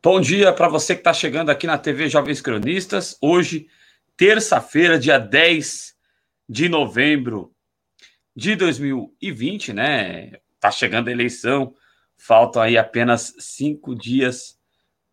[0.00, 3.18] Bom dia para você que está chegando aqui na TV Jovens Cronistas.
[3.20, 3.66] Hoje,
[4.16, 5.92] terça-feira, dia 10
[6.48, 7.52] de novembro
[8.34, 10.34] de 2020, né?
[10.60, 11.74] Tá chegando a eleição,
[12.16, 14.56] faltam aí apenas cinco dias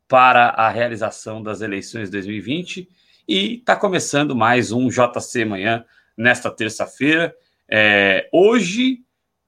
[0.07, 2.87] para a realização das eleições de 2020
[3.27, 5.83] e está começando mais um JC Manhã
[6.15, 7.35] nesta terça-feira.
[7.67, 8.99] É, hoje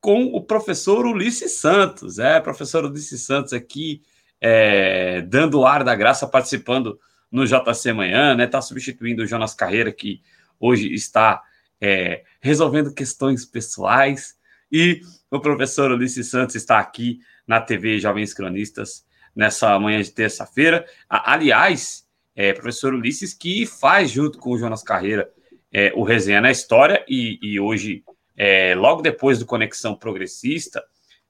[0.01, 4.01] com o professor Ulisses Santos, é, professor Ulisses Santos aqui
[4.39, 6.99] é, dando o ar da graça, participando
[7.31, 8.45] no JC Manhã, né?
[8.45, 10.21] Está substituindo o Jonas Carreira, que
[10.59, 11.41] hoje está
[11.79, 14.37] é, resolvendo questões pessoais.
[14.71, 19.05] E o professor Ulisses Santos está aqui na TV Jovens Cronistas
[19.35, 20.85] nessa manhã de terça-feira.
[21.09, 25.29] Aliás, é, professor Ulisses, que faz junto com o Jonas Carreira
[25.71, 28.03] é, o Resenha na História, e, e hoje,
[28.35, 30.83] é, logo depois do Conexão Progressista,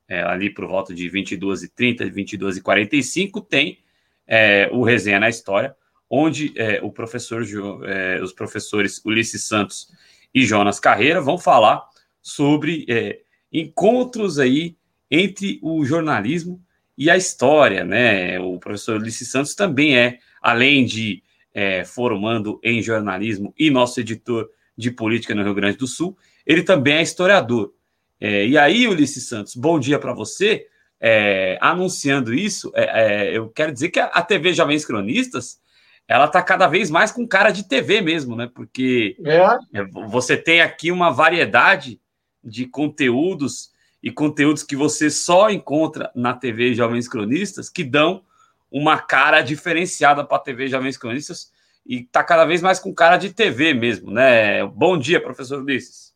[0.07, 3.79] é, ali por volta de 22h30, 22h45, tem
[4.25, 5.75] é, o Resenha na História,
[6.09, 7.43] onde é, o professor,
[7.85, 9.91] é, os professores Ulisses Santos
[10.33, 11.83] e Jonas Carreira vão falar
[12.21, 13.19] sobre é,
[13.51, 14.75] encontros aí
[15.09, 16.61] entre o jornalismo
[16.97, 18.39] e a história, né?
[18.39, 24.49] O professor Ulisses Santos também é, além de é, formando em jornalismo e nosso editor
[24.77, 27.73] de política no Rio Grande do Sul, ele também é historiador.
[28.19, 30.67] É, e aí, Ulisses Santos, bom dia para você.
[30.99, 35.59] É, anunciando isso, é, é, eu quero dizer que a, a TV Jovens Cronistas
[36.07, 38.49] ela está cada vez mais com cara de TV mesmo, né?
[38.53, 39.83] Porque é.
[40.07, 41.99] você tem aqui uma variedade
[42.43, 48.23] de conteúdos e conteúdos que você só encontra na TV Jovens Cronistas que dão
[48.71, 51.51] uma cara diferenciada para a TV Jovens Cronistas
[51.85, 54.65] e está cada vez mais com cara de TV mesmo, né?
[54.65, 56.13] Bom dia, professor Ulisses.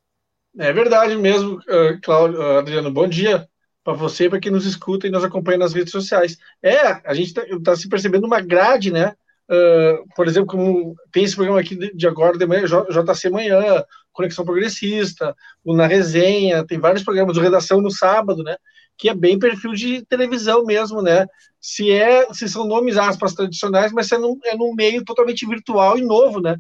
[0.57, 2.91] É verdade mesmo, uh, Cláudio, uh, Adriano.
[2.91, 3.47] Bom dia
[3.83, 6.37] para você, para quem nos escuta e nos acompanha nas redes sociais.
[6.61, 9.15] É, a gente está tá se percebendo uma grade, né?
[9.49, 13.83] Uh, por exemplo, como tem esse programa aqui de, de agora de manhã, JC Manhã,
[14.11, 18.55] Conexão Progressista, o Na Resenha, tem vários programas de redação no sábado, né?
[18.97, 21.27] Que é bem perfil de televisão mesmo, né?
[21.61, 25.97] Se é, se são nomes aspas tradicionais, mas é num, é num meio totalmente virtual
[25.97, 26.57] e novo, né?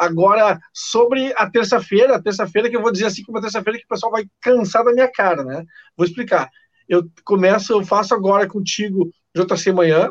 [0.00, 3.84] Agora, sobre a terça-feira, a terça-feira que eu vou dizer assim, que uma terça-feira que
[3.84, 5.62] o pessoal vai cansar da minha cara, né?
[5.94, 6.48] Vou explicar.
[6.88, 10.10] Eu começo, eu faço agora contigo JC Manhã,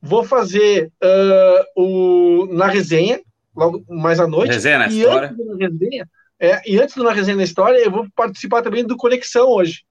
[0.00, 3.20] vou fazer uh, o na resenha,
[3.54, 4.54] logo mais à noite.
[4.54, 5.28] Resenha na e história.
[5.28, 6.08] Antes na resenha,
[6.40, 9.84] é, e antes do na resenha na história, eu vou participar também do Conexão hoje.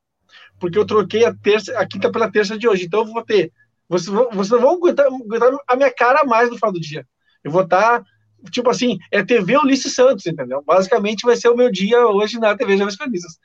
[0.59, 2.85] Porque eu troquei a terça, a quinta pela terça de hoje.
[2.85, 3.51] Então eu vou ter.
[3.87, 7.05] Vocês, vocês não vão aguentar, aguentar a minha cara mais no final do dia.
[7.43, 8.05] Eu vou estar tá
[8.51, 10.63] tipo assim, é TV Ulisses Santos, entendeu?
[10.65, 13.37] Basicamente vai ser o meu dia hoje na TV Jovens Cronistas.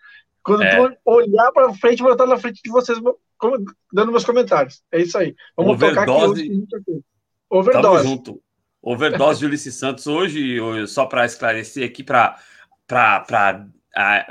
[0.42, 0.76] Quando é.
[0.76, 2.98] tu olhar para frente, vou estar na frente de vocês
[3.92, 4.82] dando meus comentários.
[4.90, 5.34] É isso aí.
[5.56, 6.48] Vamos Overdose.
[6.48, 7.04] tocar aqui.
[7.48, 7.82] Overdose.
[7.82, 8.42] Tamo junto.
[8.82, 12.36] Overdose de Ulisses Santos hoje, só para esclarecer aqui, para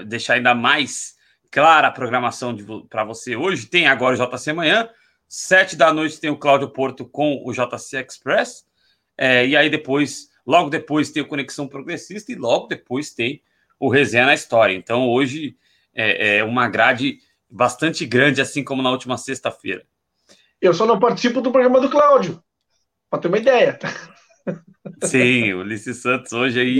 [0.08, 1.16] deixar ainda mais
[1.52, 2.56] clara a programação
[2.90, 4.90] para você hoje, tem agora o JC Manhã,
[5.28, 8.66] sete da noite tem o Cláudio Porto com o JC Express,
[9.18, 13.40] é, e aí depois Logo depois tem o Conexão Progressista e logo depois tem
[13.80, 14.74] o Resenha na História.
[14.74, 15.56] Então hoje
[15.94, 19.86] é, é uma grade bastante grande, assim como na última sexta-feira.
[20.60, 22.44] Eu só não participo do programa do Cláudio,
[23.12, 23.78] para ter uma ideia.
[25.06, 26.80] Sim, o Ulisses Santos hoje aí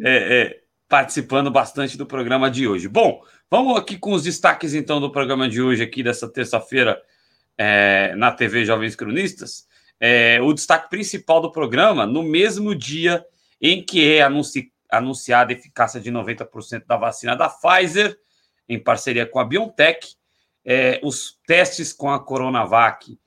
[0.00, 2.86] é, é, participando bastante do programa de hoje.
[2.86, 7.02] Bom, vamos aqui com os destaques então do programa de hoje aqui dessa terça-feira
[7.58, 9.67] é, na TV Jovens Cronistas
[10.00, 13.24] é, o destaque principal do programa, no mesmo dia
[13.60, 18.16] em que é anunci, anunciada a eficácia de 90% da vacina da Pfizer,
[18.68, 20.16] em parceria com a BioNTech,
[20.64, 23.18] é, os testes com a Coronavac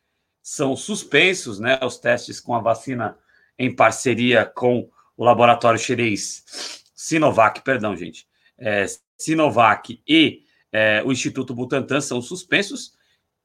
[0.42, 1.80] são suspensos, né?
[1.84, 3.18] Os testes com a vacina
[3.58, 8.28] em parceria com o laboratório chinês Sinovac, perdão, gente,
[8.60, 8.86] é,
[9.18, 12.94] Sinovac e é, o Instituto Butantan são suspensos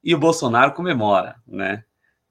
[0.03, 1.83] e o Bolsonaro comemora, né?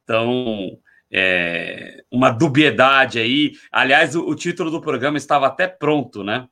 [0.04, 0.78] Então,
[1.10, 3.52] é, uma dubiedade aí.
[3.70, 6.48] Aliás, o, o, título do programa estava até pronto, né?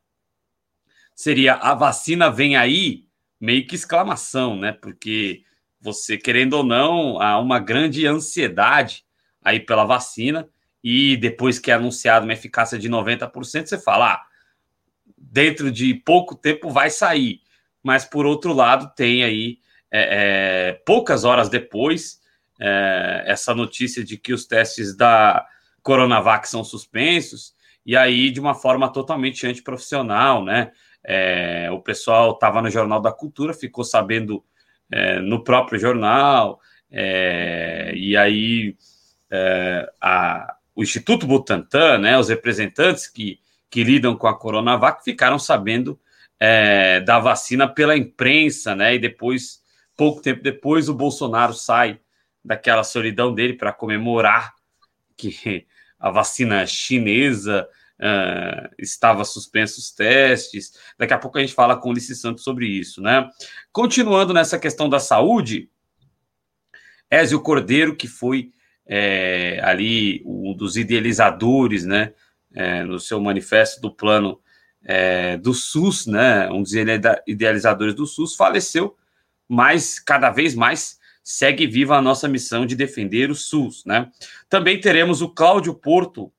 [1.14, 3.04] Seria A vacina vem aí,
[3.40, 4.72] meio que exclamação, né?
[4.72, 5.42] Porque
[5.80, 9.04] você, querendo ou não, há uma grande ansiedade
[9.42, 10.48] aí pela vacina,
[10.82, 14.26] e depois que é anunciado uma eficácia de 90%, você fala, ah,
[15.16, 17.40] dentro de pouco tempo vai sair.
[17.82, 19.58] Mas, por outro lado, tem aí,
[19.90, 22.20] é, é, poucas horas depois,
[22.60, 25.46] é, essa notícia de que os testes da
[25.82, 27.54] Coronavac são suspensos,
[27.84, 30.72] e aí de uma forma totalmente antiprofissional, né?
[31.06, 34.42] É, o pessoal estava no Jornal da Cultura, ficou sabendo
[34.90, 36.60] é, no próprio jornal,
[36.90, 38.74] é, e aí
[39.30, 45.38] é, a, o Instituto Butantan, né, os representantes que, que lidam com a Coronavac, ficaram
[45.38, 45.98] sabendo
[46.40, 48.94] é, da vacina pela imprensa, né?
[48.94, 49.62] E depois,
[49.96, 52.00] pouco tempo depois, o Bolsonaro sai
[52.44, 54.54] daquela solidão dele para comemorar
[55.16, 55.66] que
[55.98, 57.68] a vacina chinesa
[57.98, 60.72] uh, estava suspenso os testes.
[60.98, 63.28] Daqui a pouco a gente fala com o Ulisses Santos sobre isso, né?
[63.72, 65.70] Continuando nessa questão da saúde,
[67.10, 68.52] Ézio Cordeiro, que foi
[68.86, 72.12] é, ali um dos idealizadores, né,
[72.52, 74.40] é, no seu manifesto do plano
[74.82, 76.72] é, do SUS, né, um dos
[77.26, 78.96] idealizadores do SUS, faleceu,
[79.48, 83.84] mas cada vez mais segue viva a nossa missão de defender o SUS.
[83.86, 84.12] Né?
[84.48, 86.30] Também teremos o Cláudio Porto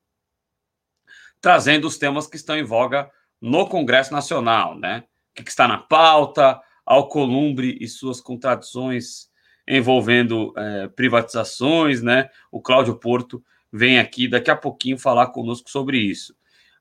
[1.40, 3.10] trazendo os temas que estão em voga
[3.40, 5.04] no Congresso Nacional, né?
[5.38, 9.28] O que está na pauta, Alcolumbre e suas contradições
[9.68, 12.30] envolvendo é, privatizações, né?
[12.50, 16.34] O Cláudio Porto vem aqui daqui a pouquinho falar conosco sobre isso.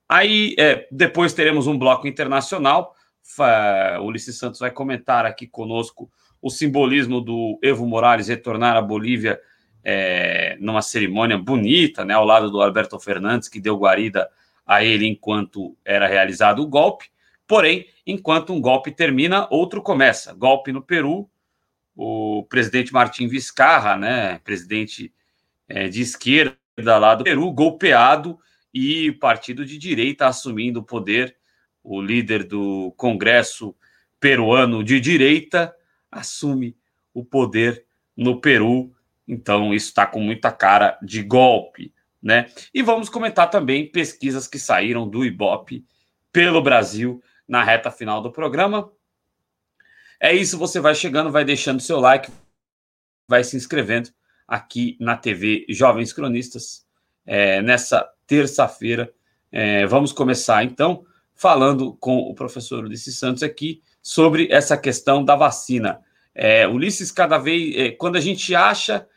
[0.07, 2.96] Aí é, depois teremos um bloco internacional.
[4.00, 6.10] O Ulisses Santos vai comentar aqui conosco
[6.45, 9.42] o simbolismo do Evo Morales retornar à Bolívia
[9.83, 14.30] é, numa cerimônia bonita, né, ao lado do Alberto Fernandes, que deu guarida
[14.63, 17.09] a ele enquanto era realizado o golpe.
[17.47, 20.36] Porém, enquanto um golpe termina, outro começa.
[20.36, 21.27] Golpe no Peru,
[21.95, 25.12] o presidente Martim Vizcarra, né, presidente
[25.68, 28.38] é, de esquerda lá do Peru, golpeado
[28.71, 31.38] e o partido de direita assumindo o poder.
[31.83, 33.75] O líder do Congresso
[34.19, 35.74] peruano de direita
[36.12, 36.78] assume
[37.13, 37.86] o poder
[38.16, 38.94] no Peru.
[39.28, 42.48] Então, isso está com muita cara de golpe, né?
[42.74, 45.86] E vamos comentar também pesquisas que saíram do Ibope
[46.31, 48.92] pelo Brasil na reta final do programa.
[50.19, 52.31] É isso, você vai chegando, vai deixando seu like,
[53.28, 54.10] vai se inscrevendo
[54.48, 56.86] aqui na TV Jovens Cronistas
[57.25, 59.12] é, nessa terça-feira.
[59.52, 65.36] É, vamos começar então falando com o professor Ulisses Santos aqui sobre essa questão da
[65.36, 66.00] vacina.
[66.36, 69.07] É, Ulisses, cada vez, é, quando a gente acha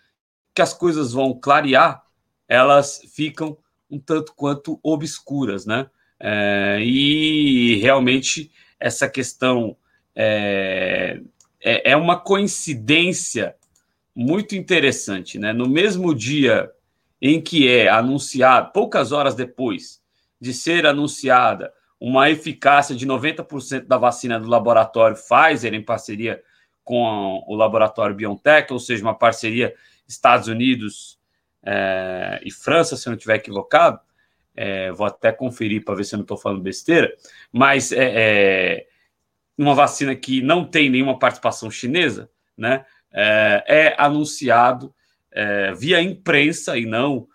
[0.55, 2.03] que as coisas vão clarear,
[2.49, 3.59] elas ficam
[3.91, 5.91] um tanto quanto obscuras, né?
[6.19, 8.51] É, e realmente
[8.81, 9.77] essa questão
[10.17, 11.21] é,
[11.61, 13.55] é, é uma coincidência
[14.17, 15.53] muito interessante, né?
[15.53, 16.71] No mesmo dia
[17.21, 20.01] em que é anunciado, poucas horas depois
[20.41, 26.43] de ser anunciada uma eficácia de 90% da vacina do laboratório Pfizer em parceria
[26.85, 29.75] com o laboratório BioNTech, ou seja, uma parceria
[30.07, 31.19] Estados Unidos
[31.63, 34.01] é, e França, se eu não estiver equivocado.
[34.57, 37.15] É, vou até conferir para ver se eu não estou falando besteira,
[37.53, 38.13] mas é,
[38.81, 38.87] é
[39.57, 44.93] uma vacina que não tem nenhuma participação chinesa, né, é, é anunciado
[45.31, 47.29] é, via imprensa e não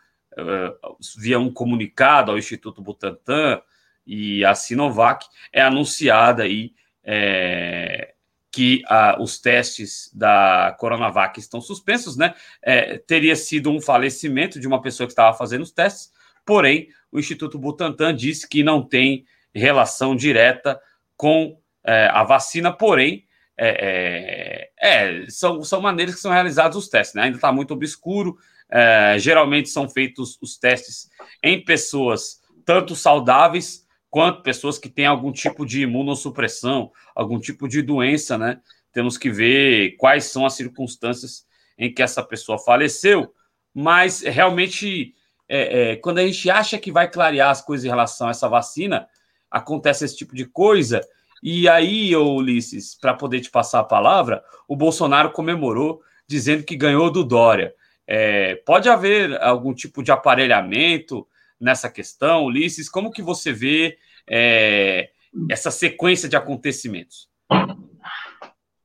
[1.15, 3.61] via um comunicado ao Instituto Butantan
[4.05, 6.73] e à Sinovac, é anunciada aí
[7.03, 8.13] é,
[8.51, 12.33] que a, os testes da Coronavac estão suspensos, né?
[12.61, 16.11] É, teria sido um falecimento de uma pessoa que estava fazendo os testes,
[16.45, 20.79] porém, o Instituto Butantan disse que não tem relação direta
[21.15, 23.25] com é, a vacina, porém,
[23.57, 27.23] é, é, é, são, são maneiras que são realizados os testes, né?
[27.23, 28.37] Ainda está muito obscuro.
[28.69, 31.09] É, geralmente são feitos os testes
[31.43, 37.81] em pessoas tanto saudáveis quanto pessoas que têm algum tipo de imunossupressão, algum tipo de
[37.81, 38.61] doença, né?
[38.91, 41.47] Temos que ver quais são as circunstâncias
[41.79, 43.33] em que essa pessoa faleceu,
[43.73, 45.15] mas realmente,
[45.49, 48.47] é, é, quando a gente acha que vai clarear as coisas em relação a essa
[48.47, 49.07] vacina,
[49.49, 51.01] acontece esse tipo de coisa
[51.41, 57.09] e aí, Ulisses, para poder te passar a palavra, o Bolsonaro comemorou dizendo que ganhou
[57.09, 57.73] do Dória.
[58.05, 61.27] É, pode haver algum tipo de aparelhamento
[61.63, 62.89] nessa questão, Ulisses?
[62.89, 65.09] Como que você vê é,
[65.49, 67.29] essa sequência de acontecimentos?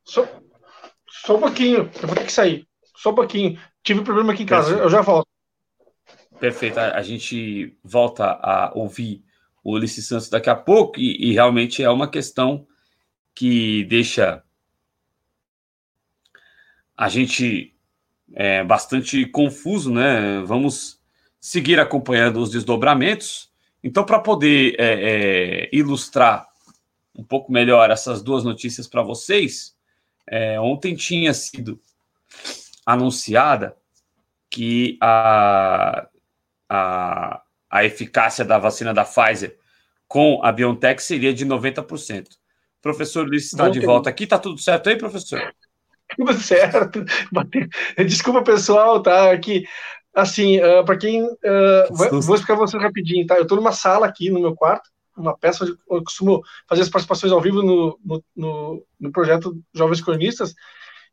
[0.04, 0.26] Só,
[1.08, 2.66] só um pouquinho, eu vou ter que sair.
[2.96, 3.60] Só um pouquinho.
[3.82, 4.84] Tive um problema aqui em casa, Perfeito.
[4.84, 5.28] eu já volto.
[6.38, 6.78] Perfeito.
[6.78, 9.24] A, a gente volta a ouvir
[9.64, 12.66] o Ulisses Santos daqui a pouco, e, e realmente é uma questão
[13.34, 14.42] que deixa
[16.96, 17.76] a gente
[18.34, 20.40] é, bastante confuso, né?
[20.40, 20.97] Vamos
[21.40, 23.50] seguir acompanhando os desdobramentos.
[23.82, 26.48] Então, para poder é, é, ilustrar
[27.14, 29.76] um pouco melhor essas duas notícias para vocês,
[30.26, 31.80] é, ontem tinha sido
[32.84, 33.76] anunciada
[34.50, 36.08] que a,
[36.68, 39.58] a, a eficácia da vacina da Pfizer
[40.06, 42.28] com a BioNTech seria de 90%.
[42.28, 42.36] O
[42.80, 44.24] professor Luiz está de volta aqui.
[44.24, 45.52] Está tudo certo aí, professor?
[46.16, 47.04] Tudo certo.
[48.06, 49.30] Desculpa, pessoal, tá?
[49.30, 49.66] Aqui
[50.14, 51.24] assim, uh, para quem.
[51.24, 53.36] Uh, vou, vou explicar você rapidinho, tá?
[53.36, 56.88] Eu estou numa sala aqui no meu quarto, uma peça onde eu costumo fazer as
[56.88, 60.54] participações ao vivo no, no, no, no projeto Jovens Cronistas,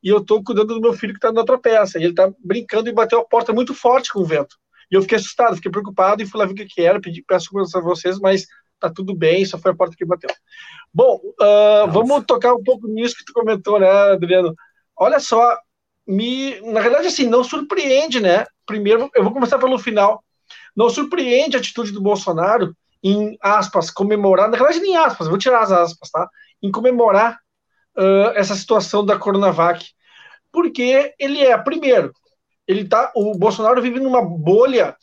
[0.03, 2.31] e eu estou cuidando do meu filho que está na outra peça, e ele está
[2.43, 4.55] brincando e bateu a porta muito forte com o vento.
[4.91, 7.23] E eu fiquei assustado, fiquei preocupado e fui lá ver o que, que era, pedi,
[7.23, 8.45] peço desculpas a vocês, mas
[8.79, 10.29] tá tudo bem, só foi a porta que bateu.
[10.93, 14.53] Bom, uh, vamos tocar um pouco nisso que tu comentou, né, Adriano?
[14.97, 15.57] Olha só,
[16.07, 18.45] me, na verdade, assim, não surpreende, né?
[18.65, 20.23] Primeiro, eu vou começar pelo final.
[20.75, 25.61] Não surpreende a atitude do Bolsonaro em aspas comemorar, na verdade, nem aspas, vou tirar
[25.61, 26.27] as aspas, tá?
[26.61, 27.37] Em comemorar
[27.95, 29.85] uh, essa situação da Coronavac,
[30.51, 32.11] porque ele é primeiro,
[32.67, 34.95] ele tá, o Bolsonaro vive numa bolha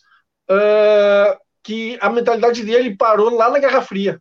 [0.50, 4.18] uh, que a mentalidade dele parou lá na Guerra Fria,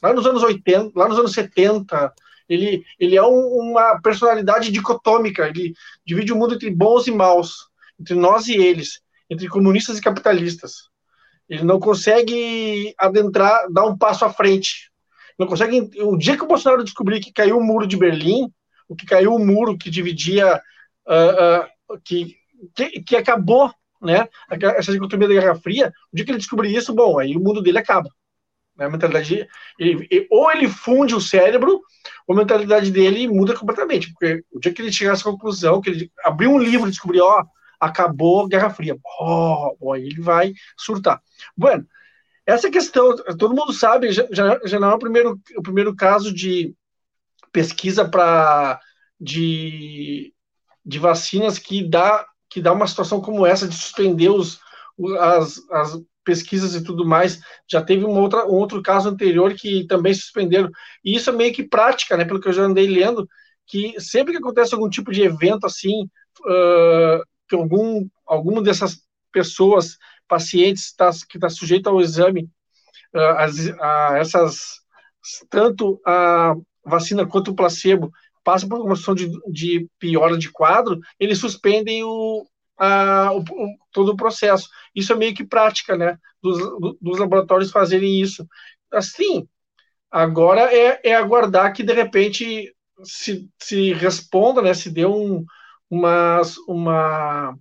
[0.00, 2.14] lá nos anos 80, lá nos anos 70,
[2.48, 5.74] ele, ele é um, uma personalidade dicotômica, ele
[6.04, 7.68] divide o mundo entre bons e maus,
[8.00, 10.88] entre nós e eles, entre comunistas e capitalistas.
[11.48, 14.90] Ele não consegue adentrar, dar um passo à frente.
[15.38, 15.90] Não consegue.
[16.02, 18.52] O dia que o Bolsonaro descobrir que caiu o muro de Berlim,
[18.88, 20.60] o que caiu o muro que dividia,
[21.06, 22.36] uh, uh, que,
[22.74, 24.28] que, que, acabou, né?
[24.76, 27.62] Essa dicotomia da Guerra Fria, o dia que ele descobrir isso, bom, aí o mundo
[27.62, 28.10] dele acaba.
[28.78, 28.86] Né?
[28.86, 31.82] A mentalidade, ele, ou ele funde o cérebro,
[32.26, 34.12] ou a mentalidade dele muda completamente.
[34.12, 36.90] Porque o dia que ele chegar a essa conclusão, que ele abriu um livro e
[36.90, 37.44] descobrir, ó,
[37.80, 41.20] acabou a Guerra Fria, ó, aí ele vai surtar.
[41.56, 41.86] Bueno,
[42.46, 46.74] essa questão, todo mundo sabe, já, já não é o primeiro, o primeiro caso de
[47.52, 48.80] pesquisa para
[49.20, 50.32] de,
[50.84, 54.58] de vacinas que dá que dá uma situação como essa de suspender os,
[55.18, 57.40] as, as pesquisas e tudo mais.
[57.66, 60.70] Já teve uma outra, um outro caso anterior que também suspenderam.
[61.02, 62.26] E isso é meio que prática, né?
[62.26, 63.26] Pelo que eu já andei lendo,
[63.66, 66.02] que sempre que acontece algum tipo de evento assim,
[66.40, 69.00] uh, que algum, alguma dessas
[69.32, 69.96] pessoas,
[70.28, 72.42] pacientes, tá, que está sujeito ao exame,
[73.14, 74.58] uh, as, a essas,
[75.48, 76.54] tanto a
[76.84, 78.12] vacina quanto o placebo,
[78.44, 82.46] passa por uma situação de, de piora de quadro, eles suspendem o,
[82.78, 83.44] a, o,
[83.92, 84.68] todo o processo.
[84.94, 86.58] Isso é meio que prática, né, dos,
[87.00, 88.46] dos laboratórios fazerem isso.
[88.92, 89.48] Assim,
[90.10, 95.44] agora é, é aguardar que, de repente, se, se responda, né, se dê um,
[95.90, 97.58] uma, uma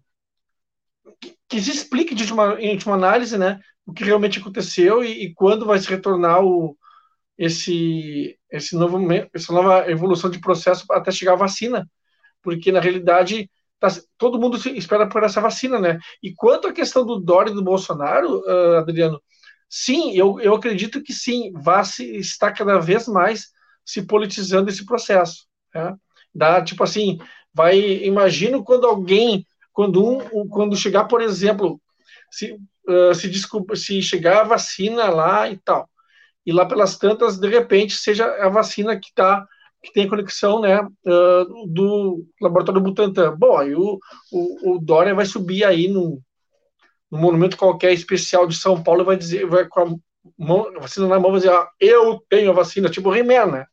[1.48, 5.34] que se explique de última, em última análise, né, o que realmente aconteceu e, e
[5.34, 6.78] quando vai se retornar o,
[7.38, 9.00] esse, esse novo,
[9.34, 11.90] essa nova evolução de processo até chegar a vacina,
[12.42, 16.00] porque na realidade tá, todo mundo espera por essa vacina, né?
[16.22, 19.22] E quanto à questão do Dória e do Bolsonaro, uh, Adriano,
[19.70, 23.48] sim, eu, eu acredito que sim, vai se está cada vez mais
[23.86, 25.96] se politizando esse processo, né?
[26.34, 27.20] Dá, tipo assim,
[27.54, 31.82] vai, imagino quando alguém, quando um, quando chegar, por exemplo,
[32.30, 32.54] se,
[32.88, 35.90] uh, se desculpa, se chegar a vacina lá e tal,
[36.46, 39.46] e lá pelas tantas, de repente, seja a vacina que está
[39.88, 43.36] que tem conexão né, uh, do laboratório Butantan.
[43.38, 44.00] Bom, aí o,
[44.32, 46.22] o, o Dória vai subir aí no,
[47.10, 49.86] no monumento qualquer especial de São Paulo e vai dizer, vai com a,
[50.38, 53.66] mão, a vacina na mão, vai dizer, ah, eu tenho a vacina, tipo Rimena, né?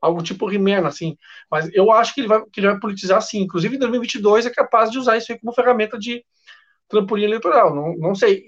[0.00, 1.16] Algo tipo Rimena, assim.
[1.50, 3.40] Mas eu acho que ele vai, que ele vai politizar, sim.
[3.40, 6.24] Inclusive, em 2022 é capaz de usar isso aí como ferramenta de
[6.88, 7.74] trampolim eleitoral.
[7.74, 8.44] Não, não sei.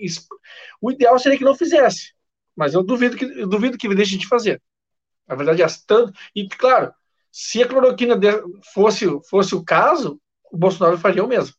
[0.80, 2.12] O ideal seria que não fizesse.
[2.54, 4.60] Mas eu duvido que, eu duvido que deixe de fazer.
[5.26, 6.12] Na verdade, as tanto.
[6.34, 6.92] E, claro,
[7.30, 8.18] se a cloroquina
[8.72, 11.54] fosse, fosse o caso, o Bolsonaro faria o mesmo.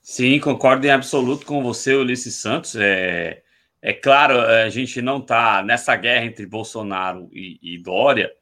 [0.00, 2.74] Sim, concordo em absoluto com você, Ulisses Santos.
[2.76, 3.42] É,
[3.80, 8.32] é claro, a gente não está nessa guerra entre Bolsonaro e, e Dória.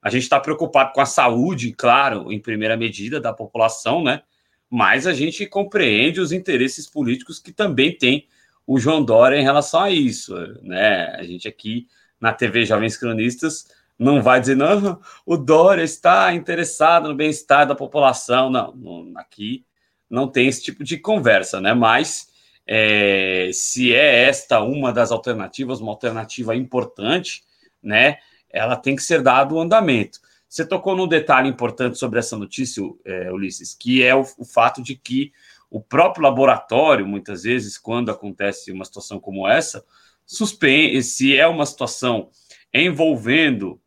[0.00, 4.22] A gente está preocupado com a saúde, claro, em primeira medida da população, né?
[4.68, 8.26] Mas a gente compreende os interesses políticos que também tem
[8.66, 11.06] o João Dória em relação a isso, né?
[11.16, 11.86] A gente aqui
[12.20, 13.66] na TV Jovens Cronistas
[13.98, 18.48] não vai dizer, não, o Dória está interessado no bem-estar da população.
[18.48, 19.64] Não, não, aqui
[20.08, 21.74] não tem esse tipo de conversa, né?
[21.74, 22.28] Mas
[22.66, 27.42] é, se é esta uma das alternativas, uma alternativa importante,
[27.82, 28.18] né?
[28.48, 30.18] Ela tem que ser dado o andamento.
[30.48, 34.82] Você tocou num detalhe importante sobre essa notícia, é, Ulisses, que é o, o fato
[34.82, 35.32] de que
[35.70, 39.84] o próprio laboratório, muitas vezes, quando acontece uma situação como essa,
[40.26, 42.28] suspende, se é uma situação
[42.74, 43.80] envolvendo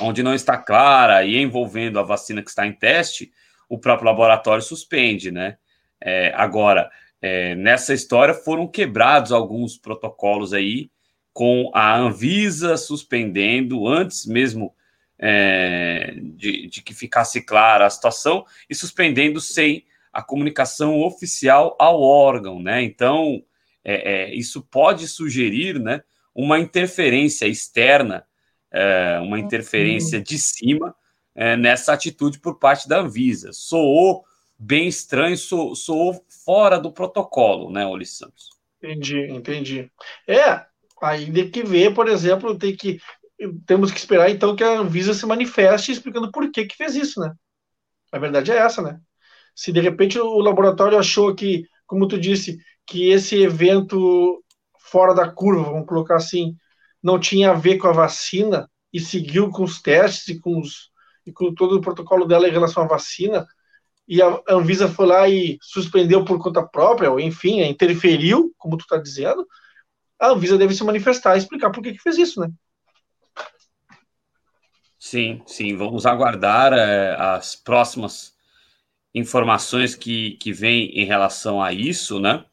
[0.00, 3.32] onde não está clara e envolvendo a vacina que está em teste,
[3.68, 5.56] o próprio laboratório suspende, né?
[6.00, 6.90] É, agora,
[7.20, 10.90] é, nessa história foram quebrados alguns protocolos aí,
[11.32, 14.74] com a Anvisa suspendendo, antes mesmo
[15.18, 19.84] é, de, de, que ficasse clara a situação e suspendendo sem
[20.16, 22.82] a comunicação oficial ao órgão, né?
[22.82, 23.44] Então,
[23.84, 26.02] é, é, isso pode sugerir, né,
[26.34, 28.26] uma interferência externa,
[28.72, 30.96] é, uma interferência de cima
[31.34, 33.52] é, nessa atitude por parte da Anvisa.
[33.52, 34.24] Soou
[34.58, 38.48] bem estranho, soou, soou fora do protocolo, né, Oli Santos?
[38.82, 39.92] Entendi, entendi.
[40.26, 40.64] É,
[41.02, 42.98] aí tem que ver, por exemplo, tem que
[43.66, 47.20] temos que esperar então que a Anvisa se manifeste explicando por que que fez isso,
[47.20, 47.34] né?
[48.10, 48.98] A verdade é essa, né?
[49.56, 54.44] Se de repente o laboratório achou que, como tu disse, que esse evento
[54.78, 56.54] fora da curva, vamos colocar assim,
[57.02, 60.90] não tinha a ver com a vacina e seguiu com os testes e com, os,
[61.24, 63.46] e com todo o protocolo dela em relação à vacina,
[64.06, 68.82] e a Anvisa foi lá e suspendeu por conta própria, ou enfim, interferiu, como tu
[68.82, 69.46] está dizendo,
[70.20, 72.48] a Anvisa deve se manifestar e explicar por que, que fez isso, né?
[74.98, 78.35] Sim, sim, vamos aguardar é, as próximas
[79.16, 82.44] informações que, que vêm em relação a isso, né?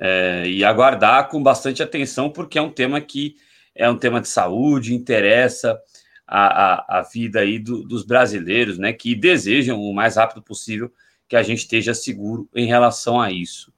[0.00, 3.36] É, e aguardar com bastante atenção, porque é um tema que
[3.74, 5.78] é um tema de saúde, interessa
[6.26, 8.92] a, a, a vida aí do, dos brasileiros, né?
[8.92, 10.90] Que desejam o mais rápido possível
[11.28, 13.70] que a gente esteja seguro em relação a isso.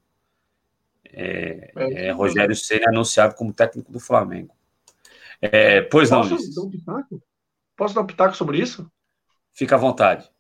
[1.13, 4.55] É, é, é Rogério Senna anunciado como técnico do Flamengo.
[5.43, 7.21] É, pois não, Posso dar um
[7.77, 8.89] Posso dar um pitaco sobre isso?
[9.53, 10.31] Fica à vontade.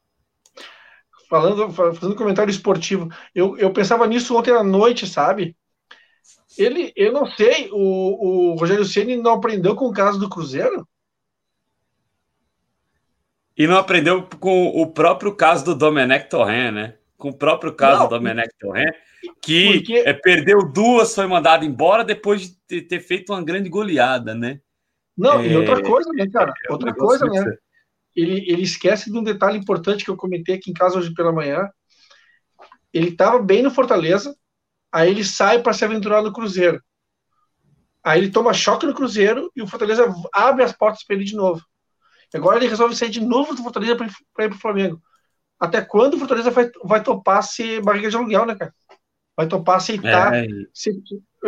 [1.31, 5.57] Falando, fazendo comentário esportivo, eu, eu pensava nisso ontem à noite, sabe?
[6.59, 10.85] Ele, eu não sei, o, o Rogério Ceni não aprendeu com o caso do Cruzeiro?
[13.57, 16.95] E não aprendeu com o próprio caso do Domenech Torren, né?
[17.17, 18.91] Com o próprio caso não, do Domenech Torren,
[19.41, 19.99] que porque...
[19.99, 24.61] é, perdeu duas, foi mandado embora depois de ter, ter feito uma grande goleada, né?
[25.17, 26.53] Não, é, e outra coisa, né, cara?
[26.69, 27.57] É outra coisa, né?
[28.15, 31.33] Ele, ele esquece de um detalhe importante que eu comentei aqui em casa hoje pela
[31.33, 31.69] manhã.
[32.93, 34.35] Ele estava bem no Fortaleza,
[34.91, 36.83] aí ele sai para se aventurar no Cruzeiro.
[38.03, 41.37] Aí ele toma choque no Cruzeiro e o Fortaleza abre as portas para ele de
[41.37, 41.63] novo.
[42.35, 45.03] Agora ele resolve sair de novo do Fortaleza para ir para o Flamengo.
[45.59, 48.73] Até quando o Fortaleza vai, vai topar ser barriga de aluguel, né, cara?
[49.37, 50.95] Vai topar aceitar é, ser,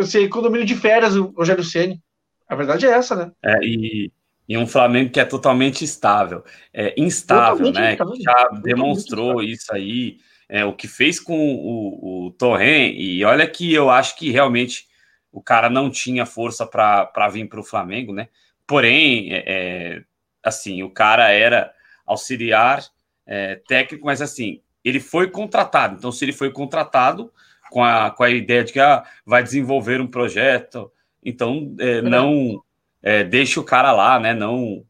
[0.01, 2.01] ser condomínio de férias, o Rogério Ceni.
[2.47, 3.31] A verdade é essa, né?
[3.43, 4.11] É, e,
[4.47, 7.93] e um Flamengo que é totalmente estável, é, instável, totalmente né?
[7.93, 8.21] Instável.
[8.21, 10.17] Já demonstrou isso aí,
[10.49, 14.87] é, o que fez com o, o Torren, e olha que eu acho que realmente
[15.31, 18.27] o cara não tinha força para vir para o Flamengo, né?
[18.67, 20.03] Porém, é, é,
[20.43, 21.73] assim, o cara era
[22.05, 22.83] auxiliar
[23.25, 25.95] é, técnico, mas assim, ele foi contratado.
[25.97, 27.31] Então, se ele foi contratado
[27.71, 30.91] com a, com a ideia de que ah, vai desenvolver um projeto,
[31.23, 32.61] então, é, não
[33.03, 34.33] é, deixe o cara lá, né?
[34.33, 34.83] Não,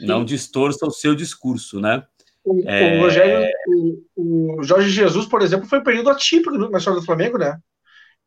[0.00, 2.06] não distorça o seu discurso, né?
[2.44, 2.96] O, é...
[2.96, 3.50] o, Rogério,
[4.16, 7.58] o, o, Jorge Jesus, por exemplo, foi um período atípico na história do Flamengo, né?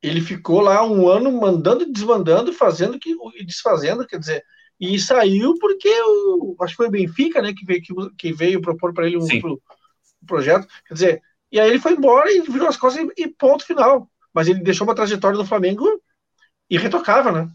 [0.04, 2.99] Ele ficou lá um ano mandando e desmandando, fazendo
[3.36, 4.43] e desfazendo, quer dizer,
[4.80, 8.62] e saiu porque o, acho que foi o Benfica, né, que veio, que, que veio
[8.62, 9.58] propor para ele um, um,
[10.25, 11.21] projeto, quer dizer,
[11.52, 14.10] e aí ele foi embora e virou as costas e, e ponto final.
[14.34, 15.86] Mas ele deixou uma trajetória do Flamengo
[16.69, 17.49] irretocável, né?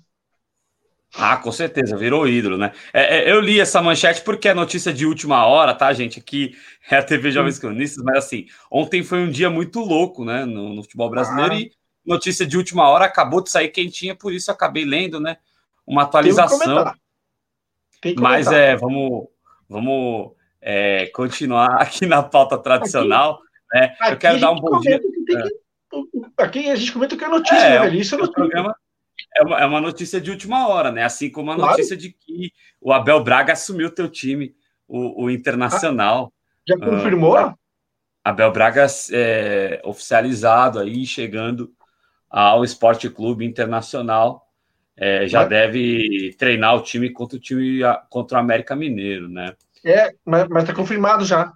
[1.16, 2.72] Ah, com certeza, virou ídolo, né?
[2.92, 6.18] É, é, eu li essa manchete porque é notícia de última hora, tá, gente?
[6.18, 6.56] Aqui
[6.90, 10.74] é a TV Jovens Cronistas, mas assim, ontem foi um dia muito louco, né, no,
[10.74, 11.58] no futebol brasileiro ah.
[11.58, 11.70] e
[12.04, 15.38] notícia de última hora acabou de sair quentinha, por isso acabei lendo, né?
[15.86, 16.92] Uma atualização.
[18.00, 19.28] Tem que mas é, vamos,
[19.68, 23.96] vamos é, continuar aqui na pauta tradicional, aqui, né?
[24.10, 24.98] Eu quero dar um bom dia.
[24.98, 28.00] Que, aqui a gente comenta que é notícia, é, né, velho?
[28.00, 28.34] Isso é notícia.
[28.34, 28.76] Programa,
[29.36, 31.04] é uma, é uma notícia de última hora, né?
[31.04, 31.70] Assim como a claro.
[31.72, 34.54] notícia de que o Abel Braga assumiu o teu time,
[34.86, 36.32] o, o Internacional.
[36.32, 37.38] Ah, já confirmou?
[37.38, 37.54] Uh,
[38.24, 41.72] Abel Braga é, oficializado aí, chegando
[42.30, 44.48] ao Esporte Clube Internacional.
[44.96, 49.54] É, já mas, deve treinar o time contra o time contra o América Mineiro, né?
[49.84, 51.52] É, mas, mas tá confirmado já.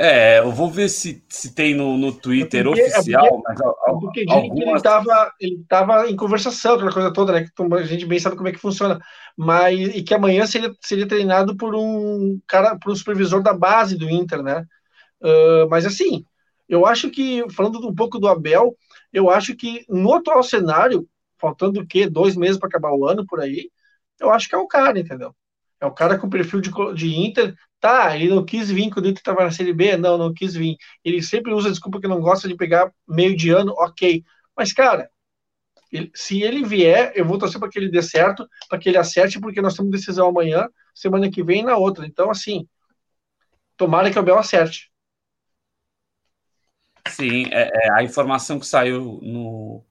[0.00, 3.42] É, eu vou ver se, se tem no, no Twitter é porque, oficial, é porque,
[3.48, 4.60] mas é porque algumas...
[4.60, 7.44] ele estava ele tava em conversação, aquela coisa toda, né?
[7.44, 9.00] Que a gente bem sabe como é que funciona.
[9.36, 13.98] Mas e que amanhã seria, seria treinado por um cara, por um supervisor da base
[13.98, 14.64] do Inter, né?
[15.20, 16.24] Uh, mas assim,
[16.68, 18.76] eu acho que, falando um pouco do Abel,
[19.12, 21.08] eu acho que no atual cenário,
[21.38, 22.08] faltando o quê?
[22.08, 23.68] Dois meses para acabar o ano por aí,
[24.20, 25.34] eu acho que é o cara, entendeu?
[25.80, 27.54] É o cara com perfil de, de Inter.
[27.80, 29.96] Tá, ele não quis vir quando o Inter estava na Série B.
[29.96, 30.76] Não, não quis vir.
[31.04, 33.72] Ele sempre usa desculpa que não gosta de pegar meio de ano.
[33.78, 34.24] Ok.
[34.56, 35.08] Mas, cara,
[35.90, 38.98] Ele, se ele vier, eu vou torcer para que ele dê certo, para que ele
[38.98, 42.06] acerte, porque nós temos decisão amanhã, semana que vem e na outra.
[42.06, 42.68] Então, assim,
[43.76, 44.90] tomara que o Abel acerte.
[47.08, 49.82] Sim, é, é, a informação que saiu no,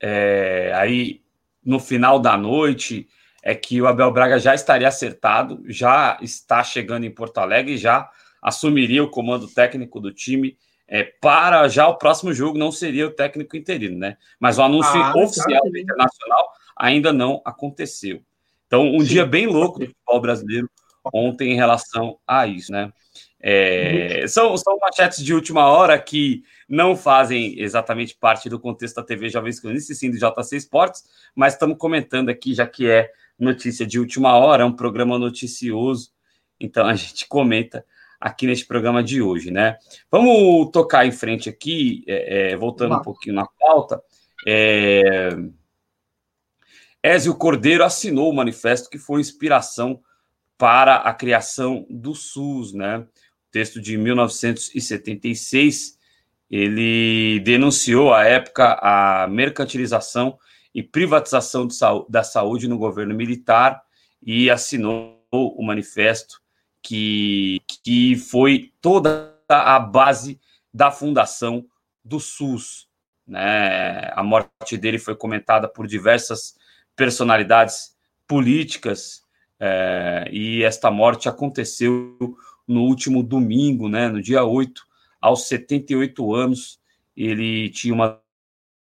[0.00, 1.22] é, aí
[1.64, 3.08] no final da noite
[3.44, 8.10] é que o Abel Braga já estaria acertado, já está chegando em Porto Alegre, já
[8.40, 13.10] assumiria o comando técnico do time é, para já o próximo jogo não seria o
[13.10, 14.16] técnico interino, né?
[14.38, 18.22] Mas o anúncio ah, oficial do Internacional ainda não aconteceu.
[18.66, 19.06] Então, um Sim.
[19.06, 20.70] dia bem louco do futebol brasileiro
[21.12, 22.92] ontem em relação a isso, né?
[23.40, 29.02] É, são, são manchetes de última hora que não fazem exatamente parte do contexto da
[29.02, 31.04] TV Jovens Cronistas, sim do JC Esportes,
[31.34, 36.10] mas estamos comentando aqui, já que é notícia de última hora, é um programa noticioso,
[36.58, 37.84] então a gente comenta
[38.20, 39.76] aqui neste programa de hoje, né?
[40.10, 44.00] Vamos tocar em frente aqui, é, é, voltando um pouquinho na pauta.
[44.46, 45.28] É...
[47.02, 50.00] Ézio Cordeiro assinou o manifesto que foi inspiração
[50.56, 53.06] para a criação do SUS, né?
[53.54, 55.96] texto de 1976,
[56.50, 60.36] ele denunciou à época a mercantilização
[60.74, 61.68] e privatização
[62.08, 63.82] da saúde no governo militar
[64.22, 66.40] e assinou o manifesto
[66.82, 70.40] que, que foi toda a base
[70.72, 71.64] da fundação
[72.04, 72.88] do SUS.
[73.26, 74.10] Né?
[74.12, 76.56] A morte dele foi comentada por diversas
[76.96, 77.94] personalidades
[78.26, 79.22] políticas
[79.58, 82.16] é, e esta morte aconteceu
[82.66, 84.82] no último domingo, né, no dia 8,
[85.20, 86.80] aos 78 anos.
[87.16, 88.20] Ele tinha uma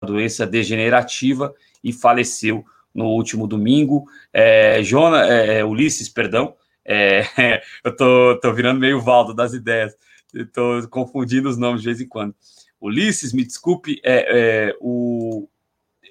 [0.06, 4.06] doença degenerativa e faleceu no último domingo.
[4.32, 7.22] É, Jona, é, Ulisses, perdão, é,
[7.84, 9.96] eu tô, tô virando meio Valdo das ideias,
[10.34, 12.34] estou confundindo os nomes de vez em quando.
[12.80, 15.48] Ulisses, me desculpe, é, é, o,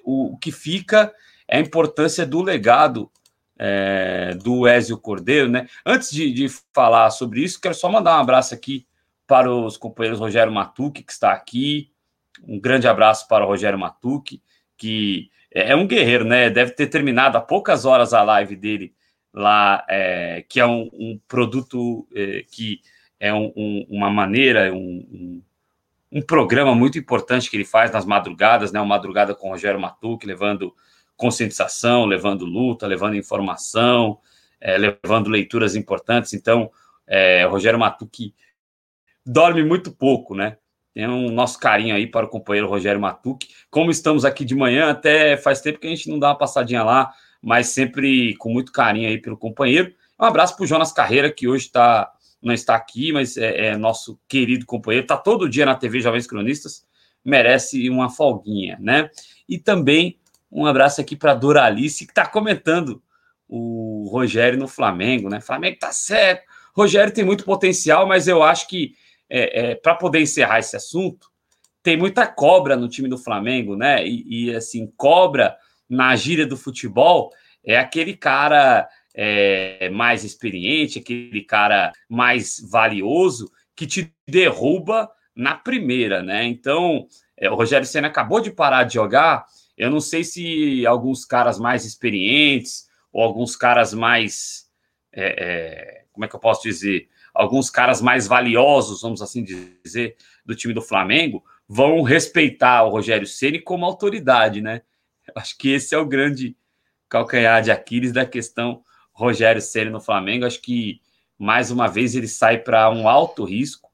[0.04, 1.12] o que fica
[1.46, 3.10] é a importância do legado
[3.58, 5.66] é, do Ézio Cordeiro, né?
[5.84, 8.86] Antes de, de, falar sobre isso, quero só mandar um abraço aqui
[9.26, 11.90] para os companheiros Rogério Matuque, que está aqui.
[12.46, 14.42] Um grande abraço para o Rogério Matuque,
[14.76, 16.50] que é um guerreiro, né?
[16.50, 18.94] Deve ter terminado há poucas horas a live dele
[19.32, 22.80] lá, é, que é um, um produto é, que
[23.20, 25.42] é um, um, uma maneira, um,
[26.26, 28.80] programa muito importante que ele faz nas madrugadas, né?
[28.80, 30.74] Uma madrugada com o Rogério Matuque, levando
[31.16, 34.18] conscientização, levando luta, levando informação,
[34.60, 36.32] é, levando leituras importantes.
[36.32, 36.70] Então,
[37.06, 38.34] é, Rogério Matuque
[39.24, 40.56] dorme muito pouco, né?
[40.98, 43.50] Tem um nosso carinho aí para o companheiro Rogério Matuque.
[43.70, 46.82] Como estamos aqui de manhã, até faz tempo que a gente não dá uma passadinha
[46.82, 49.94] lá, mas sempre com muito carinho aí pelo companheiro.
[50.20, 52.10] Um abraço para o Jonas Carreira, que hoje tá,
[52.42, 55.04] não está aqui, mas é, é nosso querido companheiro.
[55.04, 56.84] Está todo dia na TV Jovens Cronistas,
[57.24, 59.08] merece uma folguinha, né?
[59.48, 60.18] E também
[60.50, 63.00] um abraço aqui para Doralice, que está comentando
[63.48, 65.40] o Rogério no Flamengo, né?
[65.40, 66.42] Flamengo tá certo.
[66.74, 68.96] Rogério tem muito potencial, mas eu acho que
[69.28, 71.28] é, é, para poder encerrar esse assunto,
[71.82, 74.06] tem muita cobra no time do Flamengo, né?
[74.06, 75.56] E, e assim, cobra
[75.88, 77.30] na gíria do futebol
[77.64, 86.22] é aquele cara é, mais experiente, aquele cara mais valioso que te derruba na primeira,
[86.22, 86.44] né?
[86.44, 89.44] Então, é, o Rogério Senna acabou de parar de jogar
[89.78, 94.66] eu não sei se alguns caras mais experientes ou alguns caras mais.
[95.12, 97.08] É, é, como é que eu posso dizer?
[97.38, 103.28] Alguns caras mais valiosos, vamos assim dizer, do time do Flamengo, vão respeitar o Rogério
[103.28, 104.82] Ceni como autoridade, né?
[105.36, 106.56] Acho que esse é o grande
[107.08, 110.46] calcanhar de Aquiles da questão Rogério Ceni no Flamengo.
[110.46, 111.00] Acho que
[111.38, 113.88] mais uma vez ele sai para um alto risco.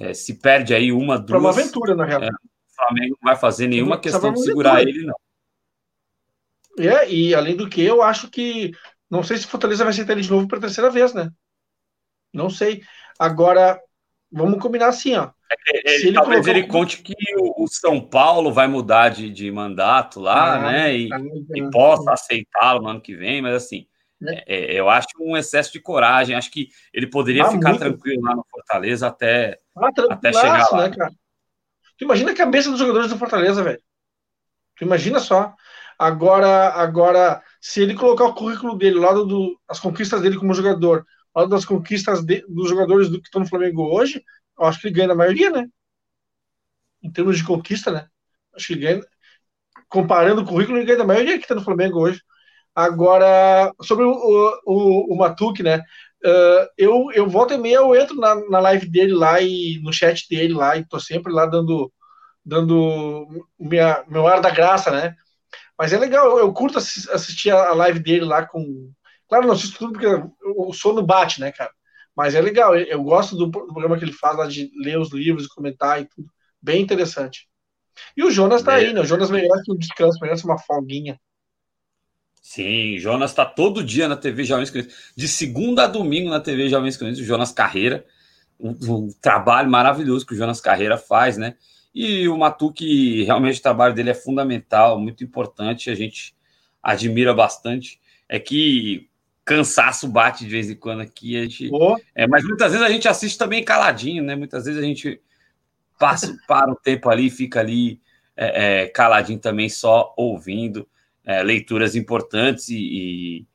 [0.00, 1.30] É, se perde aí uma, duas.
[1.30, 2.24] Para uma aventura, na real.
[2.24, 2.30] É,
[2.74, 5.14] Flamengo não vai fazer nenhuma questão de segurar ele, não.
[6.80, 8.72] É, e além do que, eu acho que.
[9.08, 11.30] Não sei se Fortaleza vai aceitar ele de novo para terceira vez, né?
[12.32, 12.82] Não sei.
[13.18, 13.80] Agora,
[14.30, 15.30] vamos combinar assim, ó.
[15.68, 20.54] É, ele, talvez ele conte que o, São Paulo vai mudar de, de mandato lá,
[20.54, 20.96] ah, né?
[20.96, 21.18] E, ah,
[21.54, 23.86] e possa aceitá-lo no ano que vem, mas assim,
[24.28, 24.44] é.
[24.46, 26.36] É, eu acho um excesso de coragem.
[26.36, 27.80] Acho que ele poderia ah, ficar muito.
[27.80, 30.88] tranquilo lá no Fortaleza até, ah, até chegar lá.
[30.88, 31.12] Né, cara?
[31.98, 33.80] Tu imagina a cabeça dos jogadores do Fortaleza, velho.
[34.76, 35.54] Tu imagina só.
[35.98, 40.54] Agora, agora, se ele colocar o currículo dele, ao lado do, as conquistas dele como
[40.54, 44.22] jogador, lado das conquistas de, dos jogadores do que estão no Flamengo hoje,
[44.58, 45.66] eu acho que ele ganha na maioria, né?
[47.02, 48.06] Em termos de conquista, né?
[48.54, 49.02] Acho que ele ganha.
[49.88, 52.20] Comparando o currículo, ele ganha da maioria que está no Flamengo hoje.
[52.74, 54.12] Agora, sobre o,
[54.64, 55.82] o, o Matuque, né?
[56.24, 59.92] Uh, eu, eu volto e meia, eu entro na, na live dele lá e no
[59.92, 61.92] chat dele lá, e tô sempre lá dando,
[62.44, 63.26] dando
[63.58, 65.16] minha, meu ar da graça, né?
[65.76, 68.92] Mas é legal, eu curto assistir a live dele lá com.
[69.32, 70.06] Claro, não assisto tudo porque
[70.44, 71.70] o sono bate, né, cara?
[72.14, 75.46] Mas é legal, eu, gosto do, programa que ele faz lá de ler os livros,
[75.46, 76.28] comentar e tudo.
[76.60, 77.48] Bem interessante.
[78.14, 78.88] E o Jonas tá é.
[78.88, 79.00] aí, né?
[79.00, 81.18] O Jonas merece um descanso, merece uma folguinha.
[82.42, 84.94] Sim, Jonas está todo dia na TV Jovens Crentes.
[85.16, 88.04] De segunda a domingo na TV Jovens Crentes, o Jonas Carreira.
[88.60, 91.56] Um, um, trabalho maravilhoso que o Jonas Carreira faz, né?
[91.94, 96.36] E o Matuque, realmente o trabalho dele é fundamental, muito importante, a gente
[96.82, 97.98] admira bastante.
[98.28, 99.10] É que
[99.44, 101.96] cansaço bate de vez em quando aqui, a gente, oh.
[102.14, 104.36] é, mas muitas vezes a gente assiste também caladinho, né?
[104.36, 105.20] Muitas vezes a gente
[105.98, 108.00] passa para um tempo ali, fica ali
[108.36, 110.88] é, é, caladinho também, só ouvindo
[111.24, 113.46] é, leituras importantes e, e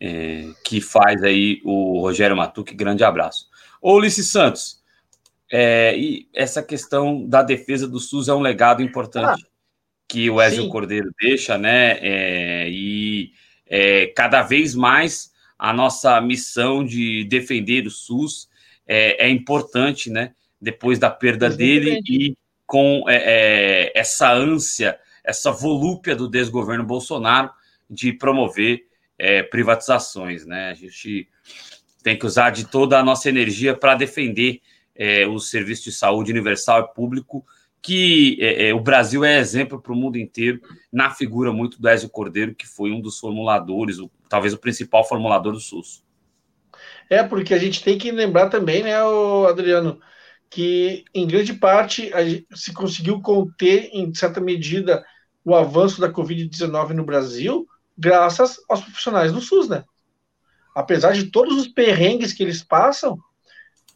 [0.00, 2.74] é, que faz aí o Rogério Matuque.
[2.74, 3.48] Grande abraço.
[3.80, 4.82] Ô Ulisses Santos,
[5.50, 9.48] é, e essa questão da defesa do SUS é um legado importante ah,
[10.08, 10.68] que o Ezio sim.
[10.68, 11.98] Cordeiro deixa, né?
[12.68, 13.05] E
[13.66, 18.48] é, cada vez mais a nossa missão de defender o SUS
[18.86, 20.32] é, é importante, né?
[20.60, 27.50] Depois da perda dele e com é, é, essa ânsia, essa volúpia do desgoverno Bolsonaro
[27.88, 28.86] de promover
[29.18, 30.70] é, privatizações, né?
[30.70, 31.28] A gente
[32.02, 34.60] tem que usar de toda a nossa energia para defender
[34.94, 37.44] é, o serviço de saúde universal e público,
[37.86, 40.60] que é, é o Brasil é exemplo para o mundo inteiro,
[40.92, 45.06] na figura muito do Ézio Cordeiro, que foi um dos formuladores, o, talvez o principal
[45.06, 46.02] formulador do SUS.
[47.08, 48.96] É, porque a gente tem que lembrar também, né,
[49.48, 50.00] Adriano,
[50.50, 52.10] que em grande parte
[52.56, 55.06] se conseguiu conter, em certa medida,
[55.44, 59.84] o avanço da Covid-19 no Brasil, graças aos profissionais do SUS, né?
[60.74, 63.16] Apesar de todos os perrengues que eles passam,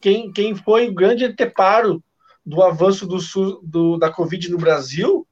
[0.01, 2.01] quem, quem foi o grande anteparo
[2.45, 3.19] do avanço do,
[3.63, 5.27] do, da Covid no Brasil,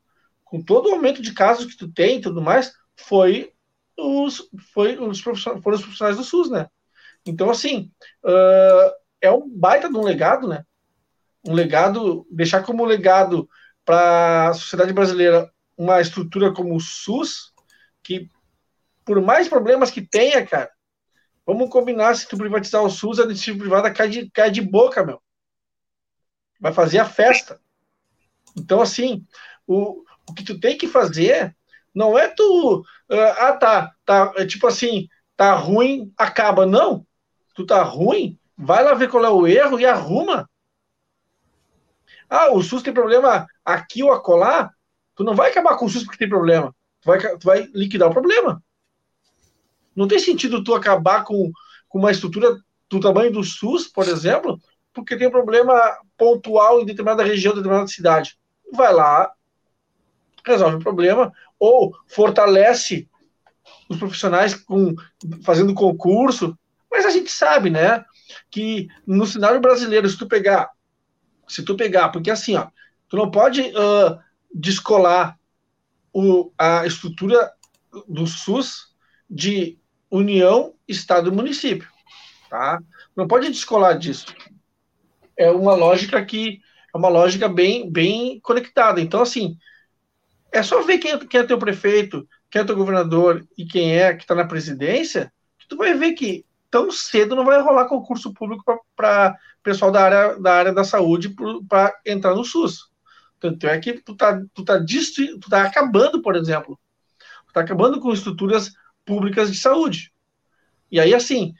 [0.45, 3.53] com todo o aumento de casos que tu tem e tudo mais, foi
[3.97, 6.69] os, foi os profissionais, foram os profissionais do SUS, né?
[7.27, 7.91] Então, assim,
[8.25, 10.65] uh, é um baita de um legado, né?
[11.47, 13.49] Um legado, deixar como legado
[13.85, 17.53] para a sociedade brasileira uma estrutura como o SUS,
[18.03, 18.29] que
[19.05, 20.71] por mais problemas que tenha, cara,
[21.49, 25.03] Vamos combinar, se tu privatizar o SUS, a iniciativa privada cai de, cai de boca,
[25.03, 25.19] meu.
[26.59, 27.61] Vai fazer a festa.
[28.57, 29.25] Então, assim,
[29.67, 31.57] o, o que tu tem que fazer
[31.95, 32.81] não é tu.
[33.11, 34.33] Uh, ah, tá, tá.
[34.37, 36.67] É tipo assim, tá ruim, acaba.
[36.67, 37.07] Não.
[37.55, 40.49] Tu tá ruim, vai lá ver qual é o erro e arruma.
[42.29, 44.71] Ah, o SUS tem problema aqui ou acolá.
[45.15, 46.75] Tu não vai acabar com o SUS porque tem problema.
[47.01, 48.63] Tu vai, tu vai liquidar o problema.
[49.97, 51.51] Não tem sentido tu acabar com,
[51.89, 52.57] com uma estrutura
[52.89, 54.61] do tamanho do SUS, por exemplo,
[54.99, 55.75] porque tem um problema
[56.17, 58.39] pontual em determinada região, determinada cidade.
[58.73, 59.33] Vai lá,
[60.45, 63.09] resolve o problema, ou fortalece
[63.89, 64.95] os profissionais com,
[65.45, 66.59] fazendo concurso.
[66.91, 68.05] Mas a gente sabe, né,
[68.51, 70.71] que no cenário brasileiro, se tu pegar,
[71.47, 72.69] se tu pegar, porque assim, ó,
[73.09, 74.19] tu não pode uh,
[74.55, 75.39] descolar
[76.13, 77.53] o, a estrutura
[78.07, 78.95] do SUS
[79.29, 79.79] de
[80.11, 81.89] União, Estado e município.
[82.49, 82.81] Tá?
[83.15, 84.27] Não pode descolar disso.
[85.39, 86.61] É uma lógica que
[86.93, 89.01] é uma lógica bem, bem conectada.
[89.01, 89.57] Então, assim,
[90.53, 93.97] é só ver quem é, quem é teu prefeito, quem é teu governador e quem
[93.97, 97.89] é que está na presidência, que tu vai ver que tão cedo não vai rolar
[97.89, 98.65] concurso público
[98.97, 101.35] para pessoal da área, da área da saúde
[101.69, 102.89] para entrar no SUS.
[103.41, 106.79] Tanto é que tu tá, tu tá, tu tá acabando, por exemplo,
[107.47, 108.73] tu tá acabando com estruturas
[109.05, 110.13] públicas de saúde.
[110.91, 111.55] E aí, assim,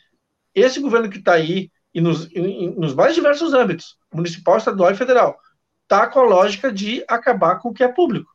[0.55, 4.97] esse governo que está aí, e nos, em, nos mais diversos âmbitos, municipal, estadual e
[4.97, 5.37] federal,
[5.83, 8.33] está com a lógica de acabar com o que é público.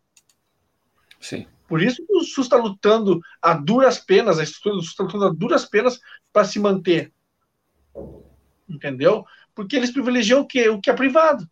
[1.21, 1.47] Sim.
[1.65, 5.03] Por isso que o SUS está lutando a duras penas, a estrutura do SUS está
[5.05, 5.97] lutando a duras penas
[6.33, 7.13] para se manter.
[8.67, 9.25] Entendeu?
[9.55, 10.67] Porque eles privilegiam o que?
[10.67, 11.49] O que é privado.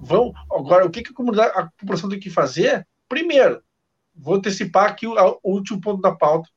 [0.00, 2.84] Vão, agora, o que, que a, a população tem que fazer?
[3.08, 3.62] Primeiro,
[4.12, 6.50] vou antecipar aqui o, o último ponto da pauta.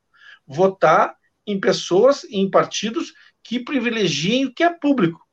[0.48, 3.14] Votar em pessoas, em partidos
[3.48, 5.26] que privilegiem o que é público.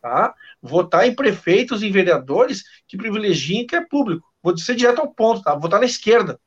[0.00, 0.34] Tá?
[0.62, 4.26] Votar em prefeitos e vereadores que privilegiem o que é público.
[4.42, 5.54] Vou dizer direto ao ponto, tá?
[5.54, 6.40] Votar na esquerda.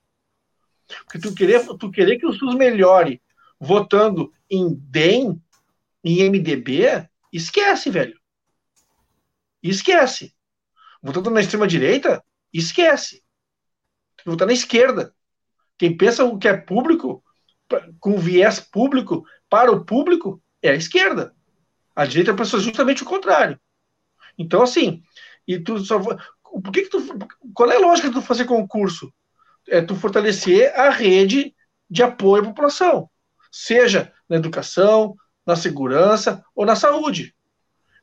[1.04, 3.22] Porque tu querer, tu querer que o SUS melhore
[3.60, 5.42] votando em DEM,
[6.04, 8.18] em MDB, esquece, velho.
[9.62, 10.34] Esquece.
[11.04, 13.22] Votando na extrema-direita, esquece
[14.26, 15.14] votar na esquerda.
[15.78, 17.24] Quem pensa o que é público,
[18.00, 21.34] com viés público, para o público, é a esquerda.
[21.96, 23.60] A direita pensa justamente o contrário.
[24.38, 25.02] Então, assim,
[25.48, 27.02] e tu só, por que, que tu,
[27.54, 29.12] qual é a lógica de tu fazer concurso?
[29.68, 31.54] É tu fortalecer a rede
[31.90, 33.10] de apoio à população,
[33.52, 37.36] seja na educação, na segurança ou na saúde.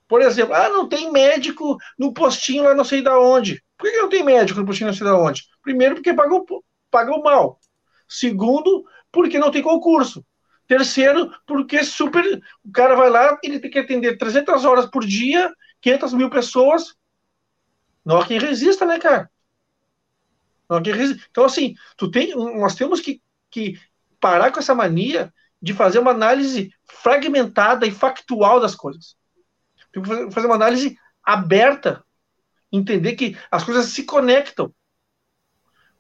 [0.08, 3.62] Por exemplo, ah, não tem médico no postinho lá não sei da onde.
[3.76, 5.44] Por que não tem médico no postinho não sei da onde?
[5.62, 6.44] Primeiro, porque pagou,
[6.90, 7.58] pagou mal.
[8.08, 10.24] Segundo, porque não tem concurso.
[10.66, 12.24] Terceiro, porque super.
[12.64, 16.96] O cara vai lá, ele tem que atender 300 horas por dia, 500 mil pessoas.
[18.04, 19.30] Não há quem resista, né, cara?
[20.68, 21.24] Não há quem resista.
[21.30, 23.78] Então, assim, tu tem, nós temos que, que
[24.20, 29.16] parar com essa mania de fazer uma análise fragmentada e factual das coisas.
[29.92, 32.04] Tem que fazer uma análise aberta,
[32.70, 34.74] entender que as coisas se conectam.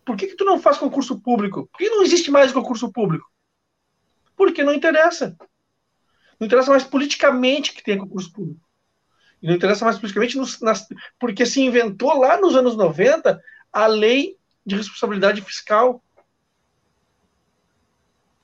[0.04, 1.68] Por que, que tu não faz concurso público?
[1.72, 3.28] Por que não existe mais concurso público?
[4.36, 5.36] Porque não interessa.
[6.38, 8.60] Não interessa mais politicamente que tenha concurso público.
[9.42, 10.86] E não interessa mais politicamente nos, nas,
[11.18, 13.40] porque se inventou lá nos anos 90
[13.72, 16.02] a lei de responsabilidade fiscal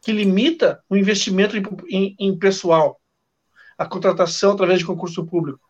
[0.00, 3.00] que limita o investimento em, em, em pessoal,
[3.78, 5.60] a contratação através de concurso público.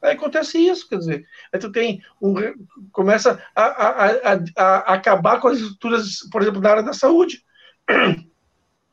[0.00, 2.34] Aí acontece isso, quer dizer, aí tu tem um,
[2.92, 7.44] começa a, a, a, a, acabar com as estruturas, por exemplo, na área da saúde.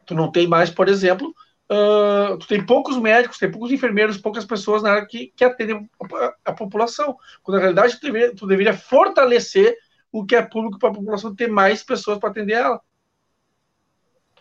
[0.05, 1.33] Tu não tem mais, por exemplo,
[1.71, 5.89] uh, tu tem poucos médicos, tem poucos enfermeiros, poucas pessoas na área que, que atendem
[6.13, 7.17] a, a população.
[7.43, 9.75] Quando na realidade tu deveria, tu deveria fortalecer
[10.11, 12.79] o que é público para a população ter mais pessoas para atender ela.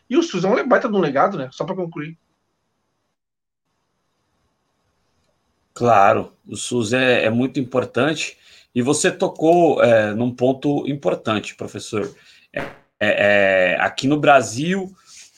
[0.09, 1.49] E o SUS é um baita de um legado, né?
[1.51, 2.17] Só para concluir.
[5.73, 8.39] Claro, o SUS é, é muito importante
[8.73, 12.15] e você tocou é, num ponto importante, professor.
[12.53, 14.95] É, é, é, aqui no Brasil,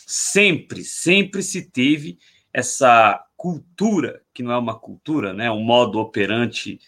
[0.07, 2.19] sempre, sempre se teve
[2.53, 5.51] essa cultura, que não é uma cultura, né?
[5.51, 6.81] Um modo operante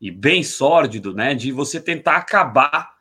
[0.00, 1.34] e bem sórdido, né?
[1.34, 2.94] De você tentar acabar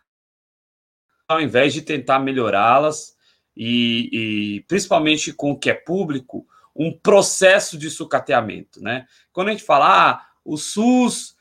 [1.28, 3.16] ao invés de tentar melhorá-las
[3.56, 4.10] e,
[4.58, 9.08] e principalmente com o que é público, um processo de sucateamento, né?
[9.32, 11.36] Quando a gente fala, ah, o SUS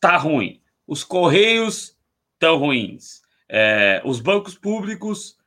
[0.00, 1.96] tá ruim, os correios
[2.38, 5.38] tão ruins, é, os bancos públicos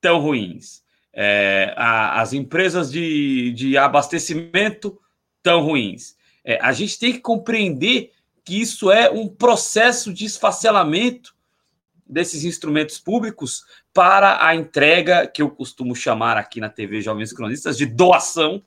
[0.00, 0.83] tão ruins,
[1.14, 4.98] é, a, as empresas de, de abastecimento
[5.42, 6.16] tão ruins.
[6.44, 8.12] É, a gente tem que compreender
[8.44, 11.34] que isso é um processo de esfacelamento
[12.06, 17.78] desses instrumentos públicos para a entrega que eu costumo chamar aqui na TV Jovens Cronistas
[17.78, 18.62] de doação,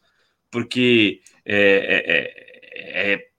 [0.50, 2.34] porque é,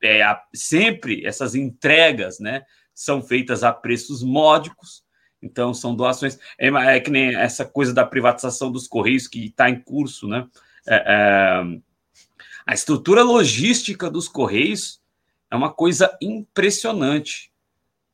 [0.02, 2.62] é, é, é sempre essas entregas né,
[2.94, 5.02] são feitas a preços módicos,
[5.42, 6.38] então são doações.
[6.58, 10.46] É, é, que nem essa coisa da privatização dos Correios que está em curso, né?
[12.66, 15.00] a estrutura logística dos Correios
[15.50, 17.50] é uma coisa impressionante.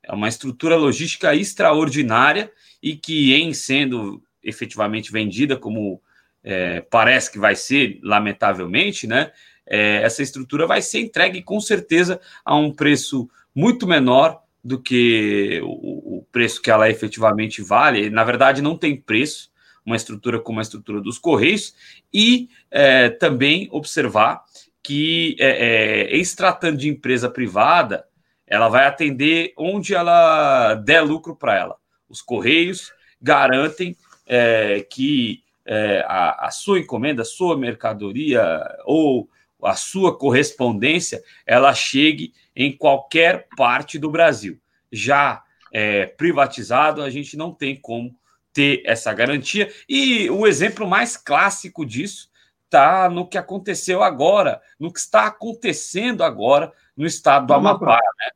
[0.02, 6.00] É uma estrutura logística extraordinária e que, em sendo efetivamente vendida, como
[6.42, 9.32] é, parece que vai ser, lamentavelmente, né?
[9.66, 15.60] É, essa estrutura vai ser entregue com certeza a um preço muito menor do que
[15.62, 18.08] o, o preço que ela efetivamente vale.
[18.08, 19.52] Na verdade, não tem preço
[19.84, 21.74] uma estrutura como a estrutura dos Correios,
[22.12, 24.42] e é, também observar
[24.82, 28.06] que, é, é, em se tratando de empresa privada,
[28.46, 31.76] ela vai atender onde ela der lucro para ela.
[32.08, 33.96] Os Correios garantem
[34.26, 39.28] é, que é, a, a, sua encomenda, a sua mercadoria ou
[39.64, 44.58] a sua correspondência, ela chegue em qualquer parte do Brasil.
[44.92, 48.14] Já é, privatizado, a gente não tem como
[48.52, 49.72] ter essa garantia.
[49.88, 52.30] E o exemplo mais clássico disso
[52.64, 57.98] está no que aconteceu agora, no que está acontecendo agora no estado do Amapá.
[58.18, 58.30] Né?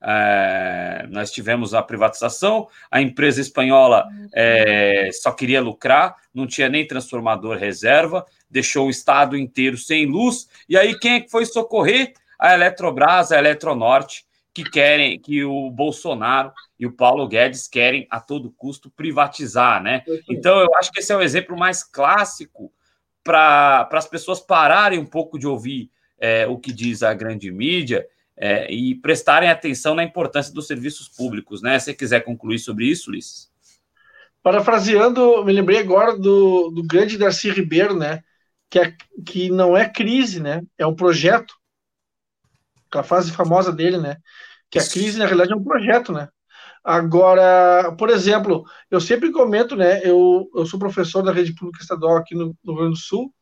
[0.00, 6.86] É, nós tivemos a privatização, a empresa espanhola é, só queria lucrar, não tinha nem
[6.86, 10.48] transformador reserva, deixou o estado inteiro sem luz.
[10.68, 12.12] E aí quem é que foi socorrer?
[12.38, 14.24] A Eletrobras, a Eletronorte,
[14.54, 20.02] que querem que o Bolsonaro e o Paulo Guedes querem a todo custo privatizar, né?
[20.28, 22.72] Então eu acho que esse é o exemplo mais clássico
[23.22, 28.06] para as pessoas pararem um pouco de ouvir é, o que diz a grande mídia
[28.36, 31.78] é, e prestarem atenção na importância dos serviços públicos, né?
[31.78, 33.50] Se quiser concluir sobre isso, Luiz.
[34.42, 38.22] Parafraseando, me lembrei agora do, do grande Darcy Ribeiro, né?
[38.70, 40.62] Que, é, que não é crise, né?
[40.76, 41.54] É um projeto.
[42.88, 44.16] Aquela frase famosa dele, né?
[44.70, 46.28] Que a crise, na realidade, é um projeto, né?
[46.84, 50.00] Agora, por exemplo, eu sempre comento, né?
[50.04, 53.32] Eu, eu sou professor da rede pública estadual aqui no, no Rio Grande do Sul,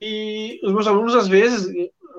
[0.00, 1.72] e os meus alunos, às vezes,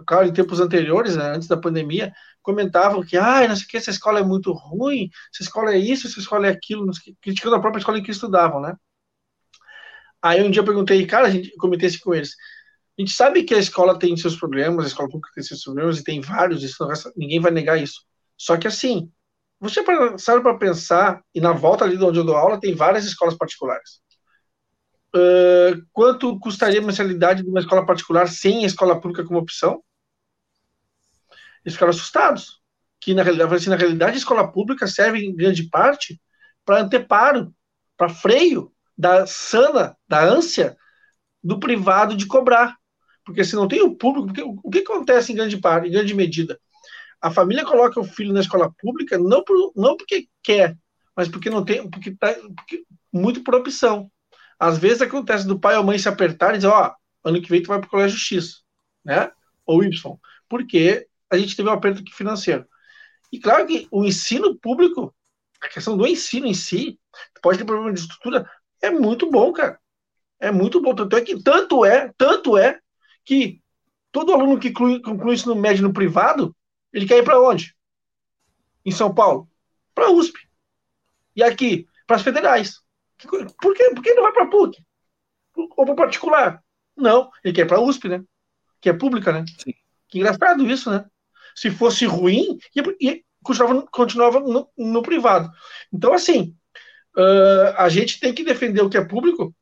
[0.06, 2.12] claro, em tempos anteriores, né, antes da pandemia,
[2.42, 5.78] comentavam que, ah, não sei o que, essa escola é muito ruim, essa escola é
[5.78, 6.90] isso, essa escola é aquilo,
[7.22, 8.74] criticando a própria escola em que estudavam, né?
[10.22, 12.36] Aí um dia eu perguntei, cara, a gente comentei isso com eles.
[12.98, 16.00] A gente sabe que a escola tem seus problemas, a escola pública tem seus problemas,
[16.00, 16.84] e tem vários, isso
[17.16, 18.02] ninguém vai negar isso.
[18.36, 19.12] Só que assim,
[19.60, 19.84] você
[20.18, 23.36] sabe para pensar, e na volta ali de onde eu dou aula, tem várias escolas
[23.36, 24.02] particulares.
[25.16, 29.84] Uh, quanto custaria a mensalidade de uma escola particular sem a escola pública como opção?
[31.64, 32.62] Eles ficaram assustados.
[33.00, 36.20] Que na realidade, assim, na realidade a escola pública serve em grande parte
[36.66, 37.54] para anteparo,
[37.96, 40.76] para freio da sana, da ânsia
[41.44, 42.76] do privado de cobrar.
[43.24, 46.14] Porque se não tem o público, porque, o que acontece em grande parte, em grande
[46.14, 46.60] medida?
[47.22, 50.78] A família coloca o filho na escola pública não, por, não porque quer,
[51.16, 54.10] mas porque não tem, porque tá porque, muito por opção.
[54.60, 57.50] Às vezes acontece do pai ou mãe se apertar e dizer, ó, oh, ano que
[57.50, 58.64] vem tu vai para o colégio X,
[59.04, 59.32] né?
[59.66, 60.18] Ou Y.
[60.48, 62.66] Porque a gente teve um aperto financeiro.
[63.32, 65.14] E claro que o ensino público,
[65.62, 67.00] a questão do ensino em si,
[67.42, 68.50] pode ter problema de estrutura,
[68.82, 69.80] é muito bom, cara.
[70.40, 70.94] É muito bom.
[70.94, 72.80] Tanto é que, tanto é, tanto é
[73.26, 73.62] que
[74.12, 76.56] todo aluno que conclui, conclui ensino médio no privado,
[76.94, 77.76] ele quer ir para onde?
[78.86, 79.50] Em São Paulo?
[79.94, 80.48] Para a USP.
[81.36, 82.82] E aqui, para as federais.
[83.62, 83.90] Por, quê?
[83.94, 84.84] Por que não vai para a PUC?
[85.56, 86.64] Ou para particular?
[86.96, 88.24] Não, ele quer para a USP, né?
[88.80, 89.46] Que é pública, né?
[89.58, 89.74] Sim.
[90.08, 91.06] Que engraçado isso, né?
[91.56, 95.52] Se fosse ruim, ia, ia, continuava, continuava no, no, privado.
[95.92, 96.56] Então, assim,
[97.18, 99.54] uh, a gente tem que defender o que é público,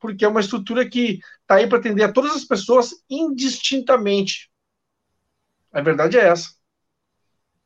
[0.00, 4.50] porque é uma estrutura que está aí para atender a todas as pessoas indistintamente.
[5.72, 6.50] A verdade é essa.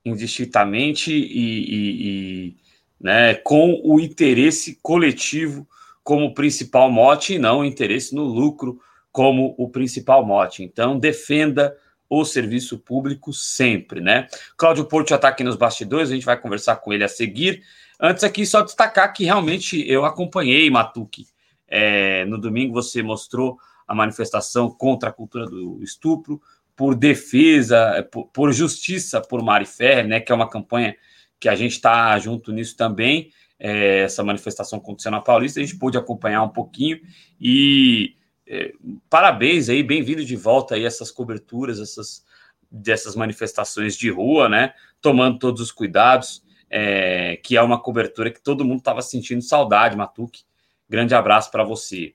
[0.05, 2.57] Indistintamente e, e, e
[3.01, 5.69] né, com o interesse coletivo
[6.03, 8.81] como principal mote e não o interesse no lucro
[9.13, 10.63] como o principal mote.
[10.63, 11.77] Então, defenda
[12.09, 14.27] o serviço público sempre, né?
[14.57, 17.63] Cláudio Porto já está aqui nos bastidores, a gente vai conversar com ele a seguir.
[18.01, 21.27] Antes aqui, só destacar que realmente eu acompanhei Matuque.
[21.67, 26.41] É, no domingo você mostrou a manifestação contra a cultura do estupro,
[26.77, 30.21] por defesa, é, por, por justiça por Mari Ferrer, né?
[30.21, 30.97] Que é uma campanha
[31.41, 33.33] que a gente está junto nisso também.
[33.59, 37.01] É, essa manifestação aconteceu na Paulista, a gente pôde acompanhar um pouquinho
[37.41, 38.15] e
[38.47, 38.73] é,
[39.11, 42.25] parabéns aí, bem-vindo de volta aí essas coberturas, essas
[42.71, 44.73] dessas manifestações de rua, né?
[45.01, 49.97] Tomando todos os cuidados, é, que é uma cobertura que todo mundo estava sentindo saudade,
[49.97, 50.43] Matuque.
[50.89, 52.15] Grande abraço para você.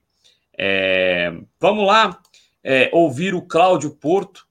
[0.56, 2.20] É, vamos lá
[2.62, 4.46] é, ouvir o Cláudio Porto,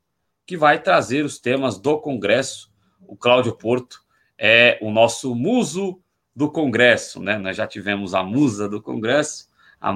[0.46, 2.72] que vai trazer os temas do Congresso.
[3.08, 4.02] O Cláudio Porto
[4.38, 6.02] é o nosso muso
[6.36, 7.38] do Congresso, né?
[7.38, 9.48] Nós já tivemos a musa do Congresso,
[9.80, 9.94] a,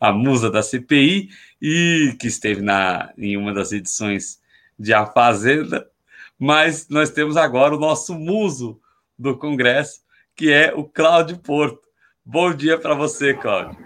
[0.00, 4.40] a musa da CPI, e que esteve na, em uma das edições
[4.78, 5.90] de A Fazenda,
[6.38, 8.80] mas nós temos agora o nosso muso
[9.18, 10.00] do Congresso,
[10.36, 11.80] que é o Cláudio Porto.
[12.24, 13.76] Bom dia para você, Cláudio.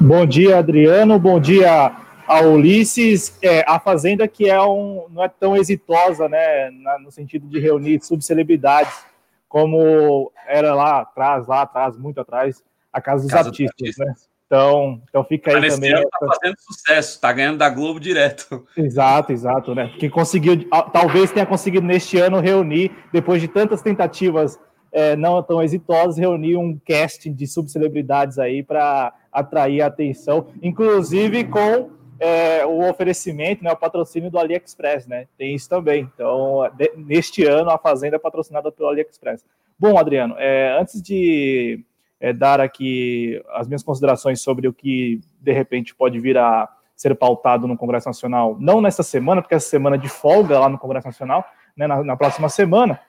[0.00, 1.18] Bom dia, Adriano.
[1.18, 1.96] Bom dia
[2.26, 3.36] a Ulisses.
[3.42, 7.58] É, a Fazenda que é um, não é tão exitosa, né, na, no sentido de
[7.58, 9.10] reunir subcelebridades
[9.48, 12.62] como era lá atrás, lá atrás, muito atrás,
[12.92, 14.22] a Casa dos Casa Artistas, dos Artistas.
[14.22, 14.29] né?
[14.50, 15.94] Então, então fica aí Mas também.
[15.94, 18.66] Ano tá fazendo sucesso, tá ganhando da Globo direto.
[18.76, 19.92] Exato, exato, né?
[19.96, 24.58] Que conseguiu, talvez tenha conseguido neste ano reunir, depois de tantas tentativas
[24.90, 31.44] é, não tão exitosas, reunir um casting de subcelebridades aí para atrair a atenção, inclusive
[31.44, 35.28] com é, o oferecimento, né, o patrocínio do AliExpress, né?
[35.38, 36.10] Tem isso também.
[36.12, 39.44] Então, de, neste ano, a Fazenda é patrocinada pelo AliExpress.
[39.78, 41.84] Bom, Adriano, é, antes de
[42.20, 47.14] é, dar aqui as minhas considerações sobre o que de repente pode vir a ser
[47.14, 50.78] pautado no Congresso Nacional, não nessa semana, porque essa semana é de folga lá no
[50.78, 51.44] Congresso Nacional,
[51.74, 53.00] né, na, na próxima semana.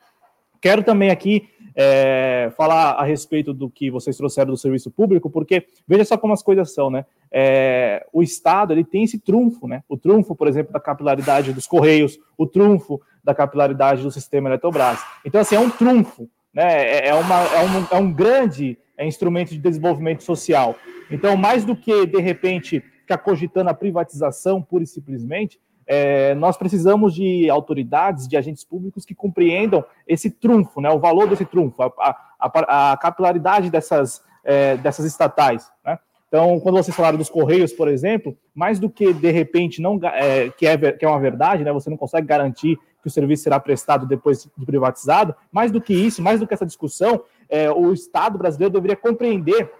[0.61, 5.65] Quero também aqui é, falar a respeito do que vocês trouxeram do serviço público, porque
[5.87, 7.05] veja só como as coisas são, né?
[7.31, 9.83] É, o Estado ele tem esse trunfo, né?
[9.89, 14.99] O trunfo, por exemplo, da capilaridade dos Correios, o trunfo da capilaridade do sistema Eletrobras.
[15.25, 17.07] Então, assim, é um trunfo, né?
[17.07, 20.75] É, é uma, é, um, é um grande é instrumento de desenvolvimento social.
[21.09, 26.55] Então, mais do que, de repente, ficar cogitando a privatização pura e simplesmente, é, nós
[26.55, 31.81] precisamos de autoridades, de agentes públicos que compreendam esse trunfo, né, o valor desse trunfo,
[31.81, 35.69] a, a, a capilaridade dessas, é, dessas estatais.
[35.83, 35.97] Né?
[36.27, 40.49] Então, quando vocês falaram dos Correios, por exemplo, mais do que de repente não é,
[40.49, 43.59] que, é, que é uma verdade, né, você não consegue garantir que o serviço será
[43.59, 47.91] prestado depois de privatizado, mais do que isso, mais do que essa discussão, é, o
[47.91, 49.71] Estado brasileiro deveria compreender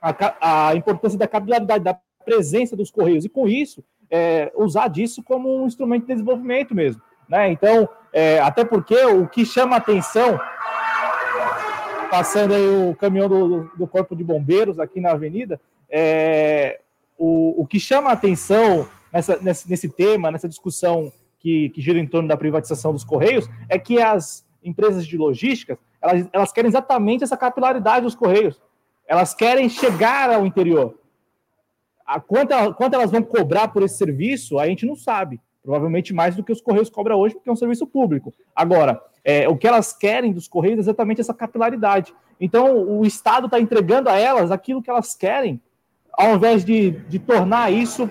[0.00, 5.22] a, a importância da capilaridade, da presença dos Correios, e com isso, é, usar disso
[5.22, 7.00] como um instrumento de desenvolvimento mesmo.
[7.28, 7.50] Né?
[7.50, 10.38] Então, é, até porque o que chama atenção,
[12.10, 15.60] passando aí o caminhão do, do Corpo de Bombeiros aqui na avenida,
[15.90, 16.80] é,
[17.18, 22.06] o, o que chama atenção nessa, nesse, nesse tema, nessa discussão que, que gira em
[22.06, 27.24] torno da privatização dos Correios, é que as empresas de logística, elas, elas querem exatamente
[27.24, 28.60] essa capilaridade dos Correios.
[29.06, 30.98] Elas querem chegar ao interior.
[32.06, 35.40] A, quanto, quanto elas vão cobrar por esse serviço, a gente não sabe.
[35.62, 38.32] Provavelmente mais do que os Correios cobram hoje, porque é um serviço público.
[38.54, 42.14] Agora, é, o que elas querem dos Correios é exatamente essa capilaridade.
[42.40, 45.60] Então, o Estado está entregando a elas aquilo que elas querem,
[46.12, 48.08] ao invés de, de tornar isso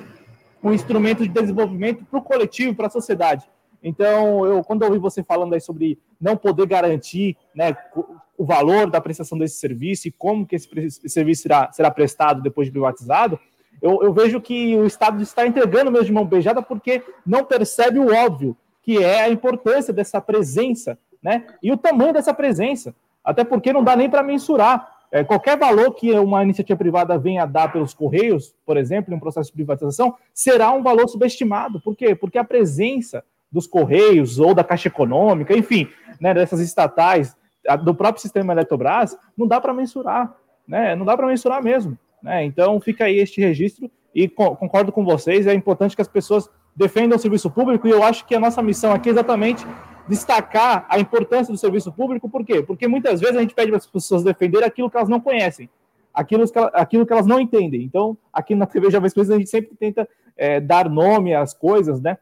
[0.67, 3.45] um instrumento de desenvolvimento para o coletivo, para a sociedade.
[3.81, 7.75] Então, eu, quando eu ouvi você falando aí sobre não poder garantir né,
[8.37, 10.69] o valor da prestação desse serviço e como que esse,
[11.09, 13.39] serviço será, será prestado depois de privatizado,
[13.81, 17.99] eu, eu, vejo que o Estado está entregando mesmo de mão beijada porque não percebe
[17.99, 21.45] o óbvio, que é a importância dessa presença, né?
[21.61, 22.95] E o tamanho dessa presença.
[23.23, 24.96] Até porque não dá nem para mensurar.
[25.11, 29.17] É, qualquer valor que uma iniciativa privada venha a dar pelos Correios, por exemplo, em
[29.17, 31.79] um processo de privatização, será um valor subestimado.
[31.79, 32.13] Por quê?
[32.13, 35.87] Porque a presença dos Correios ou da Caixa Econômica, enfim,
[36.19, 37.35] né, dessas estatais,
[37.83, 40.35] do próprio sistema Eletrobras, não dá para mensurar.
[40.67, 40.95] Né?
[40.95, 41.97] Não dá para mensurar mesmo.
[42.21, 42.43] Né?
[42.45, 46.49] Então fica aí este registro e co concordo com vocês, é importante que as pessoas
[46.75, 49.65] defendam o serviço público e eu acho que a nossa missão aqui é exatamente
[50.07, 52.61] destacar a importância do serviço público, por quê?
[52.61, 55.69] Porque muitas vezes a gente pede para as pessoas defenderem aquilo que elas não conhecem,
[56.13, 57.83] aquilo que, aquilo que elas não entendem.
[57.83, 62.01] Então, aqui na TV Jovens Coisas, a gente sempre tenta é, dar nome às coisas,
[62.01, 62.17] né?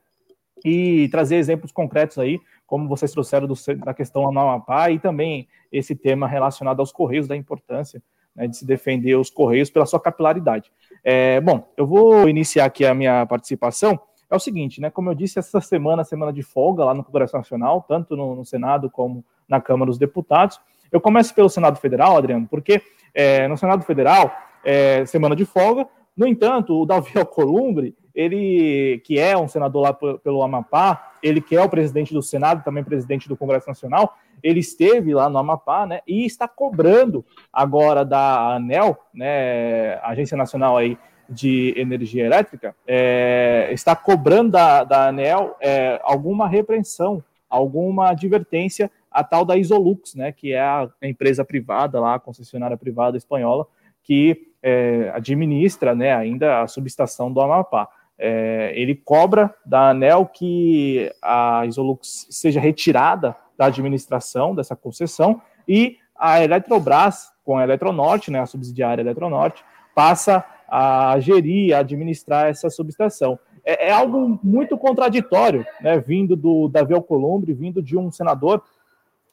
[0.63, 5.47] E trazer exemplos concretos aí, como vocês trouxeram do, da questão no Amapá e também
[5.71, 8.01] esse tema relacionado aos Correios, da importância
[8.36, 10.71] né, de se defender os Correios pela sua capilaridade.
[11.03, 13.99] É, bom, eu vou iniciar aqui a minha participação
[14.30, 14.89] é o seguinte, né?
[14.89, 18.45] Como eu disse, essa semana, semana de folga lá no Congresso Nacional, tanto no, no
[18.45, 20.59] Senado como na Câmara dos Deputados.
[20.91, 22.82] Eu começo pelo Senado Federal, Adriano, porque
[23.13, 24.32] é, no Senado Federal,
[24.63, 25.88] é, semana de folga.
[26.15, 31.55] No entanto, o Davi Alcolumbre, ele que é um senador lá pelo Amapá, ele que
[31.55, 35.86] é o presidente do Senado, também presidente do Congresso Nacional, ele esteve lá no Amapá,
[35.86, 40.97] né, e está cobrando agora da ANEL, né, Agência Nacional aí
[41.30, 49.23] de energia elétrica é, está cobrando da, da ANEL é, alguma repreensão, alguma advertência a
[49.23, 53.65] tal da Isolux, né, que é a empresa privada lá, a concessionária privada espanhola,
[54.03, 57.88] que é, administra né, ainda a subestação do Amapá.
[58.17, 65.97] É, ele cobra da ANEL que a Isolux seja retirada da administração dessa concessão e
[66.17, 69.63] a Eletrobras, com a Eletronorte, né, a subsidiária Eletronorte,
[69.93, 73.39] passa a gerir, a administrar essa subestação.
[73.63, 78.63] É, é algo muito contraditório, né, vindo do Davi Alcolumbre, vindo de um senador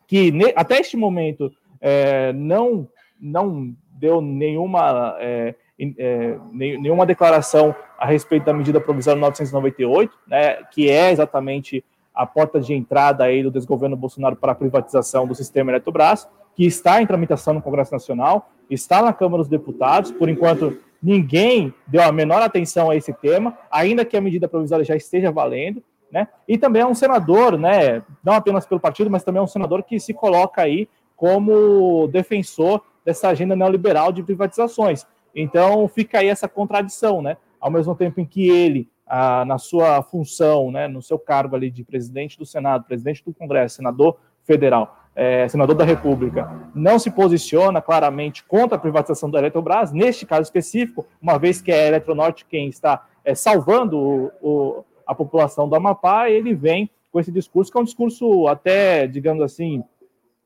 [0.07, 2.89] que ne, até este momento é, não,
[3.21, 5.55] não deu nenhuma, é,
[5.99, 12.61] é, nenhuma declaração a respeito da medida provisória 998, né, que é exatamente a porta
[12.61, 17.07] de entrada aí do desgoverno Bolsonaro para a privatização do sistema Eletrobras, que está em
[17.07, 22.41] tramitação no Congresso Nacional, está na Câmara dos Deputados, por enquanto ninguém deu a menor
[22.43, 26.29] atenção a esse tema, ainda que a medida provisória já esteja valendo, né?
[26.47, 28.03] E também é um senador, né?
[28.23, 32.83] Não apenas pelo partido, mas também é um senador que se coloca aí como defensor
[33.05, 35.07] dessa agenda neoliberal de privatizações.
[35.35, 37.37] Então fica aí essa contradição, né?
[37.59, 41.71] Ao mesmo tempo em que ele, ah, na sua função, né, no seu cargo ali
[41.71, 47.11] de presidente do Senado, presidente do Congresso, senador federal, é, senador da República, não se
[47.11, 51.89] posiciona claramente contra a privatização da Eletrobras, neste caso específico, uma vez que é a
[51.89, 57.31] Eletronorte quem está é, salvando o, o, a população do Amapá, ele vem com esse
[57.31, 59.85] discurso, que é um discurso até, digamos assim,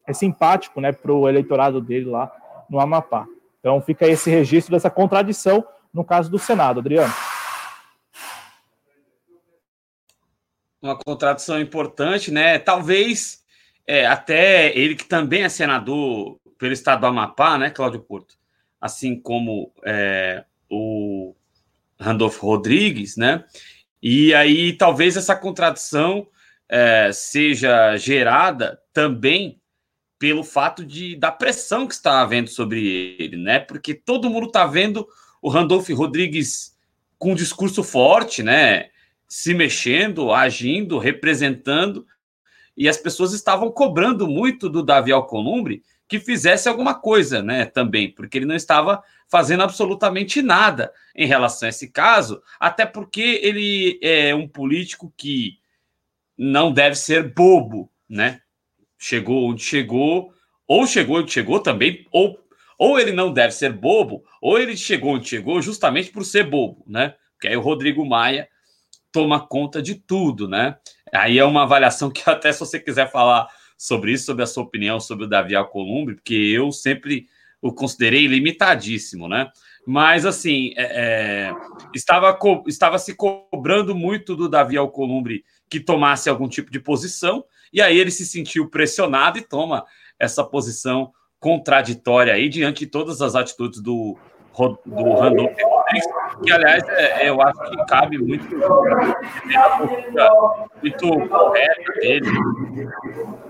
[0.07, 2.31] é simpático né, para o eleitorado dele lá
[2.69, 3.27] no Amapá.
[3.61, 7.12] Então fica esse registro dessa contradição no caso do Senado, Adriano.
[10.83, 12.59] Uma contradição importante, né?
[12.59, 13.43] Talvez
[13.87, 18.34] é, até ele que também é senador pelo estado do Amapá, né, Cláudio Porto?
[18.80, 21.34] Assim como é, o
[21.99, 23.45] Randolfo Rodrigues, né?
[24.03, 26.26] E aí talvez essa contradição
[26.68, 29.61] é, seja gerada também
[30.18, 33.59] pelo fato de da pressão que está havendo sobre ele, né?
[33.59, 35.07] Porque todo mundo está vendo
[35.41, 36.74] o Randolfo Rodrigues
[37.18, 38.91] com um discurso forte, né?
[39.28, 42.07] Se mexendo, agindo, representando,
[42.77, 47.64] e as pessoas estavam cobrando muito do Davi Alcolumbre que fizesse alguma coisa, né?
[47.64, 53.41] Também, porque ele não estava fazendo absolutamente nada em relação a esse caso, até porque
[53.43, 55.59] ele é um político que
[56.39, 58.41] não deve ser bobo, né?
[58.99, 60.33] Chegou onde chegou,
[60.66, 62.39] ou chegou onde chegou também, ou,
[62.79, 66.85] ou ele não deve ser bobo, ou ele chegou onde chegou justamente por ser bobo,
[66.87, 67.14] né?
[67.33, 68.49] Porque aí o Rodrigo Maia
[69.11, 70.77] toma conta de tudo, né?
[71.12, 74.62] Aí é uma avaliação que até se você quiser falar sobre isso, sobre a sua
[74.62, 77.28] opinião sobre o Davi Alcolumbre, porque eu sempre
[77.61, 79.50] o considerei limitadíssimo, né?
[79.86, 81.54] Mas assim, é, é,
[81.94, 82.36] estava,
[82.66, 87.98] estava se cobrando muito do Davi Alcolumbre que tomasse algum tipo de posição, e aí
[87.98, 89.84] ele se sentiu pressionado e toma
[90.18, 94.16] essa posição contraditória aí diante de todas as atitudes do,
[94.86, 95.54] do Randolph
[96.42, 98.57] que aliás é, eu acho que cabe muito
[100.82, 102.26] muito correta dele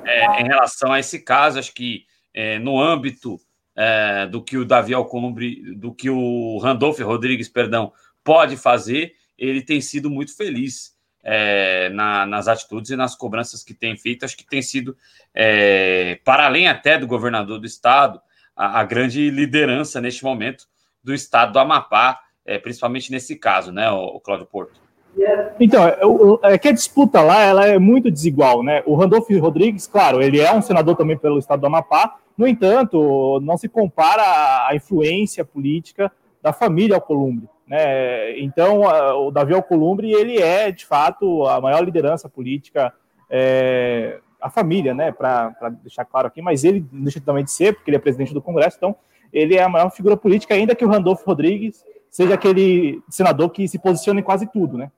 [0.04, 3.38] é, em relação a esse caso, acho que é, no âmbito
[3.74, 7.92] é, do que o Davi Alcolumbre, do que o Randolph Rodrigues, perdão,
[8.22, 13.74] pode fazer, ele tem sido muito feliz é, na, nas atitudes e nas cobranças que
[13.74, 14.24] tem feito.
[14.24, 14.96] Acho que tem sido,
[15.34, 18.20] é, para além até do governador do estado,
[18.54, 20.66] a, a, grande liderança neste momento
[21.06, 24.80] do estado do Amapá, é, principalmente nesse caso, né, o, Cláudio Porto.
[25.58, 28.82] Então, é, é que a disputa lá ela é muito desigual, né?
[28.84, 33.40] O Randolph Rodrigues, claro, ele é um senador também pelo estado do Amapá, no entanto,
[33.40, 37.48] não se compara a influência política da família Alcolumbre.
[37.66, 38.38] Né?
[38.40, 38.82] Então,
[39.26, 42.92] o Davi Alcolumbre, ele é, de fato, a maior liderança política,
[43.30, 45.12] é, a família, né?
[45.12, 48.42] Para deixar claro aqui, mas ele deixa também de ser, porque ele é presidente do
[48.42, 48.94] Congresso, então
[49.32, 53.68] ele é a maior figura política, ainda que o Randolfo Rodrigues seja aquele senador que
[53.68, 54.90] se posiciona em quase tudo, né?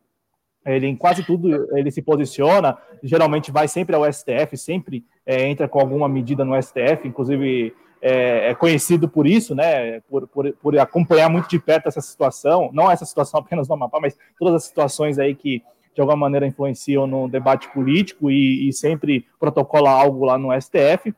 [0.65, 5.69] Ele em quase tudo ele se posiciona, geralmente vai sempre ao STF, sempre é, entra
[5.69, 10.01] com alguma medida no STF, inclusive é, é, conhecido por isso, né?
[10.03, 13.99] Por, por, por, acompanhar muito de perto essa situação, não essa situação apenas no Amapá,
[14.01, 15.63] mas todas as situações aí que
[15.95, 21.13] de alguma maneira influenciam no debate político e, e sempre protocola algo lá no STF.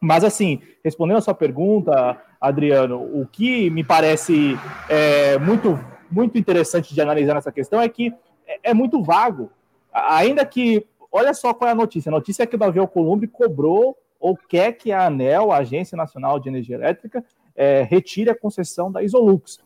[0.00, 5.78] Mas assim, respondendo a sua pergunta, Adriano, o que me parece é, muito
[6.12, 8.12] muito interessante de analisar nessa questão é que
[8.46, 9.50] é, é muito vago.
[9.92, 12.10] Ainda que, olha só qual é a notícia.
[12.10, 15.96] A notícia é que o Davi Alcolumbre cobrou ou quer que a ANEL, a Agência
[15.96, 17.24] Nacional de Energia Elétrica,
[17.56, 19.58] é, retire a concessão da Isolux.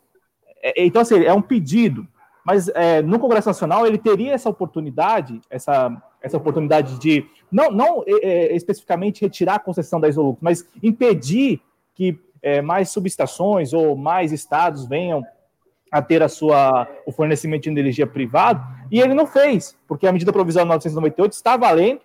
[0.63, 2.07] É, então, assim, é um pedido.
[2.45, 5.91] Mas é, no Congresso Nacional ele teria essa oportunidade, essa,
[6.23, 11.61] essa oportunidade de não, não é, é especificamente retirar a concessão da Isolux, mas impedir
[11.93, 15.27] que é, mais subestações ou mais estados venham
[15.91, 20.13] a ter a sua, o fornecimento de energia privado, e ele não fez, porque a
[20.13, 22.01] medida provisória 998 está valendo,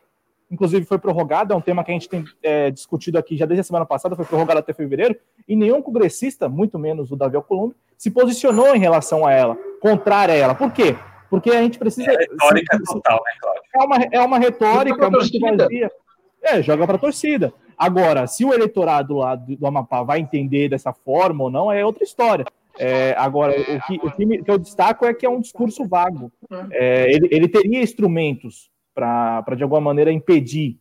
[0.49, 3.61] inclusive foi prorrogada, é um tema que a gente tem é, discutido aqui já desde
[3.61, 5.15] a semana passada, foi prorrogada até fevereiro,
[5.47, 10.33] e nenhum congressista, muito menos o Davi Alcolumbre, se posicionou em relação a ela, contrária
[10.33, 10.55] a ela.
[10.55, 10.95] Por quê?
[11.29, 12.11] Porque a gente precisa...
[12.11, 13.61] É retórica se, total, né, Cláudio?
[13.75, 15.91] É uma, é uma retórica muito vazia.
[16.41, 17.53] É, joga para a torcida.
[17.81, 21.83] Agora, se o eleitorado lá do, do Amapá vai entender dessa forma ou não, é
[21.83, 22.45] outra história.
[22.77, 26.31] É, agora, o, que, o que, que, eu destaco é que é um discurso vago.
[26.69, 30.77] É, ele, ele, teria instrumentos para, de alguma maneira, impedir,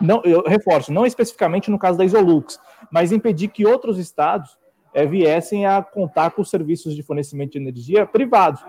[0.00, 2.58] não, eu reforço, não especificamente no caso da Isolux,
[2.90, 4.56] mas impedir que outros estados
[4.94, 8.64] é, viessem a contar com os serviços de fornecimento de energia privados.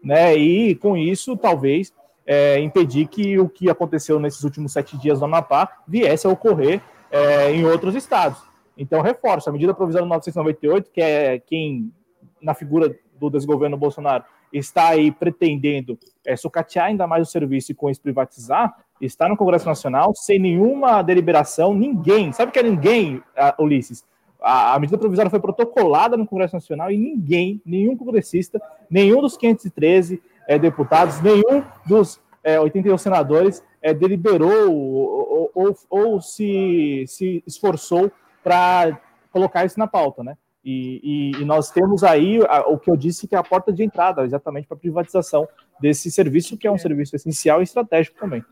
[0.00, 0.36] Né?
[0.36, 1.92] E, com isso, talvez
[2.24, 6.80] é, impedir que o que aconteceu nesses últimos sete dias no Amapá viesse a ocorrer
[7.10, 8.42] é, em outros estados.
[8.76, 11.92] Então, reforço, a medida provisória 998, que é quem
[12.40, 17.74] na figura do desgoverno Bolsonaro, está aí pretendendo é, sucatear ainda mais o serviço e
[17.74, 23.22] com isso privatizar, está no Congresso Nacional sem nenhuma deliberação, ninguém, sabe que é ninguém,
[23.58, 24.04] Ulisses?
[24.40, 29.36] A, a, medida provisória foi protocolada no Congresso Nacional e ninguém, nenhum congressista, nenhum dos
[29.36, 37.42] 513 é, deputados, nenhum dos é, 81 senadores é, deliberou ou, ou, ou se, se
[37.46, 38.10] esforçou
[38.42, 40.36] para colocar isso na pauta, né?
[40.64, 41.00] E,
[41.36, 43.82] e, e, nós temos aí a, o que eu disse que é a porta de
[43.82, 45.48] entrada, exatamente para a privatização
[45.80, 46.78] desse serviço, que é um é.
[46.78, 48.44] serviço essencial e estratégico também.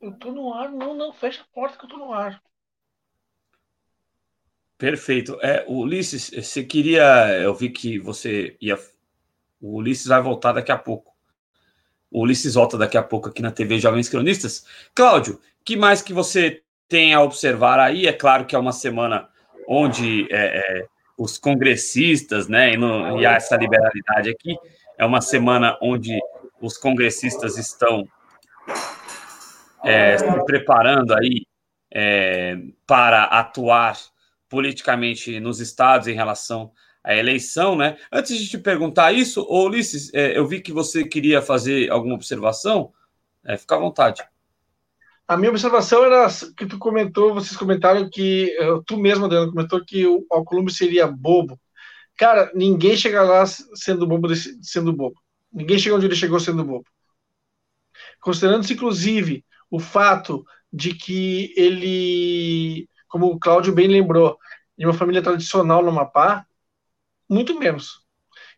[0.00, 2.42] Eu estou no ar, não, não, fecha a porta que eu estou no ar.
[4.76, 5.38] Perfeito.
[5.40, 7.28] É, Ulisses, você queria.
[7.40, 8.76] Eu vi que você ia.
[9.60, 11.11] O Ulisses vai voltar daqui a pouco.
[12.12, 14.66] O Ulisses volta daqui a pouco aqui na TV Jovens Cronistas.
[14.94, 18.06] Cláudio, que mais que você tem a observar aí?
[18.06, 19.28] É claro que é uma semana
[19.66, 20.86] onde é, é,
[21.16, 24.56] os congressistas, né, e, no, e há essa liberalidade aqui.
[24.98, 26.18] É uma semana onde
[26.60, 28.06] os congressistas estão
[29.84, 31.46] é, se preparando aí
[31.90, 32.56] é,
[32.86, 33.98] para atuar
[34.48, 36.70] politicamente nos estados em relação
[37.02, 37.96] à eleição, né?
[38.10, 42.14] Antes de te perguntar isso, ô Ulisses, é, eu vi que você queria fazer alguma
[42.14, 42.92] observação.
[43.44, 44.22] É, fica à vontade.
[45.26, 46.26] A minha observação era
[46.56, 51.06] que tu comentou, vocês comentaram que eh, tu mesmo, Adriano, comentou que o Alcolumbre seria
[51.06, 51.58] bobo.
[52.16, 54.28] Cara, ninguém chega lá sendo bobo,
[54.60, 55.18] sendo bobo.
[55.50, 56.84] Ninguém chega onde ele chegou sendo bobo.
[58.20, 64.36] Considerando-se, inclusive, o fato de que ele, como o Cláudio bem lembrou,
[64.76, 66.44] de uma família tradicional no Amapá,
[67.32, 68.02] muito menos.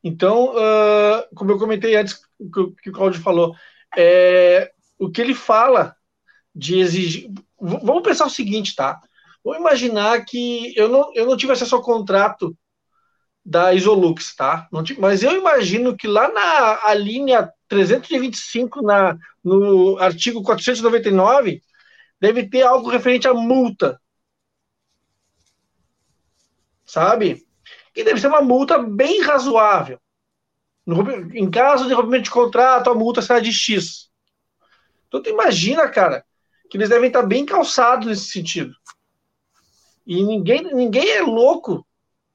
[0.03, 3.55] Então, uh, como eu comentei antes, que, que o Cláudio falou,
[3.97, 5.97] é, o que ele fala
[6.55, 7.31] de exigir.
[7.59, 9.01] Vamos pensar o seguinte, tá?
[9.43, 12.57] Vamos imaginar que eu não, eu não tive acesso ao contrato
[13.45, 14.69] da Isolux, tá?
[14.85, 21.63] Tive, mas eu imagino que lá na a linha 325, na, no artigo 499,
[22.21, 24.01] deve ter algo referente à multa.
[26.85, 27.47] Sabe?
[27.95, 29.99] E deve ser uma multa bem razoável.
[30.85, 31.03] No,
[31.35, 34.11] em caso de rompimento de contrato, a multa será de X.
[35.09, 36.25] Então, tu imagina, cara,
[36.69, 38.75] que eles devem estar bem calçados nesse sentido.
[40.07, 41.87] E ninguém, ninguém é louco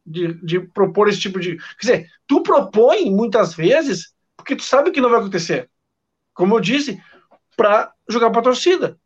[0.06, 1.58] de, de propor esse tipo de.
[1.58, 5.70] Quer dizer, tu propõe muitas vezes porque tu sabe que não vai acontecer.
[6.34, 7.00] Como eu disse,
[7.56, 8.98] para jogar para a torcida.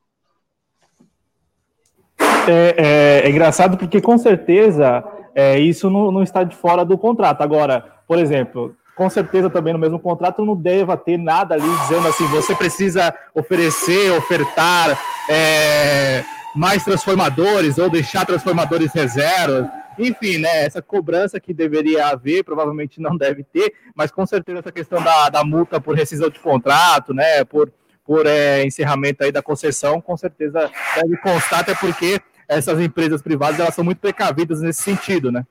[2.48, 5.04] É, é, é, engraçado porque com certeza
[5.36, 7.42] é, isso não, não, está de fora do contrato.
[7.42, 12.08] Agora, por exemplo, com certeza também no mesmo contrato não deva ter nada ali dizendo
[12.08, 16.24] assim, você precisa oferecer, ofertar é,
[16.56, 19.68] mais transformadores ou deixar transformadores reservas.
[19.98, 24.72] Enfim, né, essa cobrança que deveria haver, provavelmente não deve ter, mas com certeza essa
[24.72, 27.72] questão da, da multa por rescisão de contrato, né, por,
[28.04, 33.60] por é, encerramento aí da concessão, com certeza deve constar, até porque essas empresas privadas
[33.60, 35.46] elas são muito precavidas nesse sentido, né?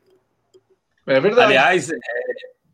[1.06, 1.46] É verdade.
[1.46, 1.96] Aliás, é,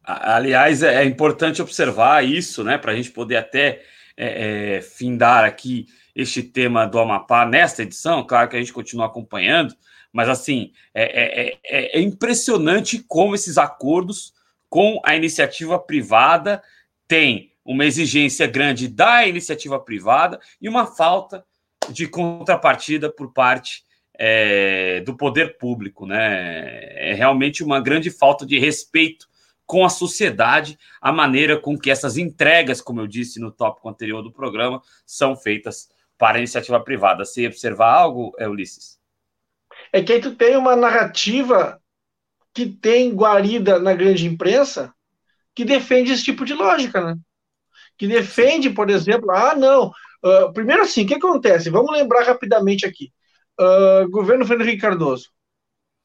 [0.04, 3.82] aliás, é importante observar isso, né, para a gente poder até
[4.16, 8.26] é, é, findar aqui este tema do Amapá nesta edição.
[8.26, 9.74] Claro que a gente continua acompanhando,
[10.12, 14.34] mas assim é, é, é, é impressionante como esses acordos
[14.68, 16.62] com a iniciativa privada
[17.06, 21.44] têm uma exigência grande da iniciativa privada e uma falta
[21.90, 23.84] de contrapartida por parte
[24.18, 27.10] é, do poder público, né?
[27.10, 29.28] É realmente uma grande falta de respeito
[29.64, 34.22] com a sociedade, a maneira com que essas entregas, como eu disse no tópico anterior
[34.22, 37.24] do programa, são feitas para a iniciativa privada.
[37.24, 38.98] Você observar algo, é, Ulisses?
[39.92, 41.80] É que aí tu tem uma narrativa
[42.52, 44.92] que tem guarida na grande imprensa
[45.54, 47.16] que defende esse tipo de lógica, né?
[47.96, 49.92] Que defende, por exemplo, ah, não.
[50.24, 51.70] Uh, primeiro assim, o que acontece?
[51.70, 53.12] Vamos lembrar rapidamente aqui
[53.58, 55.30] uh, governo Fernando Henrique Cardoso,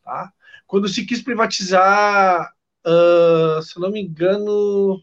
[0.04, 0.32] tá?
[0.66, 2.54] quando se quis privatizar,
[2.86, 5.02] uh, se não me engano,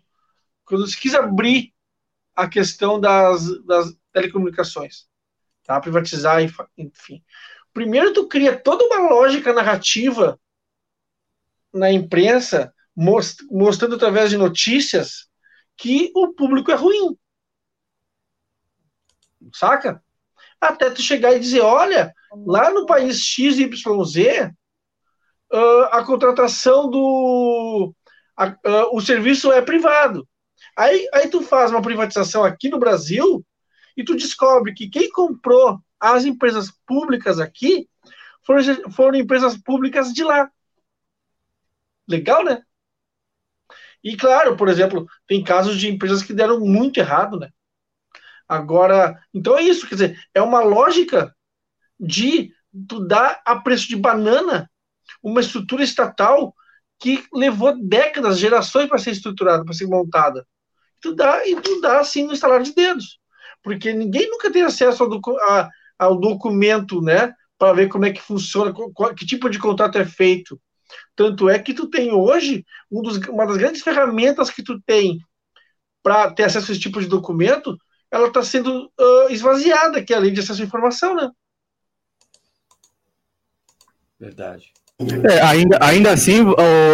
[0.64, 1.72] quando se quis abrir
[2.34, 5.06] a questão das, das telecomunicações,
[5.64, 5.80] tá?
[5.80, 6.42] privatizar,
[6.76, 7.22] enfim.
[7.72, 10.38] Primeiro, tu cria toda uma lógica narrativa
[11.72, 15.28] na imprensa, most, mostrando através de notícias
[15.76, 17.16] que o público é ruim.
[19.54, 20.02] Saca?
[20.60, 22.12] Até tu chegar e dizer, olha,
[22.46, 24.52] Lá no país XYZ,
[25.52, 27.94] uh, a contratação do.
[28.36, 30.26] A, uh, o serviço é privado.
[30.76, 33.44] Aí, aí tu faz uma privatização aqui no Brasil
[33.96, 37.88] e tu descobre que quem comprou as empresas públicas aqui
[38.46, 40.50] foram, foram empresas públicas de lá.
[42.08, 42.62] Legal, né?
[44.02, 47.50] E claro, por exemplo, tem casos de empresas que deram muito errado, né?
[48.48, 51.34] Agora, então é isso, quer dizer, é uma lógica
[52.00, 52.50] de
[52.88, 54.70] tu dar a preço de banana
[55.22, 56.54] uma estrutura estatal
[56.98, 60.46] que levou décadas, gerações para ser estruturada, para ser montada.
[61.00, 63.18] Tu dá, e tu dá assim no instalar de dedos.
[63.62, 67.32] Porque ninguém nunca tem acesso ao, docu a, ao documento, né?
[67.58, 70.60] Para ver como é que funciona, qual, que tipo de contrato é feito.
[71.16, 75.18] Tanto é que tu tem hoje um dos, uma das grandes ferramentas que tu tem
[76.02, 77.76] para ter acesso a esse tipo de documento,
[78.10, 81.30] ela está sendo uh, esvaziada, que é a lei de acesso à informação, né?
[84.20, 84.72] Verdade.
[85.30, 86.44] É, ainda, ainda assim,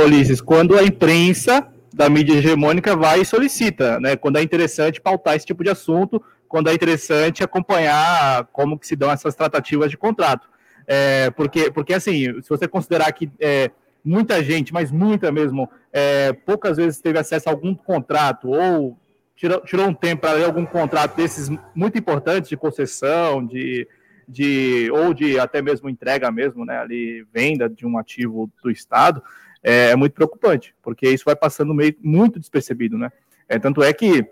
[0.05, 4.17] Ulisses, quando a imprensa da mídia hegemônica vai e solicita, né?
[4.17, 8.95] Quando é interessante pautar esse tipo de assunto, quando é interessante acompanhar como que se
[8.95, 10.49] dão essas tratativas de contrato.
[10.87, 13.71] É, porque, porque, assim, se você considerar que é,
[14.05, 18.97] muita gente, mas muita mesmo, é, poucas vezes teve acesso a algum contrato ou
[19.35, 23.89] tirou, tirou um tempo para ler algum contrato desses muito importantes de concessão, de
[24.29, 29.23] de ou de até mesmo entrega mesmo, né, ali venda de um ativo do Estado,
[29.63, 33.11] é, é muito preocupante, porque isso vai passando meio muito despercebido, né?
[33.49, 34.29] É, tanto é que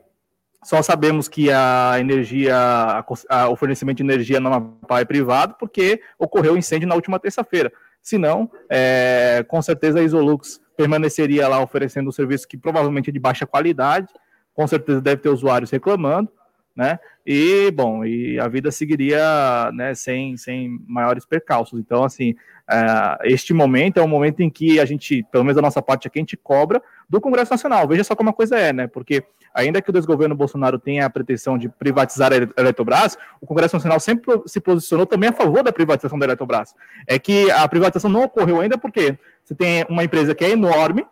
[0.63, 5.57] só sabemos que a energia, a, a, o fornecimento de energia no Amapá é privado
[5.59, 7.71] porque ocorreu um incêndio na última terça-feira.
[8.03, 13.13] Se não, é, com certeza a Isolux permaneceria lá oferecendo um serviço que provavelmente é
[13.13, 14.09] de baixa qualidade,
[14.55, 16.31] com certeza deve ter usuários reclamando,
[16.75, 16.99] né?
[17.25, 21.79] E, bom, e a vida seguiria né, sem, sem maiores percalços.
[21.79, 25.62] Então, assim, uh, este momento é um momento em que a gente, pelo menos da
[25.62, 27.87] nossa parte aqui, a gente cobra do Congresso Nacional.
[27.87, 28.87] Veja só como a coisa é, né?
[28.87, 33.77] Porque ainda que o desgoverno Bolsonaro tenha a pretensão de privatizar a Eletrobras, o Congresso
[33.77, 36.75] Nacional sempre se posicionou também a favor da privatização da Eletrobras.
[37.07, 41.07] É que a privatização não ocorreu ainda porque você tem uma empresa que é enorme,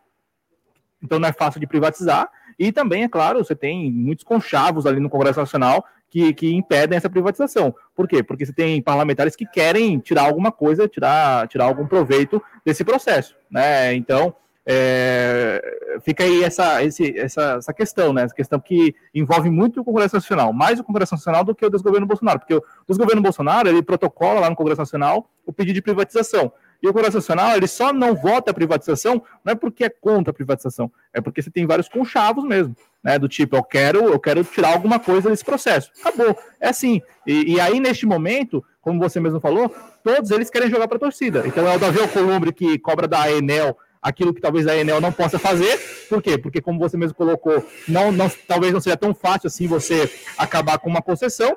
[1.03, 2.29] então não é fácil de privatizar,
[2.59, 6.97] e também, é claro, você tem muitos conchavos ali no Congresso Nacional que, que impedem
[6.97, 7.75] essa privatização.
[7.95, 8.23] Por quê?
[8.23, 13.35] Porque você tem parlamentares que querem tirar alguma coisa, tirar, tirar algum proveito desse processo.
[13.51, 13.95] Né?
[13.95, 14.35] Então,
[14.65, 15.61] é,
[16.05, 18.23] fica aí essa, esse, essa, essa questão, né?
[18.23, 21.71] Essa questão que envolve muito o Congresso Nacional, mais o Congresso Nacional do que o
[21.71, 25.83] desgoverno Bolsonaro, porque o desgoverno Bolsonaro ele protocola lá no Congresso Nacional o pedido de
[25.83, 26.53] privatização.
[26.83, 30.33] E o Congresso Nacional, ele só não vota a privatização, não é porque é contra
[30.33, 33.19] a privatização, é porque você tem vários conchavos mesmo, né?
[33.19, 35.93] Do tipo, eu quero, eu quero tirar alguma coisa desse processo.
[36.01, 36.37] Acabou.
[36.61, 37.01] É assim.
[37.27, 39.73] E, e aí, neste momento, como você mesmo falou,
[40.03, 41.45] todos eles querem jogar para a torcida.
[41.47, 45.13] Então é o Davi Alcolumbre que cobra da Enel aquilo que talvez a Enel não
[45.13, 45.79] possa fazer.
[46.09, 46.37] Por quê?
[46.37, 50.79] Porque, como você mesmo colocou, não, não, talvez não seja tão fácil assim você acabar
[50.79, 51.57] com uma concessão.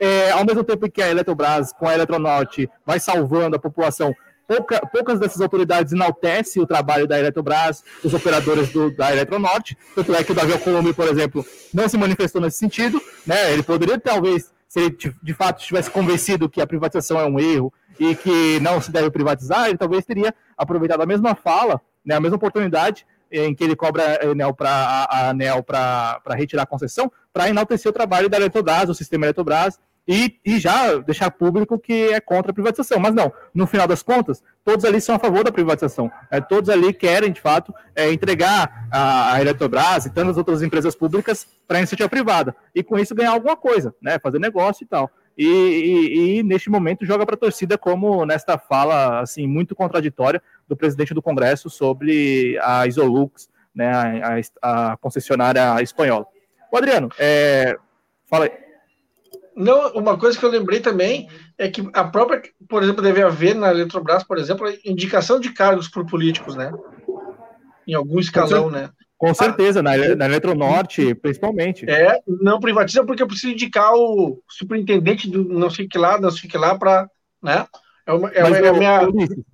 [0.00, 4.12] É, ao mesmo tempo que a Eletrobras, com a Eletronorte, vai salvando a população,
[4.46, 9.76] pouca, poucas dessas autoridades enaltecem o trabalho da Eletrobras, os operadores do, da Eletronorte.
[9.94, 13.00] Tanto é que o Davi Alcolumbre, por exemplo, não se manifestou nesse sentido.
[13.26, 13.52] Né?
[13.52, 17.72] Ele poderia, talvez, se ele de fato estivesse convencido que a privatização é um erro
[17.98, 22.20] e que não se deve privatizar, ele talvez teria aproveitado a mesma fala, né, a
[22.20, 24.20] mesma oportunidade em que ele cobra
[25.08, 29.78] a ANEL para retirar a concessão, para enaltecer o trabalho da Eletrobras, o sistema Eletrobras,
[30.06, 32.98] e, e, já deixar público que é contra a privatização.
[32.98, 36.10] Mas não, no final das contas, todos ali são a favor da privatização.
[36.30, 40.94] É, todos ali querem, de fato, é, entregar a, a Eletrobras e tantas outras empresas
[40.94, 42.54] públicas para a iniciativa privada.
[42.74, 44.18] E com isso ganhar alguma coisa, né?
[44.18, 45.10] Fazer negócio e tal.
[45.36, 50.40] E, e, e neste momento joga para a torcida como nesta fala assim muito contraditória
[50.68, 56.26] do presidente do Congresso sobre a Isolux, né, a, a, a concessionária espanhola.
[56.70, 57.76] O Adriano, é,
[58.26, 58.63] fala aí.
[59.56, 63.54] Não, uma coisa que eu lembrei também é que a própria, por exemplo, deve haver
[63.54, 66.72] na Eletrobras, por exemplo, indicação de cargos por políticos, né?
[67.86, 68.90] Em algum escalão, né?
[69.16, 71.88] Com certeza, na, na Eletronorte, principalmente.
[71.88, 76.30] É, não privatiza porque eu preciso indicar o superintendente do não sei que lá, não
[76.30, 77.08] sei que lá, para.
[77.42, 77.64] Né?
[78.06, 79.08] É, uma, é, Mas, é a minha.
[79.08, 79.44] Ulisses,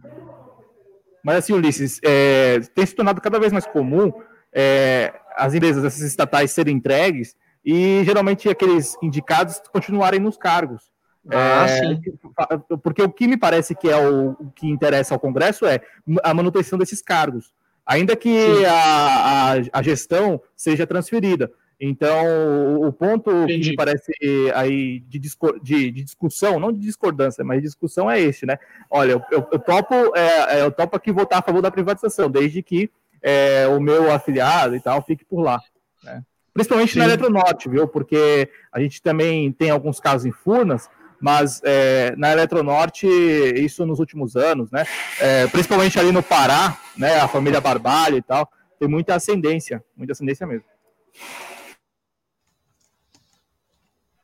[1.22, 4.10] mas assim, Ulisses, é, tem se tornado cada vez mais comum
[4.52, 10.90] é, as empresas, essas estatais, serem entregues e geralmente aqueles indicados continuarem nos cargos.
[11.30, 12.76] Ah, é.
[12.82, 15.80] Porque o que me parece que é o, o, que interessa ao Congresso é
[16.24, 17.52] a manutenção desses cargos
[17.90, 21.50] ainda que a, a, a, gestão seja transferida.
[21.80, 23.60] Então, o ponto Entendi.
[23.60, 24.12] que me parece
[24.54, 25.30] aí de, de,
[25.62, 28.58] de, discussão, não de discordância, mas de discussão é este, né?
[28.90, 32.30] Olha, eu, eu, eu topo, é, é, eu topo aqui votar a favor da privatização,
[32.30, 32.90] desde que
[33.22, 35.58] é, o meu afiliado e tal fique por lá.
[36.04, 36.22] Né?
[36.60, 36.98] Principalmente Sim.
[36.98, 37.88] na Eletronorte, viu?
[37.88, 40.88] Porque a gente também tem alguns casos em Furnas
[41.20, 44.86] mas é, na Eletronorte, isso nos últimos anos, né?
[45.20, 47.20] É, principalmente ali no Pará, né?
[47.20, 50.64] A família Barbalho e tal, tem muita ascendência, muita ascendência mesmo.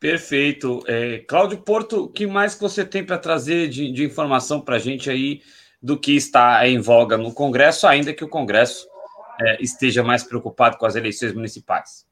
[0.01, 0.83] Perfeito.
[0.87, 4.77] É, Cláudio Porto, o que mais que você tem para trazer de, de informação para
[4.77, 5.43] a gente aí
[5.83, 8.89] do que está em voga no Congresso, ainda que o Congresso
[9.41, 12.06] é, esteja mais preocupado com as eleições municipais?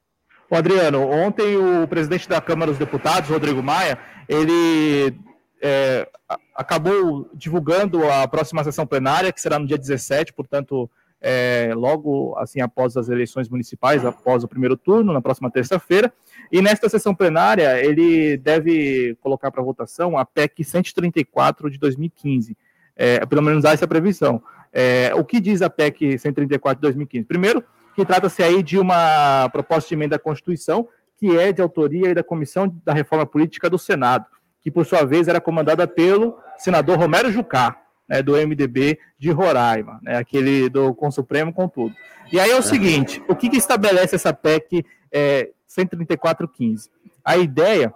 [0.49, 3.97] O Adriano, ontem o presidente da Câmara dos Deputados, Rodrigo Maia,
[4.29, 5.17] ele
[5.61, 6.07] é,
[6.53, 10.89] acabou divulgando a próxima sessão plenária, que será no dia 17, portanto,
[11.19, 16.13] é, logo assim após as eleições municipais, após o primeiro turno, na próxima terça-feira.
[16.51, 22.55] E nesta sessão plenária, ele deve colocar para votação a PEC 134 de 2015.
[22.95, 24.41] É, pelo menos essa é a previsão.
[24.71, 27.25] É, o que diz a PEC 134 de 2015?
[27.25, 27.63] Primeiro,
[27.95, 30.87] que trata-se aí de uma proposta de emenda à Constituição
[31.17, 34.25] que é de autoria da Comissão da Reforma Política do Senado,
[34.61, 39.99] que por sua vez era comandada pelo senador Romero Jucá, né, do MDB de Roraima,
[40.03, 41.95] né, aquele do com Supremo com tudo.
[42.31, 46.89] E aí é o seguinte, o que, que estabelece essa PEC é, 134.15?
[47.23, 47.93] A ideia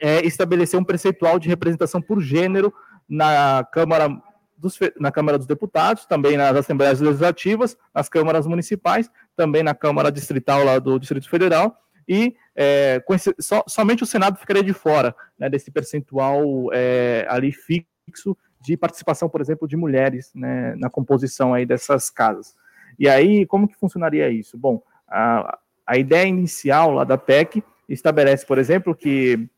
[0.00, 2.72] é estabelecer um percentual de representação por gênero
[3.08, 4.08] na Câmara
[4.62, 10.10] dos, na Câmara dos Deputados, também nas Assembleias Legislativas, nas câmaras municipais, também na Câmara
[10.10, 11.76] Distrital lá do Distrito Federal,
[12.08, 16.42] e é, esse, so, somente o Senado ficaria de fora né, desse percentual
[16.72, 22.54] é, ali fixo de participação, por exemplo, de mulheres né, na composição aí dessas casas.
[22.98, 24.56] E aí, como que funcionaria isso?
[24.56, 29.48] Bom, a, a ideia inicial lá da PEC estabelece, por exemplo, que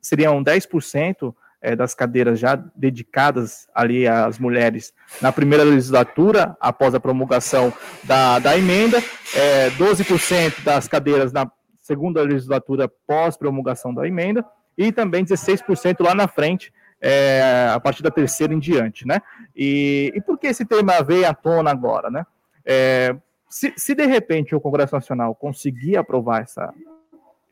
[0.00, 7.00] seriam 10% é, das cadeiras já dedicadas ali às mulheres na primeira legislatura, após a
[7.00, 8.98] promulgação da, da emenda,
[9.34, 11.50] é, 12% das cadeiras na
[11.80, 14.44] segunda legislatura pós-promulgação da emenda,
[14.76, 19.20] e também 16% lá na frente, é, a partir da terceira em diante, né?
[19.54, 22.24] E, e por que esse tema veio à tona agora, né?
[22.64, 23.14] É,
[23.48, 26.72] se, se de repente o Congresso Nacional conseguir aprovar essa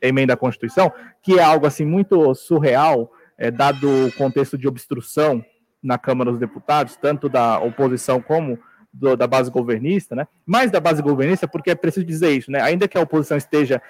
[0.01, 0.91] emenda à Constituição,
[1.21, 3.11] que é algo assim muito surreal,
[3.41, 5.43] é, dado o contexto de obstrução
[5.81, 8.59] na Câmara dos Deputados, tanto da oposição como
[8.93, 10.27] do, da base governista, né?
[10.45, 12.61] Mais da base governista, porque é preciso dizer isso, né?
[12.61, 13.81] Ainda que a oposição esteja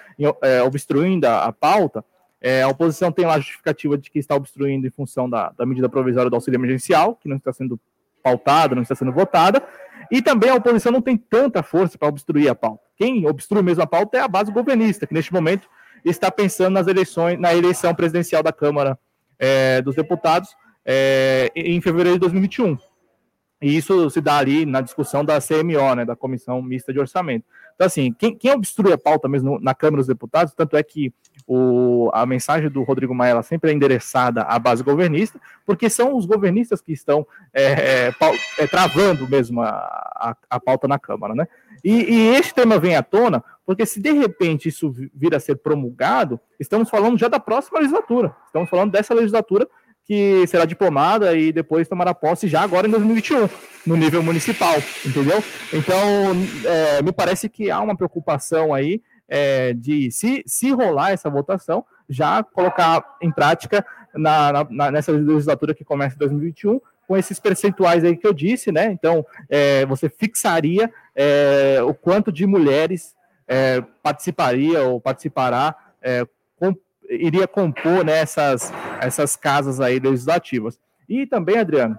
[0.41, 2.01] é, obstruindo a, a pauta,
[2.39, 5.65] é, a oposição tem lá a justificativa de que está obstruindo em função da, da
[5.65, 7.77] medida provisória do auxílio emergencial, que não está sendo
[8.23, 9.61] pautada, não está sendo votada,
[10.09, 12.83] e também a oposição não tem tanta força para obstruir a pauta.
[12.95, 15.67] Quem obstrui mesmo a pauta é a base governista, que neste momento
[16.05, 18.97] está pensando nas eleições, na eleição presidencial da Câmara
[19.41, 22.77] é, dos deputados é, em fevereiro de 2021.
[23.59, 27.45] E isso se dá ali na discussão da CMO, né, da Comissão Mista de Orçamento.
[27.81, 31.11] Então, assim, quem, quem obstrui a pauta mesmo na Câmara dos Deputados, tanto é que
[31.47, 36.27] o, a mensagem do Rodrigo Maia sempre é endereçada à base governista, porque são os
[36.27, 38.15] governistas que estão é, é,
[38.59, 41.47] é, travando mesmo a, a, a, pauta na Câmara, né?
[41.83, 45.55] E, e este tema vem à tona porque se de repente isso vir a ser
[45.55, 48.35] promulgado, estamos falando já da próxima legislatura.
[48.45, 49.67] Estamos falando dessa legislatura
[50.11, 53.47] que será diplomada e depois tomará posse já agora em 2021,
[53.87, 55.41] no nível municipal, entendeu?
[55.71, 56.35] Então,
[56.65, 61.85] é, me parece que há uma preocupação aí é, de, se, se rolar essa votação,
[62.09, 68.03] já colocar em prática na, na, nessa legislatura que começa em 2021, com esses percentuais
[68.03, 68.91] aí que eu disse, né?
[68.91, 73.15] Então, é, você fixaria é, o quanto de mulheres
[73.47, 76.27] é, participaria ou participará, é,
[77.09, 78.71] iria compor né, essas,
[79.01, 80.79] essas casas aí legislativas.
[81.07, 81.97] E também, Adriano,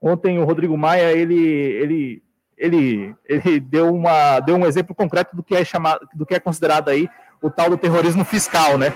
[0.00, 2.22] ontem o Rodrigo Maia, ele, ele,
[2.56, 6.40] ele, ele deu, uma, deu um exemplo concreto do que é chamado, do que é
[6.40, 7.08] considerado aí
[7.42, 8.94] o tal do terrorismo fiscal, né?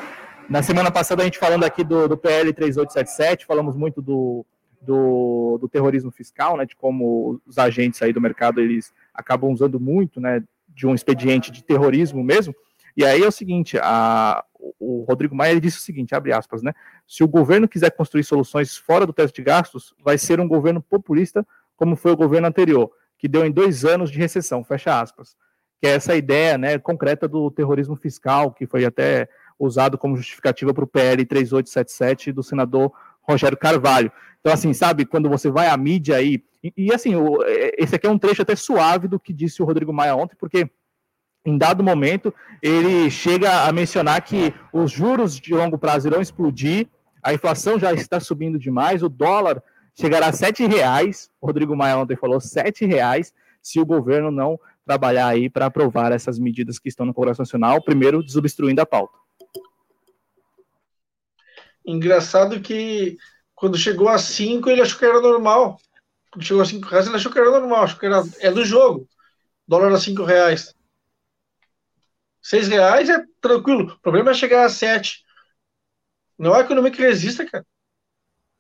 [0.49, 4.45] Na semana passada a gente falando aqui do, do PL 3877, falamos muito do,
[4.81, 9.81] do, do, terrorismo fiscal, né, de como os agentes aí do mercado eles acabam usando
[9.81, 12.55] muito, né, de um expediente de terrorismo mesmo.
[12.97, 14.45] E aí é o seguinte, a,
[14.79, 16.73] o Rodrigo Maia disse o seguinte, abre aspas, né?
[17.07, 20.81] Se o governo quiser construir soluções fora do teto de gastos, vai ser um governo
[20.81, 25.37] populista, como foi o governo anterior, que deu em dois anos de recessão, fecha aspas.
[25.81, 29.29] Que é essa ideia né, concreta do terrorismo fiscal, que foi até
[29.59, 32.93] usado como justificativa para o PL 3877 do senador
[33.23, 34.13] Rogério Carvalho.
[34.41, 37.95] Então, assim, sabe, quando você vai à mídia aí, e, e, assim, o, é, esse
[37.95, 40.71] aqui é um trecho até suave do que disse o Rodrigo Maia ontem, porque
[41.45, 46.89] em dado momento ele chega a mencionar que os juros de longo prazo irão explodir,
[47.23, 49.63] a inflação já está subindo demais, o dólar
[49.95, 53.33] chegará a sete reais, o Rodrigo Maia ontem falou sete reais,
[53.63, 57.83] se o governo não trabalhar aí para aprovar essas medidas que estão no Congresso Nacional,
[57.83, 59.17] primeiro desobstruindo a pauta.
[61.87, 63.17] Engraçado que
[63.55, 65.79] quando chegou a 5, ele achou que era normal.
[66.31, 68.65] Quando chegou a 5 reais, ele achou que era normal, achou que era, é do
[68.65, 69.09] jogo.
[69.67, 70.75] Dólar a 5 reais.
[72.45, 73.95] 6 reais é tranquilo.
[73.95, 75.25] O problema é chegar a 7.
[76.39, 77.65] Não é economia que resista, cara.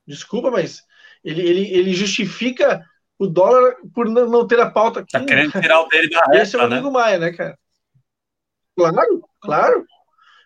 [0.06, 0.82] Desculpa, mas
[1.22, 2.82] ele, ele, ele justifica
[3.18, 5.12] o dólar por não ter a pauta aqui.
[5.12, 6.92] Tá querendo tirar o dele da reta, Esse é o Rodrigo né?
[6.92, 7.58] Maia, né, cara?
[8.74, 9.86] Claro, claro.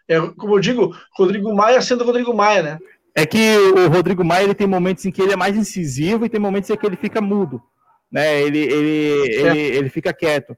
[0.08, 2.78] É, como eu digo, Rodrigo Maia sendo Rodrigo Maia, né?
[3.14, 6.28] É que o Rodrigo Maia ele tem momentos em que ele é mais incisivo e
[6.28, 7.62] tem momentos em que ele fica mudo,
[8.10, 8.40] né?
[8.42, 10.56] Ele, ele, ele, ele fica quieto.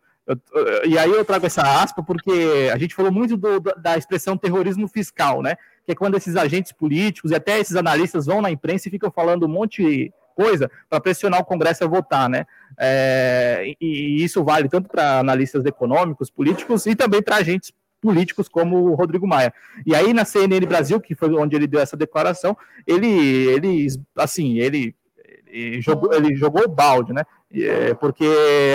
[0.84, 4.86] E aí eu trago essa aspa porque a gente falou muito do, da expressão terrorismo
[4.88, 5.56] fiscal, né?
[5.84, 9.10] Que é quando esses agentes políticos e até esses analistas vão na imprensa e ficam
[9.10, 12.46] falando um monte de coisa para pressionar o Congresso a votar, né?
[12.78, 18.48] É, e, e, isso vale tanto para analistas econômicos, políticos e também para agentes políticos
[18.48, 19.52] como o Rodrigo Maia.
[19.84, 22.56] E aí na CNN Brasil, que foi onde ele deu essa declaração,
[22.86, 24.94] ele, ele assim, ele,
[25.80, 27.24] jogou, ele jogou o balde, né?
[27.52, 28.24] É, porque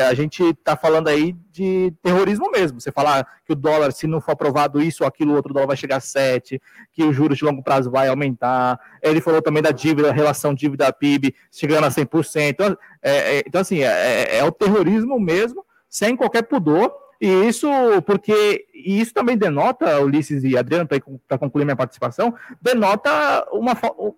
[0.05, 2.81] a gente está falando aí de terrorismo mesmo.
[2.81, 5.77] Você falar que o dólar, se não for aprovado isso ou aquilo, outro dólar vai
[5.77, 6.61] chegar a 7,
[6.91, 8.77] que o juros de longo prazo vai aumentar.
[9.01, 12.49] Ele falou também da dívida, relação dívida-PIB chegando a 100%.
[12.49, 17.04] Então, é, é, então assim, é, é, o terrorismo mesmo, sem qualquer pudor.
[17.21, 17.67] E isso,
[18.05, 20.87] porque e isso também denota, Ulisses e Adriano,
[21.27, 23.73] para concluir minha participação, denota uma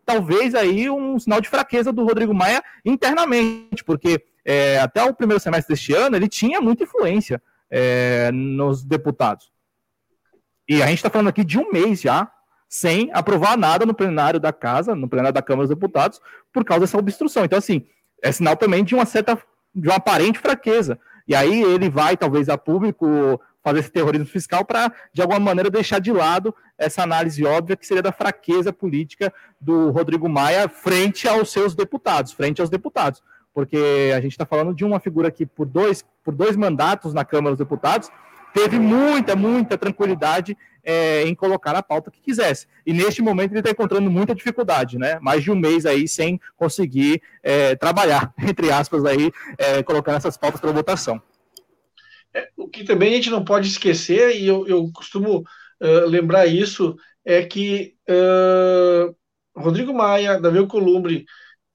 [0.05, 5.41] talvez aí um sinal de fraqueza do Rodrigo Maia internamente, porque é, até o primeiro
[5.41, 9.51] semestre deste ano, ele tinha muita influência é, nos deputados.
[10.67, 12.31] E a gente está falando aqui de um mês já,
[12.67, 16.19] sem aprovar nada no plenário da Casa, no plenário da Câmara dos Deputados,
[16.51, 17.45] por causa dessa obstrução.
[17.45, 17.85] Então, assim,
[18.21, 19.37] é sinal também de uma certa,
[19.73, 20.99] de uma aparente fraqueza.
[21.27, 25.69] E aí ele vai, talvez, a público fazer esse terrorismo fiscal para, de alguma maneira,
[25.69, 31.27] deixar de lado essa análise óbvia que seria da fraqueza política do Rodrigo Maia frente
[31.27, 33.21] aos seus deputados, frente aos deputados.
[33.53, 37.25] Porque a gente está falando de uma figura que, por dois, por dois mandatos na
[37.25, 38.09] Câmara dos Deputados,
[38.53, 40.57] teve muita, muita tranquilidade
[40.87, 42.65] é, em colocar a pauta que quisesse.
[42.85, 45.19] E neste momento ele está encontrando muita dificuldade, né?
[45.19, 50.37] Mais de um mês aí sem conseguir é, trabalhar, entre aspas, aí, é, colocando essas
[50.37, 51.21] pautas para votação.
[52.33, 55.39] É, o que também a gente não pode esquecer, e eu, eu costumo
[55.81, 59.13] uh, lembrar isso, é que uh,
[59.59, 61.25] Rodrigo Maia, Davi Columbre,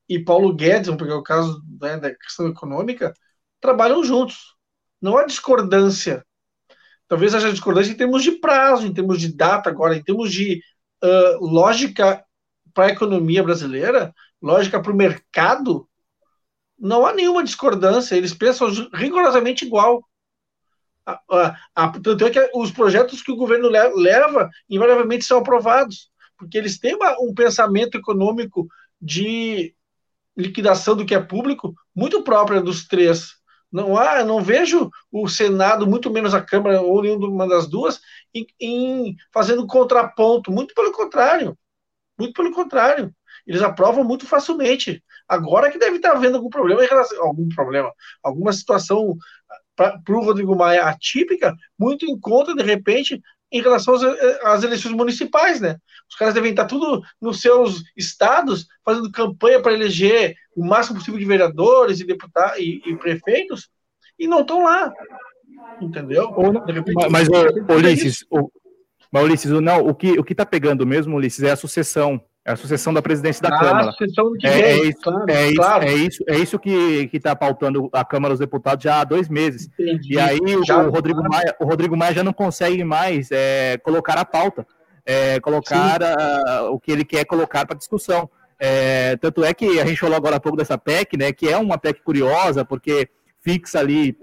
[0.08, 3.12] e Paulo Guedes, vamos pegar o caso né, da questão econômica,
[3.60, 4.54] trabalham juntos.
[5.00, 6.24] Não há discordância.
[7.12, 10.62] Talvez haja discordância em termos de prazo, em termos de data, agora, em termos de
[11.04, 12.24] uh, lógica
[12.72, 15.86] para a economia brasileira, lógica para o mercado,
[16.78, 18.16] não há nenhuma discordância.
[18.16, 20.02] Eles pensam rigorosamente igual.
[21.04, 26.10] A, a, a, tanto é que os projetos que o governo leva, invariavelmente são aprovados,
[26.38, 28.66] porque eles têm uma, um pensamento econômico
[28.98, 29.74] de
[30.34, 33.41] liquidação do que é público muito própria dos três.
[33.72, 38.00] Não há, não vejo o Senado, muito menos a Câmara ou nenhuma das duas,
[38.34, 40.52] em, em fazendo contraponto.
[40.52, 41.56] Muito pelo contrário.
[42.18, 43.14] Muito pelo contrário.
[43.46, 45.02] Eles aprovam muito facilmente.
[45.26, 47.92] Agora que deve estar havendo algum problema em relação, algum problema,
[48.22, 49.16] alguma situação
[49.74, 53.20] para o Rodrigo Maia atípica, muito em conta, de repente,
[53.53, 54.03] em relação às,
[54.42, 55.76] às, eleições municipais, né?
[56.09, 61.20] Os caras devem estar tudo nos seus estados fazendo campanha para eleger o máximo possível
[61.20, 63.68] de vereadores e deputados e, e prefeitos
[64.18, 64.92] e não estão lá,
[65.80, 66.30] entendeu?
[66.66, 68.50] Repente, mas, mas Ulisses, o,
[69.11, 72.53] mas Ulisses, não, o que o que está pegando mesmo, Ulisses, é a sucessão é
[72.53, 73.93] a sucessão da presidência da ah, Câmara.
[74.43, 75.84] É, é, isso, claro, é, claro.
[75.84, 79.28] isso, é, isso, é isso que está pautando a Câmara dos Deputados já há dois
[79.28, 79.70] meses.
[79.78, 80.14] Entendi.
[80.14, 83.78] E aí o, já, o, Rodrigo Maia, o Rodrigo Maia já não consegue mais é,
[83.78, 84.66] colocar a pauta,
[85.07, 88.28] é, colocar a, o que ele quer colocar para discussão.
[88.59, 91.57] É, tanto é que a gente falou agora há pouco dessa PEC, né, que é
[91.57, 93.09] uma PEC curiosa, porque
[93.40, 94.16] fixa ali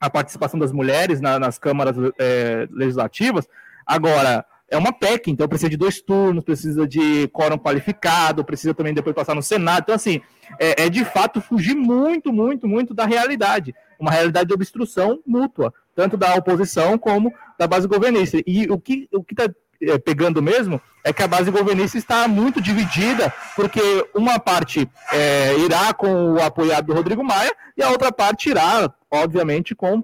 [0.00, 3.48] a participação das mulheres na, nas câmaras é, legislativas.
[3.86, 8.94] Agora, é uma PEC, então precisa de dois turnos, precisa de quórum qualificado, precisa também
[8.94, 9.82] depois passar no Senado.
[9.82, 10.22] Então, assim,
[10.58, 13.74] é, é, de fato fugir muito, muito, muito da realidade.
[14.00, 18.38] Uma realidade de obstrução mútua, tanto da oposição como da base governista.
[18.46, 19.52] E o que o está
[19.82, 23.80] é, pegando mesmo é que a base governista está muito dividida, porque
[24.14, 28.90] uma parte é, irá com o apoiado do Rodrigo Maia e a outra parte irá,
[29.10, 30.02] obviamente, com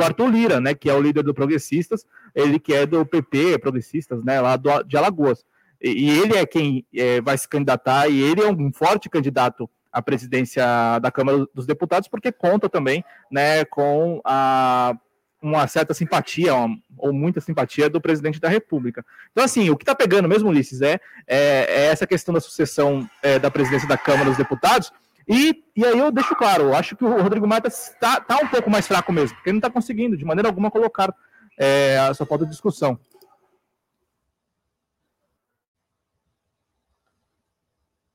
[0.00, 3.58] o Arthur Lira, né, que é o líder do Progressistas, ele que é do PP,
[3.58, 5.44] Progressistas, né, lá do, de Alagoas.
[5.80, 9.68] E, e ele é quem é, vai se candidatar, e ele é um forte candidato
[9.92, 10.64] à presidência
[11.00, 14.96] da Câmara dos Deputados, porque conta também né, com a,
[15.44, 19.04] uma certa simpatia, uma, ou muita simpatia do presidente da República.
[19.30, 23.08] Então, assim, o que está pegando mesmo, Ulisses, é, é, é, essa questão da sucessão
[23.22, 24.90] é, da presidência da Câmara dos Deputados,
[25.28, 28.48] e, e aí eu deixo claro, eu acho que o Rodrigo Maia está tá um
[28.48, 31.14] pouco mais fraco mesmo, porque ele não está conseguindo, de maneira alguma, colocar
[31.58, 32.98] é, a sua pauta de discussão.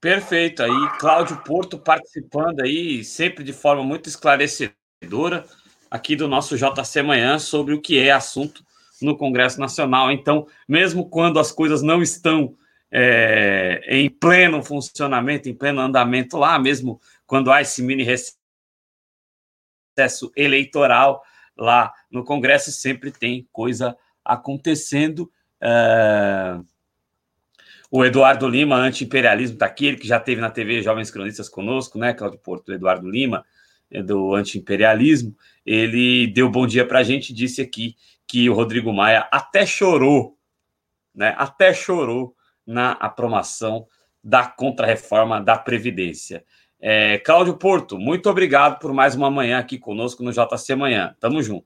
[0.02, 0.64] Perfeito.
[0.64, 5.45] Aí, Cláudio Porto participando aí, sempre de forma muito esclarecedora,
[5.91, 8.64] aqui do nosso JC Manhã, sobre o que é assunto
[9.02, 10.11] no Congresso Nacional.
[10.11, 12.56] Então, mesmo quando as coisas não estão
[12.91, 18.40] é, em pleno funcionamento, em pleno andamento lá, mesmo quando há esse mini recesso
[20.36, 21.22] eleitoral
[21.56, 25.32] lá no Congresso, sempre tem coisa acontecendo.
[25.61, 26.60] É...
[27.91, 31.98] O Eduardo Lima, anti-imperialismo, está aqui, ele que já teve na TV Jovens Cronistas conosco,
[31.98, 32.72] né, Claudio Porto?
[32.72, 33.44] Eduardo Lima,
[33.90, 35.36] é do anti-imperialismo,
[35.66, 37.95] ele deu bom dia para a gente disse aqui
[38.28, 40.38] que o Rodrigo Maia até chorou,
[41.16, 42.36] né, até chorou
[42.70, 43.88] na aprovação
[44.24, 46.44] da contrarreforma da Previdência.
[46.80, 51.16] É, Cláudio Porto, muito obrigado por mais uma manhã aqui conosco no JC Manhã.
[51.20, 51.66] Tamo junto.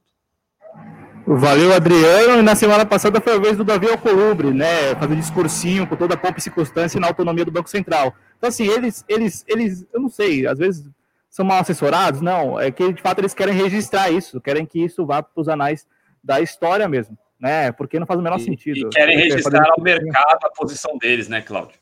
[1.27, 2.39] Valeu, Adriano.
[2.39, 4.95] E na semana passada foi a vez do Davi Alcolumbre, né?
[4.95, 8.13] Fazer discursinho com toda a pompa e circunstância na autonomia do Banco Central.
[8.37, 10.89] Então, assim, eles, eles, eles, eu não sei, às vezes
[11.29, 12.59] são mal assessorados, não.
[12.59, 15.85] É que de fato eles querem registrar isso, querem que isso vá para os anais
[16.23, 17.73] da história mesmo, né?
[17.73, 18.87] Porque não faz o menor e, sentido.
[18.87, 21.77] E querem registrar ao mercado a posição deles, né, Cláudio?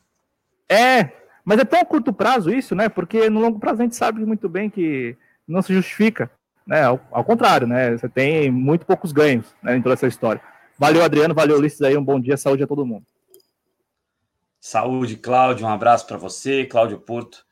[0.68, 1.12] É,
[1.46, 2.90] mas é tão curto prazo isso, né?
[2.90, 5.16] Porque no longo prazo a gente sabe muito bem que
[5.48, 6.32] não se justifica.
[6.66, 6.82] Né?
[6.84, 7.96] Ao, ao contrário, né?
[7.96, 10.42] Você tem muito poucos ganhos né, em toda essa história.
[10.80, 13.06] Valeu, Adriano, valeu, Ulisses aí, um bom dia, saúde a todo mundo.
[14.60, 17.46] Saúde, Cláudio, um abraço para você, Cláudio Porto,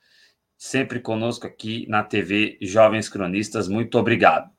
[0.57, 4.49] sempre conosco aqui na TV Jovens Cronistas, muito obrigado.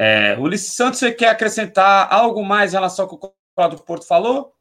[0.00, 4.06] É, Ulisses Santos, você quer acrescentar algo mais em relação ao que o Cláudio Porto
[4.06, 4.54] falou?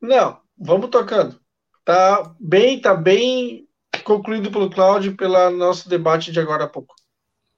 [0.00, 1.38] Não, vamos tocando.
[1.84, 3.68] Tá bem, tá bem
[4.02, 6.94] concluído pelo Cláudio pelo nosso debate de agora a pouco.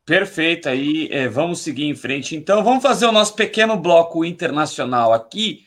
[0.05, 2.35] Perfeito, aí é, vamos seguir em frente.
[2.35, 5.67] Então, vamos fazer o nosso pequeno bloco internacional aqui,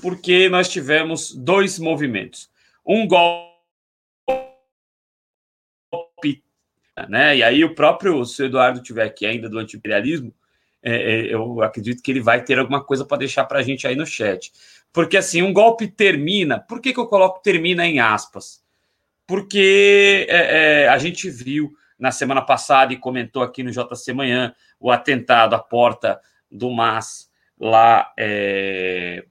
[0.00, 2.50] porque nós tivemos dois movimentos.
[2.84, 3.51] Um golpe,
[7.08, 7.36] né?
[7.36, 10.34] E aí o próprio se o Eduardo tiver aqui ainda do antiimperialismo,
[10.82, 13.86] é, é, eu acredito que ele vai ter alguma coisa para deixar para a gente
[13.86, 14.52] aí no chat.
[14.92, 16.58] Porque assim, um golpe termina.
[16.60, 18.62] Por que, que eu coloco termina em aspas?
[19.26, 24.54] Porque é, é a gente viu na semana passada e comentou aqui no JC Manhã
[24.80, 26.20] o atentado à porta
[26.50, 29.24] do MAS lá é,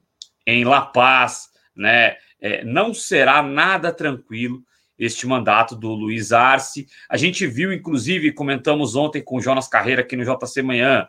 [0.46, 2.16] em La Paz, né?
[2.40, 4.64] É, não será nada tranquilo
[5.04, 6.86] este mandato do Luiz Arce.
[7.08, 11.08] A gente viu, inclusive, comentamos ontem com o Jonas Carreira aqui no JC Manhã,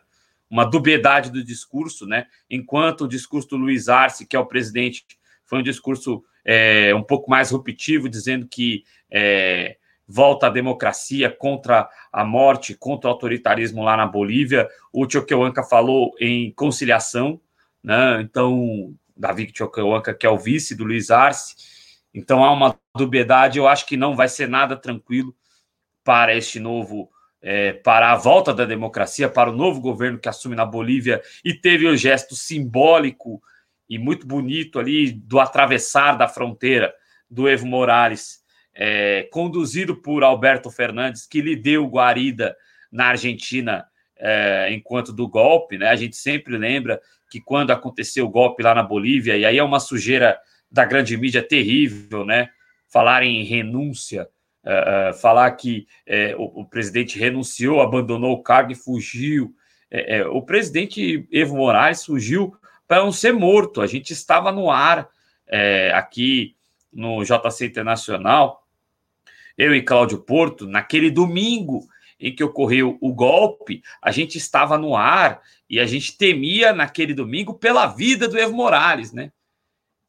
[0.50, 2.26] uma dubiedade do discurso, né?
[2.50, 5.04] Enquanto o discurso do Luiz Arce, que é o presidente,
[5.44, 9.76] foi um discurso é, um pouco mais ruptivo, dizendo que é,
[10.08, 14.68] volta à democracia, contra a morte, contra o autoritarismo lá na Bolívia.
[14.92, 17.40] O Choquehuanca falou em conciliação,
[17.82, 18.20] né?
[18.22, 21.73] Então, Davi Choquehuanca, que é o vice do Luiz Arce.
[22.14, 23.58] Então, há uma dubiedade.
[23.58, 25.34] Eu acho que não vai ser nada tranquilo
[26.02, 27.10] para este novo.
[27.46, 31.52] É, para a volta da democracia, para o novo governo que assume na Bolívia e
[31.52, 33.42] teve o gesto simbólico
[33.86, 36.94] e muito bonito ali do atravessar da fronteira
[37.30, 38.42] do Evo Morales
[38.74, 42.56] é, conduzido por Alberto Fernandes, que lhe deu guarida
[42.90, 43.86] na Argentina
[44.16, 45.88] é, enquanto do golpe, né?
[45.88, 47.00] A gente sempre lembra
[47.30, 50.38] que quando aconteceu o golpe lá na Bolívia, e aí é uma sujeira
[50.74, 52.50] da grande mídia terrível, né?
[52.88, 54.28] Falar em renúncia,
[54.64, 59.54] é, é falar que é, o, o, presidente renunciou, abandonou o cargo e fugiu.
[59.88, 62.56] É, o presidente Evo Morales fugiu
[62.88, 63.80] para não ser morto.
[63.80, 65.08] A gente estava no ar
[65.92, 66.56] aqui
[66.92, 68.64] no JC Internacional
[69.56, 71.86] eu e Cláudio Porto, naquele domingo
[72.18, 75.40] em que ocorreu o golpe, a gente estava no ar
[75.70, 79.30] e a gente temia naquele domingo pela vida do Evo Morales, né?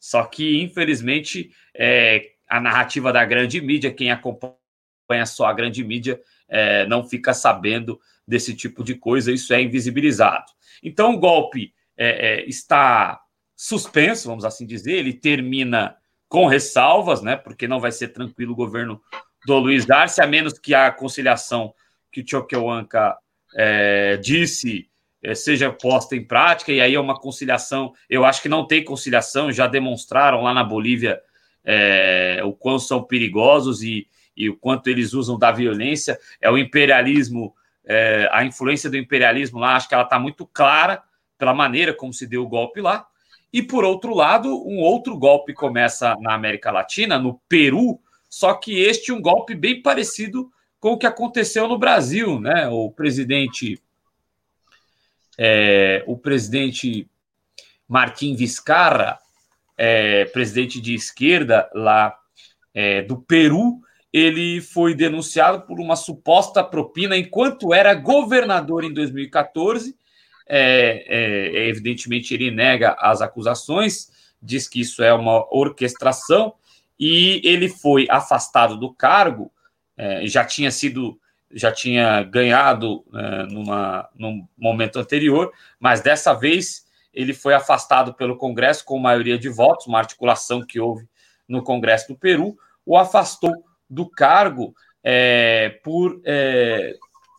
[0.05, 6.21] Só que, infelizmente, é, a narrativa da grande mídia, quem acompanha só a grande mídia,
[6.47, 10.45] é, não fica sabendo desse tipo de coisa, isso é invisibilizado.
[10.83, 13.19] Então, o golpe é, é está
[13.55, 15.97] suspenso, vamos assim dizer, ele termina
[16.29, 17.35] com ressalvas, né?
[17.35, 19.01] Porque não vai ser tranquilo o governo
[19.43, 21.73] do Luiz Darcy, a menos que a conciliação
[22.11, 23.17] que o Choquehuanca
[23.55, 24.87] é, disse
[25.33, 27.93] seja posta em prática, e aí é uma conciliação.
[28.09, 31.21] Eu acho que não tem conciliação, já demonstraram lá na Bolívia
[31.63, 34.07] é, o quão são perigosos e,
[34.37, 36.19] e, o quanto eles usam da violência.
[36.39, 41.01] É o imperialismo, é, a influência do imperialismo lá, acho que ela está muito clara
[41.37, 43.07] pela maneira como se deu o golpe lá.
[43.51, 47.99] E por outro lado, um outro golpe começa na América Latina, no Peru,
[48.29, 52.67] só que este um golpe bem parecido com o que aconteceu no Brasil, né?
[52.67, 53.81] O presidente,
[55.37, 57.07] é, o presidente
[57.87, 59.19] Martim Vizcarra,
[59.77, 62.17] é, presidente de esquerda lá
[62.73, 63.81] é, do Peru,
[64.11, 69.95] ele foi denunciado por uma suposta propina enquanto era governador em 2014.
[70.47, 74.09] É, é, evidentemente, ele nega as acusações,
[74.41, 76.53] diz que isso é uma orquestração
[76.99, 79.51] e ele foi afastado do cargo,
[79.97, 81.19] é, já tinha sido,
[81.55, 88.37] já tinha ganhado é, numa, num momento anterior, mas dessa vez ele foi afastado pelo
[88.37, 91.07] Congresso com maioria de votos, uma articulação que houve
[91.47, 96.21] no Congresso do Peru, o afastou do cargo é, por.
[96.25, 96.97] É,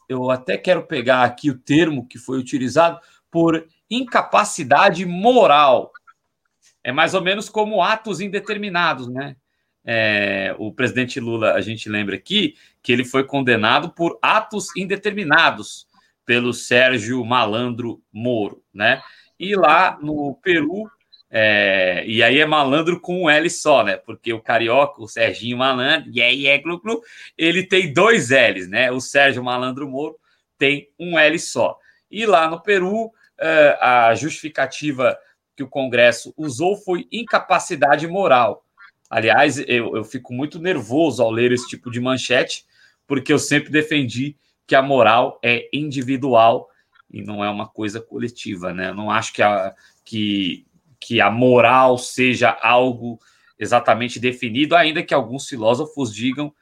[0.09, 5.91] eu até quero pegar aqui o termo que foi utilizado, por incapacidade moral.
[6.83, 9.37] É mais ou menos como atos indeterminados, né?
[9.87, 15.87] É, o presidente Lula, a gente lembra aqui, que ele foi condenado por atos indeterminados
[16.25, 19.01] pelo Sérgio Malandro Moro, né?
[19.39, 20.91] E lá no Peru,
[21.31, 23.97] é, e aí é malandro com um L só, né?
[23.97, 27.01] Porque o carioca, o Serginho Malandro, yeah, yeah, glu, glu,
[27.39, 28.91] ele tem dois L's, né?
[28.91, 30.17] O Sérgio Malandro Moro
[30.59, 31.79] tem um L só.
[32.11, 35.17] E lá no Peru, é, a justificativa
[35.55, 38.66] que o Congresso usou foi incapacidade moral.
[39.09, 42.65] Aliás, eu, eu fico muito nervoso ao ler esse tipo de manchete,
[43.07, 46.69] porque eu sempre defendi que a moral é individual
[47.11, 48.89] e não é uma coisa coletiva, né?
[48.89, 49.75] Eu não acho que a,
[50.05, 50.67] que,
[50.99, 53.19] que a moral seja algo
[53.59, 56.53] exatamente definido, ainda que alguns filósofos digam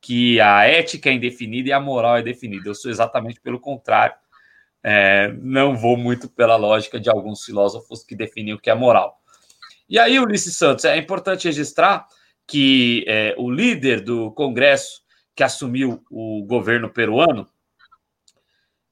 [0.00, 2.68] que a ética é indefinida e a moral é definida.
[2.68, 4.14] Eu sou exatamente pelo contrário.
[4.82, 9.18] É, não vou muito pela lógica de alguns filósofos que definem o que é moral.
[9.88, 12.06] E aí, Ulisses Santos, é importante registrar
[12.46, 15.02] que é, o líder do Congresso
[15.34, 17.48] que assumiu o governo peruano,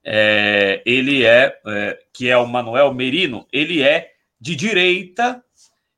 [0.05, 5.43] é, ele é, é, que é o Manuel Merino, ele é de direita,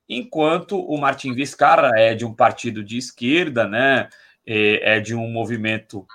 [0.07, 4.07] enquanto o Martin Vizcarra é de um partido de esquerda, né?
[4.45, 6.05] É, é de um movimento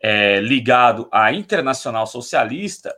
[0.00, 2.92] é, ligado à Internacional Socialista,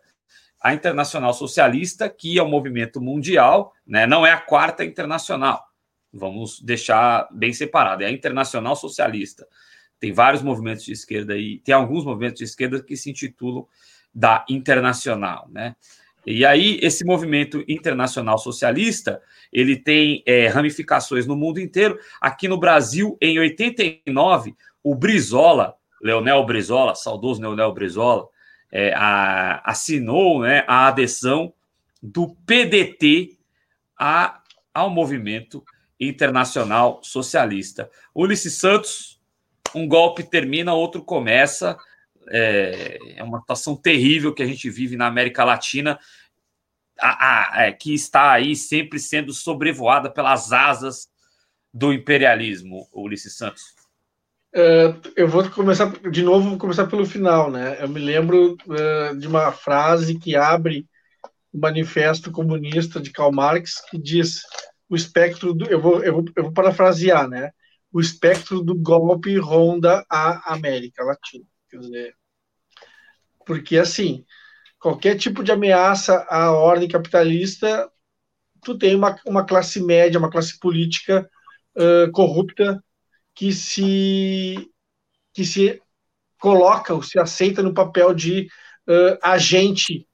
[0.66, 4.04] a Internacional Socialista, que é um movimento mundial, né?
[4.04, 5.64] Não é a quarta internacional.
[6.12, 8.02] Vamos deixar bem separado.
[8.02, 9.46] É a Internacional Socialista.
[10.00, 13.64] Tem vários movimentos de esquerda aí, tem alguns movimentos de esquerda que se intitulam
[14.12, 15.76] da Internacional, né?
[16.26, 19.22] E aí esse movimento internacional socialista
[19.52, 21.96] ele tem é, ramificações no mundo inteiro.
[22.20, 24.52] Aqui no Brasil, em 89,
[24.82, 28.26] o Brizola, Leonel Brizola, saudoso Leonel Brizola,
[28.70, 31.52] é, a, assinou né, a adesão
[32.02, 33.38] do PDT
[33.98, 34.40] a,
[34.72, 35.64] ao movimento
[35.98, 37.90] internacional socialista.
[38.14, 39.20] Ulisses Santos,
[39.74, 41.76] um golpe termina, outro começa.
[42.28, 45.98] É, é uma situação terrível que a gente vive na América Latina,
[47.00, 51.08] a, a, é, que está aí sempre sendo sobrevoada pelas asas
[51.72, 53.75] do imperialismo, Ulisses Santos.
[54.58, 57.76] É, eu vou começar de novo, vou começar pelo final, né?
[57.78, 60.88] Eu me lembro é, de uma frase que abre
[61.52, 64.40] o Manifesto Comunista de Karl Marx, que diz
[64.88, 67.50] o espectro do, eu vou, eu vou, eu vou parafrasear, né?
[67.92, 71.44] O espectro do golpe ronda a América Latina.
[71.68, 72.14] Quer dizer,
[73.44, 74.24] porque assim,
[74.78, 77.90] qualquer tipo de ameaça à ordem capitalista,
[78.64, 81.28] tu tem uma, uma classe média, uma classe política
[81.76, 82.82] uh, corrupta
[83.36, 84.68] que se
[85.32, 85.80] que se
[86.40, 88.48] coloca ou se aceita no papel de
[88.88, 90.08] uh, agente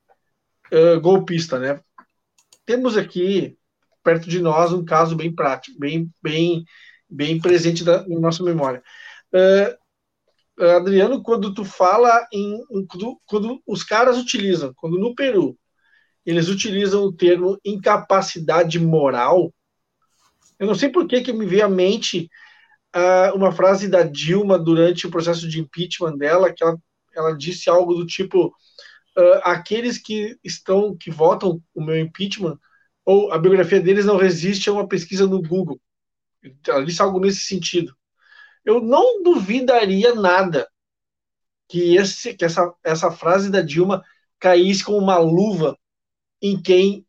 [0.73, 1.81] uh, golpista, né?
[2.67, 3.57] Temos aqui
[4.03, 6.65] perto de nós um caso bem prático, bem bem
[7.09, 8.83] bem presente da, na nossa memória.
[9.33, 9.83] Uh,
[10.77, 15.57] Adriano, quando tu fala em quando, quando os caras utilizam, quando no Peru
[16.27, 19.53] eles utilizam o termo incapacidade moral,
[20.59, 22.29] eu não sei por que que me veio à mente
[22.95, 26.79] uh, uma frase da Dilma durante o processo de impeachment dela, que ela,
[27.15, 28.47] ela disse algo do tipo:
[29.17, 32.59] uh, aqueles que estão, que votam o meu impeachment,
[33.05, 35.81] ou a biografia deles não resiste a uma pesquisa no Google.
[36.67, 37.95] Ela disse algo nesse sentido.
[38.65, 40.69] Eu não duvidaria nada
[41.69, 44.05] que, esse, que essa, essa frase da Dilma
[44.39, 45.77] caísse como uma luva
[46.41, 47.07] em quem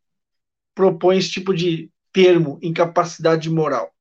[0.73, 3.93] propõe esse tipo de termo, incapacidade moral.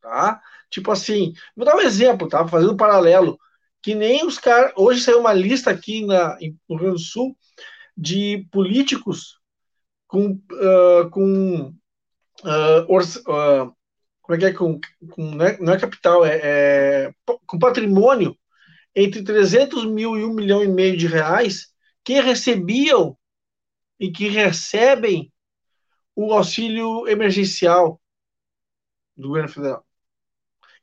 [0.00, 0.40] Tá?
[0.70, 2.46] Tipo assim, vou dar um exemplo, tá?
[2.46, 3.38] Fazendo um paralelo.
[3.82, 4.72] Que nem os caras.
[4.76, 6.36] Hoje saiu uma lista aqui na,
[6.68, 7.36] no Rio Grande do Sul
[7.96, 9.38] de políticos
[10.06, 10.32] com.
[10.52, 11.74] Uh, com
[12.44, 13.76] uh, uh,
[14.22, 14.52] como é que é?
[14.52, 14.78] Com,
[15.10, 17.14] com, não, é não é capital, é, é,
[17.46, 18.36] com patrimônio
[18.94, 21.68] entre 300 mil e 1 milhão e meio de reais
[22.04, 23.16] que recebiam
[23.98, 25.32] e que recebem
[26.14, 28.00] o auxílio emergencial
[29.16, 29.87] do governo federal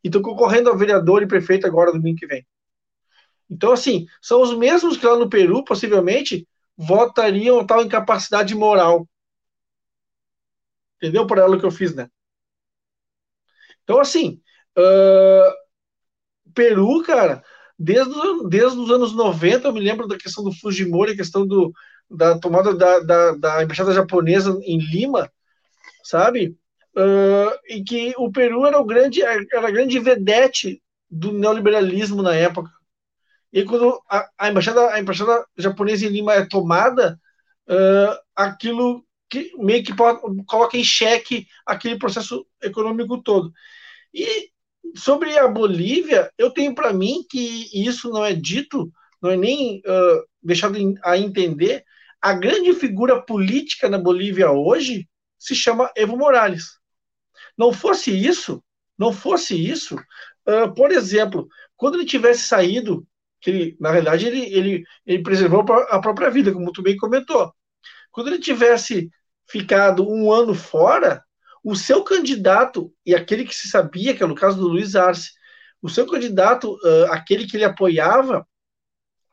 [0.06, 2.46] e estão concorrendo a vereador e prefeito agora domingo que vem.
[3.50, 9.10] Então, assim, são os mesmos que lá no Peru, possivelmente, votariam tal incapacidade moral.
[10.98, 11.26] Entendeu?
[11.26, 12.08] Por ela que eu fiz, né?
[13.84, 14.40] Então, assim,
[14.78, 17.44] uh, Peru, cara,
[17.78, 18.14] desde,
[18.48, 21.74] desde os anos 90, eu me lembro da questão do Fujimori, a questão do,
[22.08, 25.32] da tomada da, da, da embaixada japonesa em Lima,
[26.04, 26.56] sabe?
[26.96, 32.34] Uh, e que o Peru era o grande, era a grande vedete do neoliberalismo na
[32.34, 32.70] época.
[33.52, 37.20] E quando a, a, embaixada, a embaixada japonesa em Lima é tomada,
[37.70, 39.94] uh, aquilo que meio que
[40.46, 43.52] coloca em xeque aquele processo econômico todo.
[44.14, 44.50] E
[44.96, 48.92] sobre a Bolívia, eu tenho para mim que isso não é dito,
[49.22, 51.84] não é nem uh, deixado a entender.
[52.22, 55.08] A grande figura política na Bolívia hoje
[55.38, 56.80] se chama Evo Morales.
[57.58, 58.64] Não fosse isso,
[58.98, 63.06] não fosse isso, uh, por exemplo, quando ele tivesse saído,
[63.42, 67.54] que ele, na verdade ele, ele, ele preservou a própria vida, como tu bem comentou.
[68.12, 69.10] Quando ele tivesse
[69.48, 71.24] ficado um ano fora,
[71.64, 75.32] o seu candidato, e aquele que se sabia, que é no caso do Luiz Arce,
[75.82, 78.48] o seu candidato, uh, aquele que ele apoiava,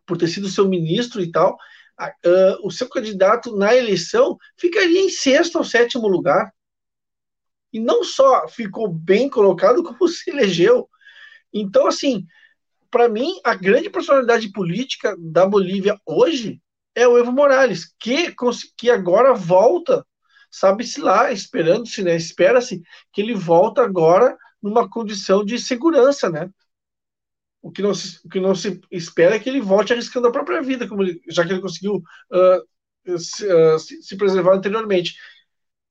[0.06, 5.08] por ter sido seu ministro e tal, uh, o seu candidato na eleição ficaria em
[5.08, 6.52] sexto ou sétimo lugar
[7.72, 10.88] e não só ficou bem colocado, como se elegeu.
[11.52, 12.26] Então, assim,
[12.90, 16.60] para mim, a grande personalidade política da Bolívia hoje
[16.94, 18.34] é o Evo Morales, que,
[18.76, 20.06] que agora volta,
[20.50, 22.14] sabe-se lá, esperando-se, né?
[22.16, 22.82] Espera-se
[23.12, 26.50] que ele volta agora numa condição de segurança, né?
[27.62, 30.32] O que, não se, o que não se espera é que ele volte arriscando a
[30.32, 35.14] própria vida, como ele, já que ele conseguiu uh, se, uh, se, preservar anteriormente.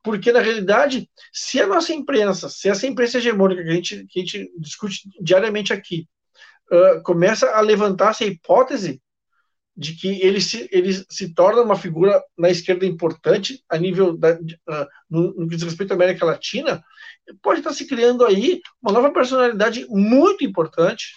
[0.03, 4.19] Porque, na realidade, se a nossa imprensa, se essa imprensa hegemônica que a gente, que
[4.19, 6.07] a gente discute diariamente aqui,
[6.71, 9.01] uh, começa a levantar essa hipótese
[9.75, 14.33] de que ele se, ele se torna uma figura na esquerda importante a nível da,
[14.33, 16.83] uh, no, no que diz respeito à América Latina,
[17.41, 21.13] pode estar se criando aí uma nova personalidade muito importante,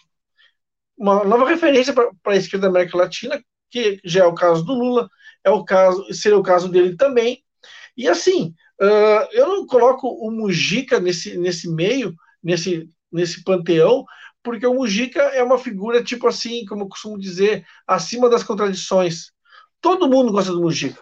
[0.97, 4.73] uma nova referência para a esquerda da América Latina, que já é o caso do
[4.73, 5.09] Lula,
[5.43, 7.44] é o caso, seria o caso dele também.
[7.97, 14.05] E assim, Uh, eu não coloco o Mujica nesse, nesse meio, nesse, nesse panteão,
[14.43, 19.31] porque o Mujica é uma figura, tipo assim, como eu costumo dizer, acima das contradições.
[19.81, 21.01] Todo mundo gosta do Mujica.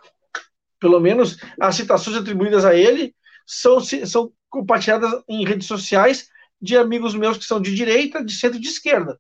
[0.78, 3.14] Pelo menos as citações atribuídas a ele
[3.46, 6.28] são, são compartilhadas em redes sociais
[6.60, 9.18] de amigos meus que são de direita, de centro e de esquerda.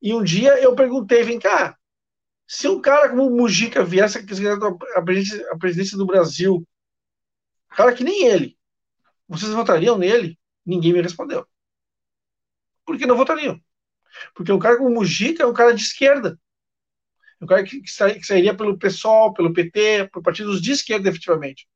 [0.00, 1.76] E um dia eu perguntei, vem cá,
[2.46, 6.66] se um cara como o Mujica viesse a presidência, a presidência do Brasil
[7.76, 8.56] Cara que nem ele.
[9.28, 10.38] Vocês votariam nele?
[10.64, 11.46] Ninguém me respondeu.
[12.86, 13.60] Por que não votariam?
[14.34, 16.40] Porque um cara como Mujica é um cara de esquerda.
[17.38, 21.10] É um cara que, que, que sairia pelo PSOL, pelo PT, por partidos de esquerda,
[21.10, 21.68] efetivamente.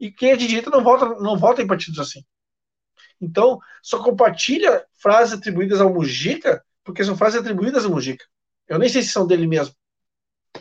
[0.00, 2.24] E quem é de direita não vota, não vota em partidos assim.
[3.20, 8.24] Então, só compartilha frases atribuídas ao Mujica, porque são frases atribuídas ao Mujica.
[8.66, 9.72] Eu nem sei se são dele mesmo.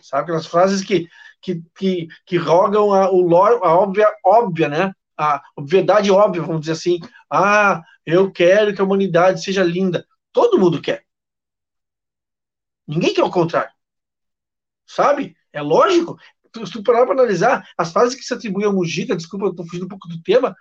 [0.01, 0.23] Sabe?
[0.23, 1.07] Aquelas frases que
[1.41, 4.93] que, que, que rogam a, o, a óbvia, óbvia, né?
[5.17, 6.99] A obviedade óbvia, vamos dizer assim.
[7.29, 10.05] Ah, eu quero que a humanidade seja linda.
[10.31, 11.05] Todo mundo quer.
[12.87, 13.71] Ninguém quer o contrário.
[14.85, 15.35] Sabe?
[15.51, 16.17] É lógico.
[16.65, 19.65] Se tu parar para analisar, as frases que se atribuem ao Mujica, desculpa, eu estou
[19.65, 20.55] fugindo um pouco do tema,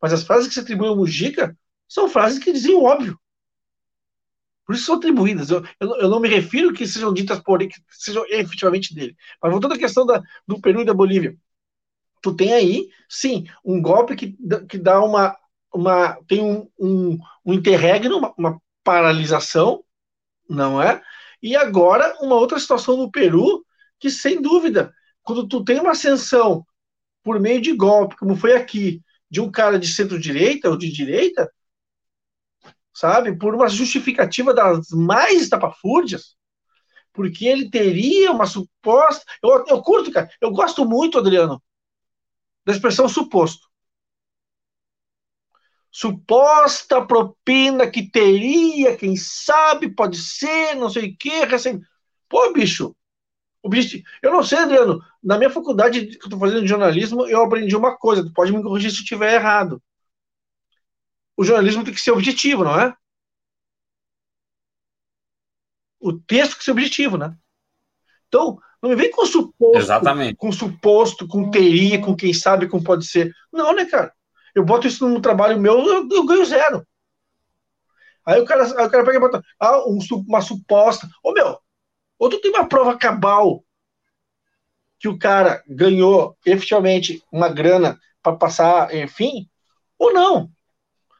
[0.00, 1.56] mas as frases que se atribuem ao Mujica
[1.88, 3.18] são frases que dizem o óbvio.
[4.72, 5.50] Por isso são atribuídas.
[5.50, 9.14] Eu, eu, eu, não me refiro que sejam ditas por que sejam efetivamente dele.
[9.40, 11.36] Mas voltando à questão da, do Peru e da Bolívia.
[12.22, 14.34] Tu tem aí, sim, um golpe que,
[14.66, 15.36] que dá uma.
[15.74, 19.84] uma tem um, um, um interregno, uma, uma paralisação,
[20.48, 21.02] não é?
[21.42, 23.62] E agora, uma outra situação no Peru,
[24.00, 26.64] que sem dúvida, quando tu tem uma ascensão
[27.22, 31.52] por meio de golpe, como foi aqui, de um cara de centro-direita ou de direita,
[32.92, 33.36] sabe?
[33.36, 36.36] Por uma justificativa das mais tapafúrdias,
[37.12, 39.24] porque ele teria uma suposta.
[39.42, 41.62] Eu, eu curto, cara, eu gosto muito, Adriano,
[42.64, 43.68] da expressão suposto.
[45.90, 51.80] Suposta propina que teria, quem sabe, pode ser, não sei o quê, recém.
[52.30, 52.94] Pô, bicho,
[54.22, 57.76] eu não sei, Adriano, na minha faculdade que eu tô fazendo de jornalismo, eu aprendi
[57.76, 59.82] uma coisa, tu pode me corrigir se eu estiver errado
[61.36, 62.94] o jornalismo tem que ser objetivo, não é?
[66.00, 67.36] O texto tem que ser objetivo, né?
[68.28, 70.36] Então, não me vem com suposto, Exatamente.
[70.36, 73.32] com suposto, com teria, com quem sabe, como pode ser.
[73.52, 74.12] Não, né, cara?
[74.54, 76.86] Eu boto isso no trabalho meu, eu, eu ganho zero.
[78.24, 81.08] Aí o cara, aí o cara pega e bota ah, um, uma suposta.
[81.22, 81.58] Ô, meu,
[82.18, 83.64] ou tu tem uma prova cabal
[84.98, 89.48] que o cara ganhou efetivamente uma grana para passar, enfim,
[89.98, 90.50] ou não.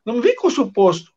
[0.05, 1.13] Não vem com suposto.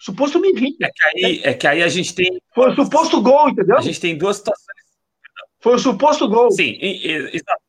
[0.00, 0.86] Suposto me irrita.
[0.86, 2.40] É que aí, é que aí a gente tem.
[2.54, 3.76] Foi o suposto gol, entendeu?
[3.76, 4.66] A gente tem duas situações.
[5.60, 6.50] Foi o suposto gol.
[6.50, 7.66] Sim, exato.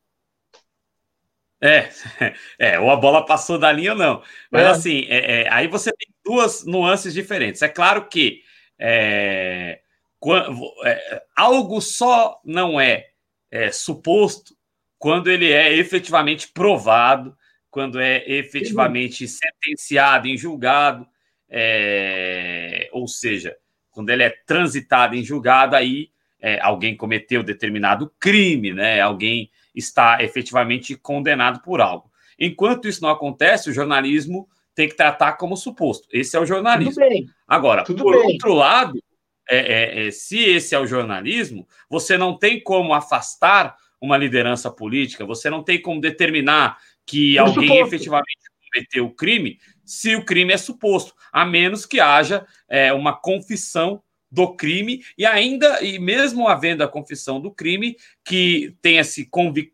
[1.62, 1.90] É,
[2.60, 4.24] é, ou a bola passou da linha ou não.
[4.52, 4.68] Mas é.
[4.68, 7.62] assim, é, é, aí você tem duas nuances diferentes.
[7.62, 8.44] É claro que
[8.80, 9.80] é,
[10.20, 13.08] quando, é, algo só não é,
[13.52, 14.56] é, suposto
[15.00, 17.36] quando ele é efetivamente provado
[17.69, 21.07] quando é efetivamente sentenciado em julgado.
[21.49, 23.56] é, ou seja,
[23.91, 29.02] quando ele é transitado em julgado, aí é, alguém cometeu determinado crime, né?
[29.02, 32.11] Alguém está efetivamente condenado por algo.
[32.38, 36.07] Enquanto isso não acontece, o jornalismo tem que tratar como suposto.
[36.11, 36.94] Esse é o jornalismo.
[36.94, 37.27] Tudo bem.
[37.48, 38.34] Agora, Tudo por bem.
[38.34, 39.02] outro lado,
[39.49, 44.69] é, é, é, se esse é o jornalismo, você não tem como afastar uma liderança
[44.69, 46.77] política, você não tem como determinar
[47.08, 47.88] que por alguém suposto.
[47.88, 48.38] efetivamente
[48.72, 54.04] cometeu o crime se o crime é suposto, a menos que haja é, uma confissão
[54.30, 59.30] do crime e ainda e mesmo havendo a confissão do crime que tenha-se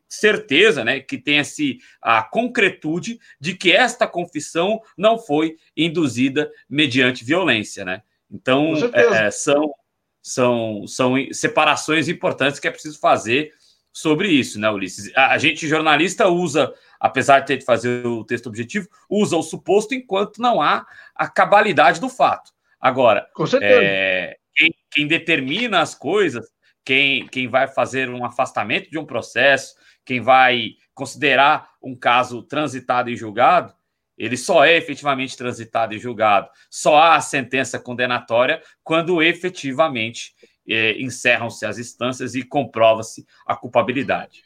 [0.08, 7.84] certeza, né, que tenha-se a concretude de que esta confissão não foi induzida mediante violência,
[7.84, 8.04] né?
[8.30, 9.74] Então é, é, são
[10.22, 13.52] são são separações importantes que é preciso fazer
[13.94, 15.16] sobre isso, né, Ulisses?
[15.16, 19.44] A, a gente jornalista usa apesar de ter de fazer o texto objetivo, usa o
[19.44, 22.54] suposto enquanto não há a cabalidade do fato.
[22.80, 23.28] Agora,
[23.62, 26.50] é, quem, quem, determina as coisas,
[26.86, 29.76] quem, quem vai fazer um afastamento de um processo,
[30.06, 33.74] quem vai considerar um caso transitado e julgado,
[34.18, 40.34] ele só é efetivamente transitado e julgado, só há a sentença condenatória quando efetivamente
[40.68, 44.44] é, encerram-se as instâncias e comprova-se a culpabilidade.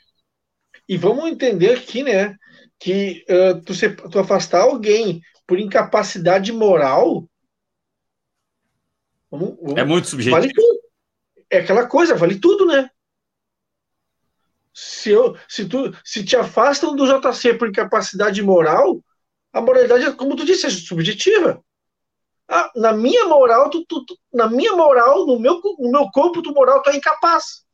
[0.87, 2.37] E vamos entender aqui, né,
[2.79, 7.29] que uh, tu, se, tu afastar alguém por incapacidade moral.
[9.29, 10.39] Vamos, vamos, é muito subjetivo.
[10.39, 10.79] Vale tudo.
[11.49, 12.89] É aquela coisa, vale tudo, né?
[14.73, 19.03] Se, eu, se, tu, se te afastam do JC por incapacidade moral,
[19.51, 21.63] a moralidade, como tu disse, é subjetiva.
[22.47, 26.41] Ah, na minha moral, tu, tu, tu, na minha moral, no meu, no meu corpo
[26.41, 27.65] tu moral, tu é incapaz.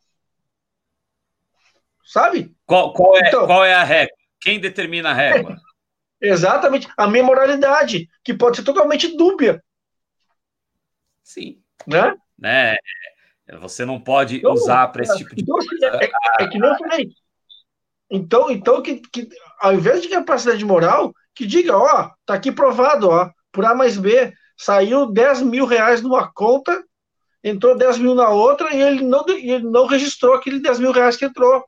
[2.03, 2.55] Sabe?
[2.65, 4.13] Qual, qual, é, então, qual é a regra?
[4.41, 5.57] Quem determina a régua?
[6.19, 6.87] Exatamente.
[6.97, 9.63] A memorialidade, que pode ser totalmente dúbia.
[11.23, 11.61] Sim.
[11.85, 12.15] Né?
[12.37, 12.75] né?
[13.59, 15.97] Você não pode então, usar para esse tipo de então, coisa.
[15.97, 17.09] É, é, é, que nem eu falei.
[18.09, 19.27] Então, então que, que
[19.59, 23.97] ao invés de capacidade moral, que diga, ó, tá aqui provado, ó, por A mais
[23.97, 26.83] B, saiu 10 mil reais numa conta,
[27.43, 31.17] entrou 10 mil na outra e ele não, ele não registrou aquele 10 mil reais
[31.17, 31.63] que entrou.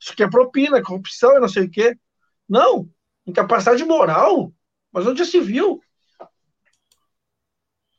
[0.00, 1.96] Isso que é propina, corrupção e não sei o quê.
[2.48, 2.88] Não,
[3.26, 4.52] incapacidade moral,
[4.92, 5.80] mas onde já se viu?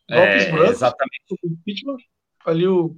[0.07, 1.35] É, brancos, exatamente.
[1.43, 1.97] Impeachment,
[2.45, 2.95] ali o...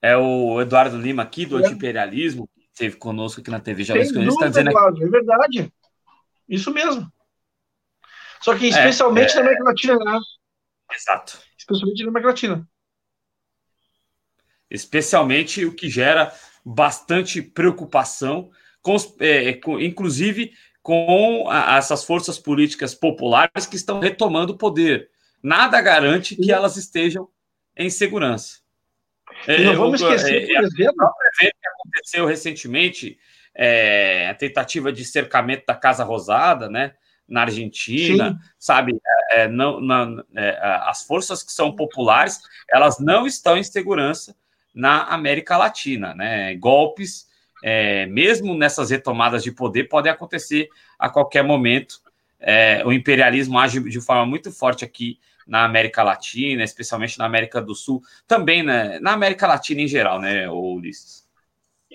[0.00, 1.64] É o Eduardo Lima aqui, do é.
[1.64, 5.72] Antiimperialismo, que esteve conosco aqui na TV já está dizendo Eduardo, É verdade.
[6.48, 7.10] Isso mesmo.
[8.42, 9.34] Só que especialmente é, é...
[9.36, 10.18] na América Latina, né?
[10.92, 11.38] Exato.
[11.56, 12.68] Especialmente na América Latina.
[14.70, 16.32] Especialmente o que gera
[16.64, 18.50] bastante preocupação
[18.80, 20.52] com, é, com, inclusive
[20.82, 25.10] com a, essas forças políticas populares que estão retomando o poder.
[25.42, 27.28] Nada garante que elas estejam
[27.76, 28.60] em segurança.
[29.48, 31.10] E não vamos esquecer, é, por exemplo...
[31.40, 33.18] evento que aconteceu recentemente,
[33.54, 36.94] é, a tentativa de cercamento da Casa Rosada, né,
[37.32, 38.48] na Argentina, Sim.
[38.58, 39.00] sabe?
[39.30, 42.40] É, não, não é, as forças que são populares,
[42.70, 44.36] elas não estão em segurança
[44.74, 46.54] na América Latina, né?
[46.56, 47.26] Golpes
[47.62, 50.68] é, mesmo nessas retomadas de poder, podem acontecer
[50.98, 52.00] a qualquer momento.
[52.40, 57.60] É, o imperialismo age de forma muito forte aqui na América Latina, especialmente na América
[57.60, 61.22] do Sul, também né, na América Latina em geral, né, Ulisses?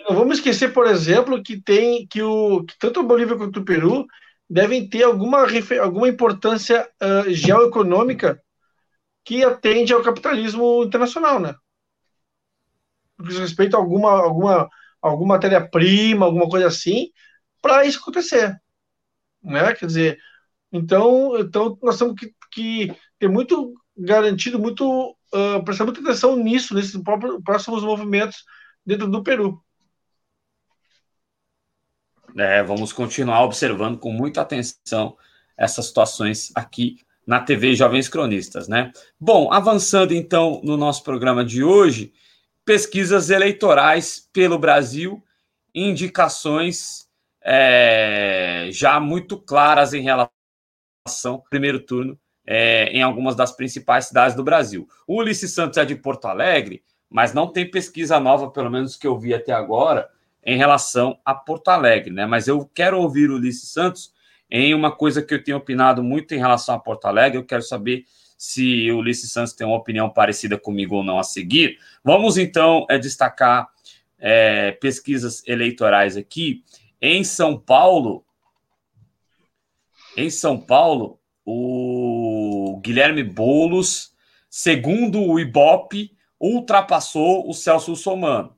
[0.08, 3.66] Não vamos esquecer, por exemplo, que tem que, o, que tanto a Bolívia quanto o
[3.66, 4.08] Peru
[4.50, 5.46] devem ter alguma,
[5.82, 8.42] alguma importância uh, geoeconômica
[9.24, 11.56] que atende ao capitalismo internacional, né?
[13.18, 14.70] Porque respeito a alguma, alguma
[15.02, 17.12] alguma matéria-prima, alguma coisa assim,
[17.62, 18.56] para isso acontecer.
[19.44, 19.74] Né?
[19.74, 20.20] Quer dizer,
[20.72, 26.74] então, então nós temos que, que ter muito garantido, muito uh, prestar muita atenção nisso,
[26.74, 27.00] nesses
[27.44, 28.44] próximos movimentos
[28.86, 29.64] dentro do Peru.
[32.38, 35.18] É, vamos continuar observando com muita atenção
[35.58, 38.92] essas situações aqui na TV Jovens Cronistas, né?
[39.20, 42.14] Bom, avançando então no nosso programa de hoje,
[42.64, 45.24] pesquisas eleitorais pelo Brasil,
[45.74, 47.08] indicações
[47.44, 50.32] é, já muito claras em relação
[51.26, 54.88] ao primeiro turno é, em algumas das principais cidades do Brasil.
[55.08, 59.08] O Ulisses Santos é de Porto Alegre, mas não tem pesquisa nova, pelo menos que
[59.08, 60.10] eu vi até agora,
[60.48, 62.26] em relação a Porto Alegre, né?
[62.26, 64.14] Mas eu quero ouvir o Ulisses Santos
[64.50, 67.38] em uma coisa que eu tenho opinado muito em relação a Porto Alegre.
[67.38, 68.06] Eu quero saber
[68.38, 71.78] se o Ulisses Santos tem uma opinião parecida comigo ou não a seguir.
[72.02, 73.68] Vamos então é, destacar
[74.18, 76.64] é, pesquisas eleitorais aqui.
[77.02, 78.24] Em São Paulo,
[80.16, 84.14] em São Paulo, o Guilherme Boulos,
[84.50, 88.57] segundo o Ibope, ultrapassou o Celso Somano.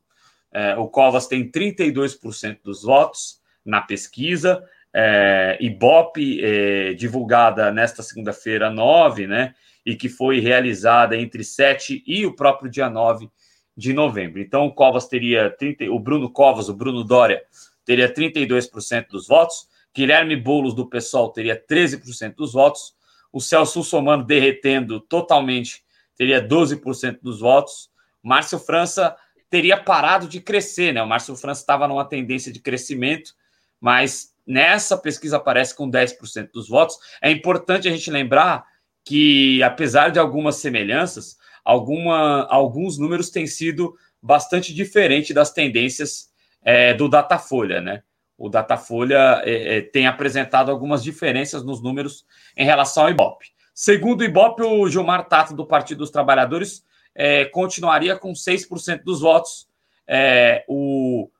[0.52, 8.70] É, o Covas tem 32% dos votos na pesquisa, é, Ibope, é, divulgada nesta segunda-feira
[8.70, 9.54] 9, né?
[9.86, 13.30] E que foi realizada entre 7 e o próprio dia 9
[13.76, 14.40] de novembro.
[14.40, 17.42] Então, o Covas teria 30, o Bruno Covas, o Bruno Dória,
[17.84, 22.94] teria 32% dos votos, Guilherme Boulos do PSOL teria 13% dos votos,
[23.32, 25.82] o Celso Somano derretendo totalmente
[26.16, 27.90] teria 12% dos votos,
[28.22, 29.16] Márcio França
[29.50, 31.02] teria parado de crescer, né?
[31.02, 33.34] O Márcio França estava numa tendência de crescimento,
[33.80, 36.96] mas nessa pesquisa aparece com 10% dos votos.
[37.20, 38.64] É importante a gente lembrar
[39.04, 46.30] que, apesar de algumas semelhanças, alguma, alguns números têm sido bastante diferentes das tendências
[46.62, 48.02] é, do Datafolha, né?
[48.38, 52.24] O Datafolha é, é, tem apresentado algumas diferenças nos números
[52.56, 53.46] em relação ao Ibope.
[53.74, 59.20] Segundo o Ibope, o Gilmar Tato, do Partido dos Trabalhadores, é, continuaria com 6% dos
[59.20, 59.68] votos.
[60.06, 61.30] É, o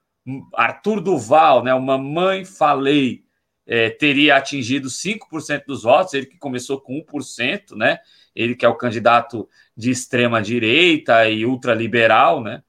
[0.55, 3.25] Arthur Duval, né, o Mamãe Falei,
[3.67, 8.01] é, teria atingido 5% dos votos, ele que começou com 1%, né?
[8.35, 12.63] Ele que é o candidato de extrema direita e ultraliberal, né?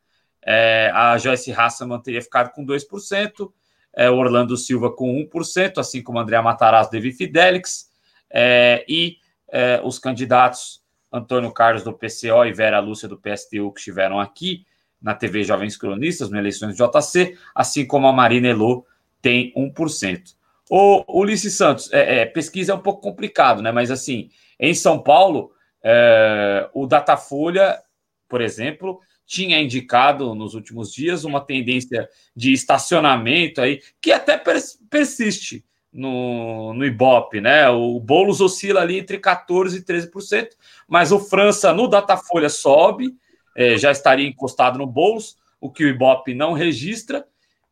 [0.43, 3.51] É, a Joyce Hasselman teria ficado com 2%,
[3.95, 7.89] é, Orlando Silva com 1%, assim como André Matarazzo, David Fidelix,
[8.29, 9.17] é, e
[9.51, 10.81] é, os candidatos
[11.11, 14.65] Antônio Carlos do PCO e Vera Lúcia do PSTU que estiveram aqui
[15.01, 18.85] na TV Jovens Cronistas, nas eleições do JC, assim como a Marina Elô
[19.21, 20.35] tem 1%.
[20.69, 23.71] O Ulisses Santos, é, é, pesquisa é um pouco complicado, né?
[23.71, 24.29] Mas assim,
[24.59, 25.51] em São Paulo,
[25.83, 27.81] é, o Datafolha,
[28.29, 34.41] por exemplo, tinha indicado nos últimos dias uma tendência de estacionamento aí, que até
[34.89, 37.69] persiste no, no Ibope, né?
[37.69, 40.49] O Boulos oscila ali entre 14% e 13%,
[40.87, 43.15] mas o França no Datafolha sobe,
[43.55, 47.25] é, já estaria encostado no Boulos, o que o Ibope não registra.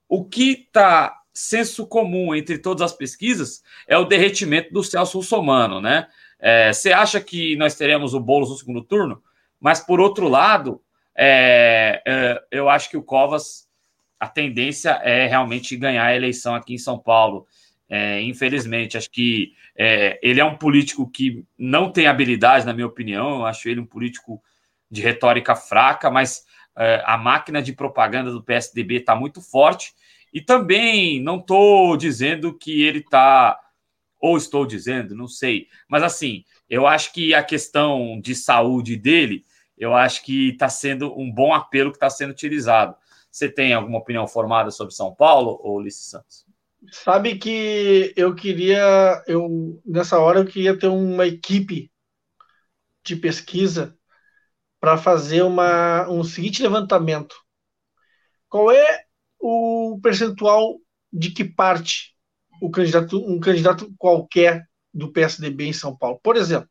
[0.07, 5.79] O que está senso comum entre todas as pesquisas é o derretimento do Celso Russomano,
[5.79, 6.07] né?
[6.39, 9.21] É, você acha que nós teremos o Boulos no segundo turno?
[9.59, 10.81] Mas, por outro lado,
[11.15, 13.67] é, é, eu acho que o Covas,
[14.19, 17.45] a tendência é realmente ganhar a eleição aqui em São Paulo.
[17.89, 22.85] É, infelizmente, acho que é, ele é um político que não tem habilidade, na minha
[22.85, 23.39] opinião.
[23.39, 24.41] Eu acho ele um político
[24.91, 26.45] de retórica fraca, mas
[26.77, 29.93] é, a máquina de propaganda do PSDB está muito forte
[30.33, 33.59] e também não estou dizendo que ele está,
[34.19, 39.45] ou estou dizendo, não sei, mas assim, eu acho que a questão de saúde dele,
[39.77, 42.95] eu acho que está sendo um bom apelo que está sendo utilizado.
[43.31, 46.48] Você tem alguma opinião formada sobre São Paulo, ou Ulisses Santos?
[46.91, 51.91] Sabe que eu queria, eu nessa hora eu queria ter uma equipe
[53.03, 53.97] de pesquisa
[54.79, 57.35] para fazer uma, um seguinte levantamento.
[58.47, 59.03] Qual é
[59.39, 60.79] o percentual
[61.11, 62.15] de que parte
[62.61, 66.19] o candidato, um candidato qualquer do PSDB em São Paulo.
[66.21, 66.69] Por exemplo,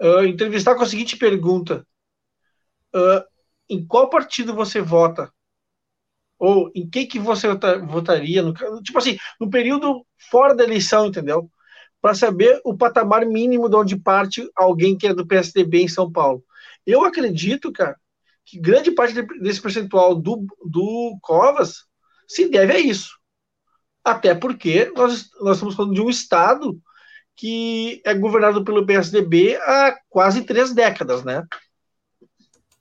[0.00, 1.86] uh, entrevistar com a seguinte pergunta:
[2.94, 3.24] uh,
[3.68, 5.32] em qual partido você vota?
[6.42, 7.46] Ou em quem que você
[7.86, 8.42] votaria?
[8.42, 8.52] No,
[8.82, 11.48] tipo assim, no período fora da eleição, entendeu?
[12.00, 16.10] Para saber o patamar mínimo de onde parte alguém que é do PSDB em São
[16.10, 16.44] Paulo.
[16.84, 17.96] Eu acredito, cara,
[18.44, 21.84] que grande parte desse percentual do, do Covas
[22.26, 23.16] se deve a isso.
[24.04, 26.76] Até porque nós, nós estamos falando de um Estado
[27.36, 31.46] que é governado pelo PSDB há quase três décadas, né?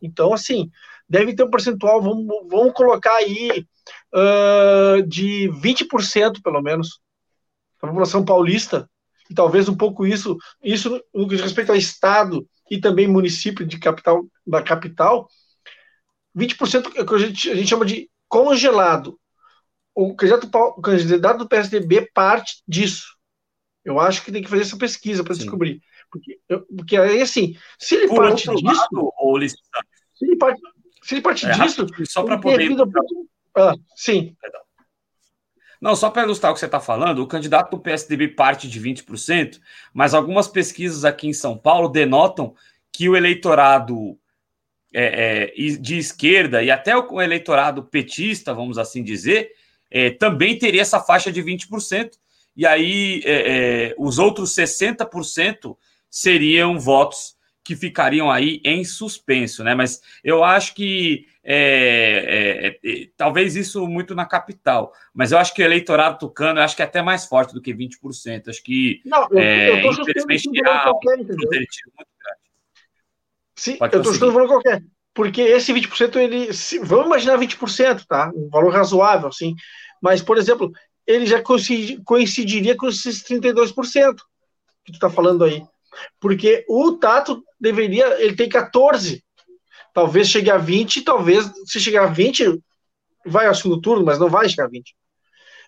[0.02, 0.72] Então, assim,
[1.12, 3.68] deve ter um percentual, vamos, vamos colocar aí,
[4.14, 7.02] uh, de 20% pelo menos,
[7.82, 8.90] da população paulista,
[9.30, 13.66] e talvez um pouco isso, isso no que diz respeito ao Estado e também município
[13.66, 15.28] de capital, da capital,
[16.34, 19.20] 20% é o que a gente, a gente chama de congelado.
[19.94, 23.18] O candidato, o candidato do PSDB parte disso.
[23.84, 25.82] Eu acho que tem que fazer essa pesquisa para descobrir.
[26.10, 26.40] Porque,
[26.78, 28.64] porque aí, assim, se ele Por parte disso.
[28.64, 29.56] Lado, ou se
[30.22, 30.62] ele parte,
[31.02, 31.88] se parte é, disso.
[32.06, 32.68] Só para poder.
[32.68, 32.84] Vida...
[33.56, 34.36] Ah, sim.
[35.82, 38.80] Não, só para ilustrar o que você está falando, o candidato do PSDB parte de
[38.80, 39.60] 20%,
[39.92, 42.54] mas algumas pesquisas aqui em São Paulo denotam
[42.92, 44.16] que o eleitorado
[44.94, 49.52] é, é, de esquerda e até o eleitorado petista, vamos assim dizer,
[49.90, 52.12] é, também teria essa faixa de 20%,
[52.56, 53.32] e aí é,
[53.90, 55.76] é, os outros 60%
[56.10, 59.76] seriam votos que ficariam aí em suspenso, né?
[59.76, 65.54] Mas eu acho que é, é, é, talvez isso muito na capital, mas eu acho
[65.54, 68.50] que o eleitorado tucano acho que é até mais forte do que 20%.
[68.50, 71.36] Acho que Não, eu, eu infelizmente há um muito
[73.56, 74.84] Sim, eu estou chutando valor qualquer.
[75.14, 76.54] Porque esse 20%, ele.
[76.54, 78.32] Se, vamos imaginar 20%, tá?
[78.34, 79.56] Um valor razoável, assim.
[80.02, 80.72] Mas, por exemplo,
[81.06, 81.42] ele já
[82.06, 84.16] coincidiria com esses 32%
[84.84, 85.62] que tu está falando aí.
[86.20, 88.22] Porque o Tato deveria.
[88.22, 89.24] Ele tem 14.
[89.94, 92.62] Talvez chegue a 20, talvez, se chegar a 20,
[93.26, 94.96] vai ao segundo turno, mas não vai chegar a 20.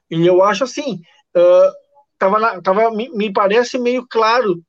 [0.10, 1.02] E eu acho assim.
[1.36, 1.72] Uh,
[2.18, 4.62] tava, na, tava me, me, parece meio claro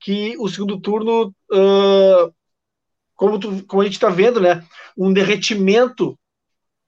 [0.00, 1.34] que o segundo turno.
[1.50, 2.32] Uh,
[3.14, 4.64] como, tu, como a gente está vendo, né,
[4.96, 6.16] um derretimento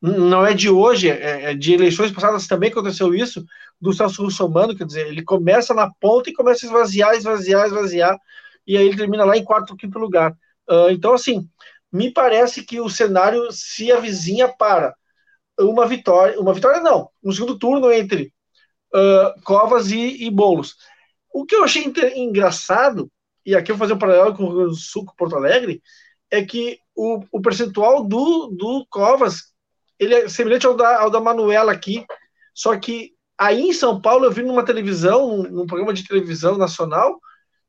[0.01, 3.45] não é de hoje, é, é de eleições passadas também aconteceu isso,
[3.81, 8.19] do Celso Russomano, quer dizer, ele começa na ponta e começa a esvaziar, esvaziar, esvaziar,
[8.67, 10.33] e aí ele termina lá em quarto quinto lugar.
[10.69, 11.49] Uh, então, assim,
[11.93, 14.95] me parece que o cenário se avizinha para
[15.59, 18.33] uma vitória, uma vitória não, um segundo turno entre
[18.95, 20.77] uh, Covas e, e Boulos.
[21.33, 23.11] O que eu achei engraçado,
[23.45, 25.83] e aqui eu vou fazer um paralelo com o Sul, com Porto Alegre,
[26.31, 29.51] é que o, o percentual do, do Covas
[30.01, 32.07] ele é semelhante ao da, ao da Manuela aqui,
[32.55, 37.21] só que aí em São Paulo eu vi numa televisão, num programa de televisão nacional,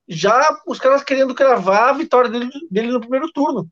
[0.07, 3.69] já os caras querendo cravar a vitória dele, dele no primeiro turno.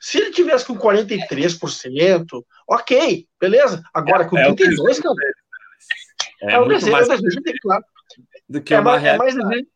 [0.00, 3.82] Se ele tivesse com 43%, ok, beleza.
[3.92, 5.14] Agora com é, 32%, cara.
[6.42, 7.08] É, é um desejo, mais...
[7.08, 7.84] é desejo, claro.
[8.48, 9.66] Do que é, mais, é, mais desejo,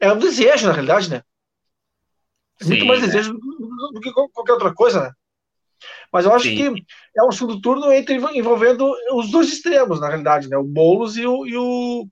[0.00, 1.22] é um desejo, na realidade, né?
[2.60, 5.10] É muito mais desejo do, do que qualquer outra coisa, né?
[6.14, 6.54] Mas eu acho Sim.
[6.54, 6.84] que
[7.16, 10.56] é um segundo turno entre, envolvendo os dois extremos, na realidade, né?
[10.56, 12.08] O Boulos e o, e o,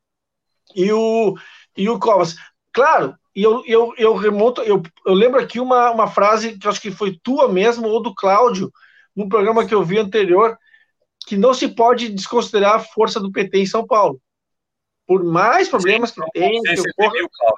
[0.74, 1.34] e o,
[1.76, 2.34] e o Covas.
[2.72, 6.70] Claro, e eu, eu, eu remonto, eu, eu lembro aqui uma, uma frase que eu
[6.72, 8.72] acho que foi tua mesmo, ou do Cláudio,
[9.14, 10.58] num programa que eu vi anterior,
[11.24, 14.20] que não se pode desconsiderar a força do PT em São Paulo.
[15.06, 16.60] Por mais problemas Sim, que tenha.
[16.60, 17.54] Que ocorra...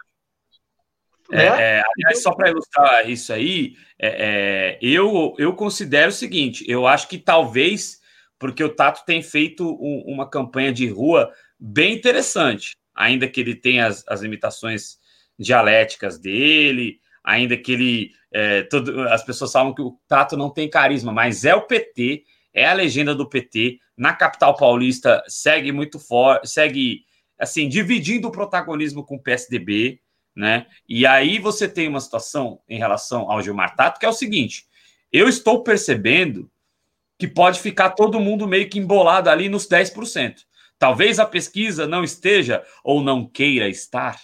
[1.32, 1.44] É, né?
[1.44, 6.86] é, aliás, só para ilustrar isso aí, é, é, eu, eu considero o seguinte: eu
[6.86, 8.00] acho que talvez,
[8.38, 13.54] porque o Tato tem feito um, uma campanha de rua bem interessante, ainda que ele
[13.54, 14.98] tenha as, as limitações
[15.38, 18.10] dialéticas dele, ainda que ele.
[18.30, 22.24] É, todo, as pessoas falam que o Tato não tem carisma, mas é o PT,
[22.52, 23.78] é a legenda do PT.
[23.96, 27.04] Na capital paulista segue muito forte, segue
[27.38, 30.00] assim, dividindo o protagonismo com o PSDB
[30.34, 30.66] né?
[30.88, 34.66] E aí você tem uma situação em relação ao Gilmar Tato que é o seguinte:
[35.12, 36.50] eu estou percebendo
[37.18, 40.40] que pode ficar todo mundo meio que embolado ali nos 10%.
[40.78, 44.20] Talvez a pesquisa não esteja ou não queira estar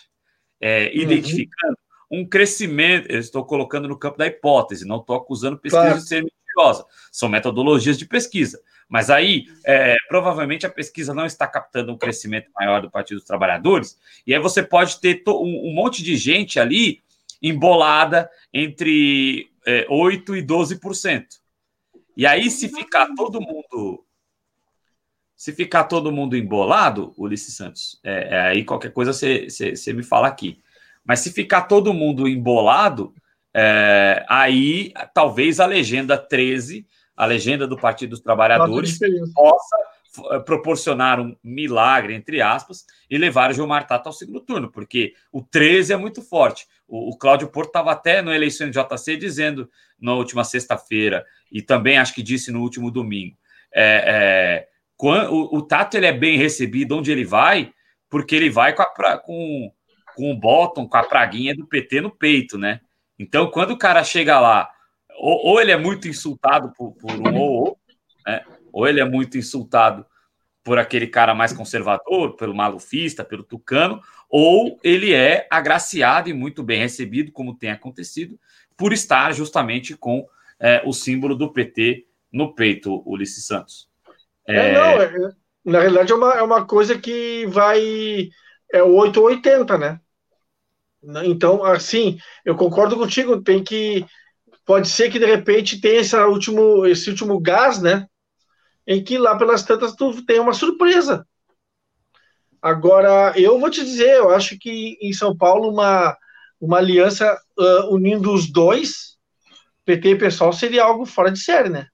[0.60, 1.02] é, uhum.
[1.02, 1.78] identificando
[2.10, 3.08] um crescimento.
[3.08, 5.98] Eu estou colocando no campo da hipótese, não estou acusando pesquisa claro.
[6.00, 6.84] de ser mentirosa.
[7.12, 8.60] São metodologias de pesquisa.
[8.90, 13.26] Mas aí, é, provavelmente, a pesquisa não está captando um crescimento maior do Partido dos
[13.26, 13.96] Trabalhadores,
[14.26, 17.00] e aí você pode ter um, um monte de gente ali
[17.40, 21.24] embolada entre é, 8% e 12%.
[22.16, 24.04] E aí, se ficar todo mundo.
[25.36, 29.46] Se ficar todo mundo embolado, Ulisses Santos, é, é aí qualquer coisa você,
[29.94, 30.60] me fala aqui.
[31.04, 33.14] Mas se ficar todo mundo embolado,
[33.54, 36.86] é, aí talvez a legenda 13
[37.20, 38.98] a legenda do Partido dos Trabalhadores
[39.34, 39.76] possa
[40.30, 45.12] eh, proporcionar um milagre, entre aspas, e levar o Gilmar Tato ao segundo turno, porque
[45.30, 46.66] o 13 é muito forte.
[46.88, 49.68] O, o Cláudio Porto estava até no eleição de JC dizendo
[50.00, 51.22] na última sexta-feira,
[51.52, 53.36] e também acho que disse no último domingo.
[53.70, 57.70] É, é, quando, o, o, Tato ele é bem recebido onde ele vai,
[58.08, 59.70] porque ele vai com, a, com,
[60.16, 62.80] com o bottom, com a praguinha do PT no peito, né?
[63.18, 64.70] Então, quando o cara chega lá
[65.20, 67.80] ou, ou ele é muito insultado por, por um ou outro,
[68.26, 68.42] né?
[68.72, 70.06] ou ele é muito insultado
[70.64, 76.62] por aquele cara mais conservador, pelo malufista, pelo tucano, ou ele é agraciado e muito
[76.62, 78.38] bem recebido, como tem acontecido,
[78.76, 80.26] por estar justamente com
[80.58, 83.88] é, o símbolo do PT no peito, Ulisses Santos.
[84.46, 84.70] É...
[84.70, 85.32] É, não, é,
[85.64, 88.30] na realidade é uma, é uma coisa que vai.
[88.72, 90.00] É 8 ou 80, né?
[91.24, 94.06] Então, assim, eu concordo contigo, tem que
[94.70, 98.06] pode ser que de repente tenha esse último, esse último gás, né?
[98.86, 101.26] Em que lá pelas tantas tu tem uma surpresa.
[102.62, 106.16] Agora, eu vou te dizer, eu acho que em São Paulo uma,
[106.60, 109.16] uma aliança uh, unindo os dois,
[109.84, 111.88] PT e pessoal, seria algo fora de série, né?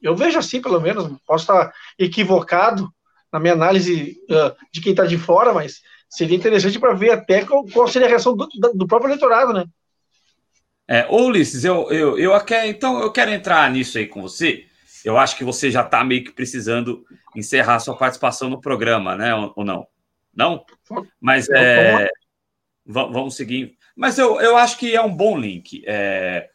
[0.00, 2.88] Eu vejo assim, pelo menos, posso estar equivocado
[3.30, 7.44] na minha análise uh, de quem está de fora, mas seria interessante para ver até
[7.44, 9.66] qual, qual, seria a reação do, do próprio eleitorado, né?
[10.86, 14.66] É, ô Ulisses, eu, eu, eu quero, então eu quero entrar nisso aí com você.
[15.04, 17.04] Eu acho que você já está meio que precisando
[17.34, 19.34] encerrar sua participação no programa, né?
[19.34, 19.86] Ou, ou não?
[20.34, 20.64] Não?
[21.20, 22.08] Mas é,
[22.84, 23.76] vamos seguir.
[23.96, 25.82] Mas eu, eu acho que é um bom link.
[25.86, 26.48] É,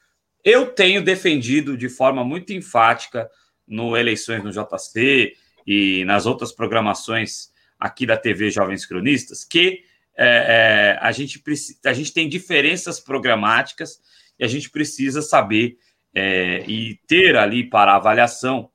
[0.43, 3.29] eu tenho defendido de forma muito enfática
[3.67, 5.33] no Eleições no JC
[5.65, 9.83] e nas outras programações aqui da TV Jovens Cronistas que
[10.17, 11.41] é, é, a, gente
[11.85, 14.01] a gente tem diferenças programáticas
[14.39, 15.77] e a gente precisa saber
[16.13, 18.69] é, e ter ali para avaliação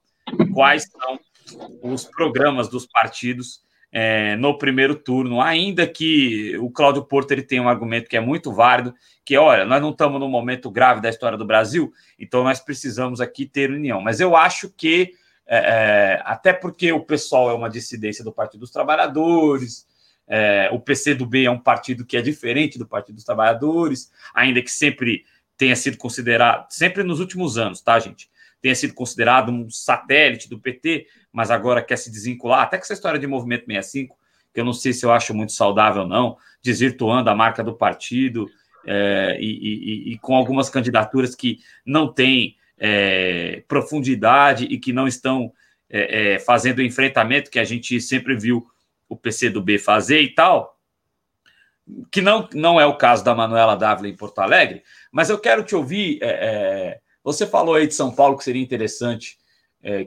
[0.52, 1.18] quais são
[1.82, 3.64] os programas dos partidos
[3.96, 8.20] é, no primeiro turno, ainda que o Cláudio Porto ele tem um argumento que é
[8.20, 8.92] muito válido,
[9.24, 13.20] que olha, nós não estamos num momento grave da história do Brasil, então nós precisamos
[13.20, 14.00] aqui ter união.
[14.00, 15.12] Mas eu acho que,
[15.46, 15.58] é,
[16.16, 19.86] é até porque o pessoal é uma dissidência do Partido dos Trabalhadores,
[20.26, 24.72] é, o PCdoB é um partido que é diferente do Partido dos Trabalhadores, ainda que
[24.72, 25.24] sempre
[25.56, 28.28] tenha sido considerado, sempre nos últimos anos, tá, gente?
[28.60, 32.94] Tenha sido considerado um satélite do PT, mas agora quer se desvincular, até com essa
[32.94, 34.16] história de movimento 65,
[34.52, 37.74] que eu não sei se eu acho muito saudável ou não, desvirtuando a marca do
[37.74, 38.48] partido
[38.86, 45.08] é, e, e, e, com algumas candidaturas que não têm é, profundidade e que não
[45.08, 45.52] estão
[45.90, 48.66] é, é fazendo o enfrentamento que a gente sempre viu
[49.08, 50.73] o PC do B fazer e tal,
[52.10, 54.82] que não, não é o caso da Manuela Dávila em Porto Alegre,
[55.12, 56.18] mas eu quero te ouvir.
[56.22, 59.38] É, é, você falou aí de São Paulo que seria interessante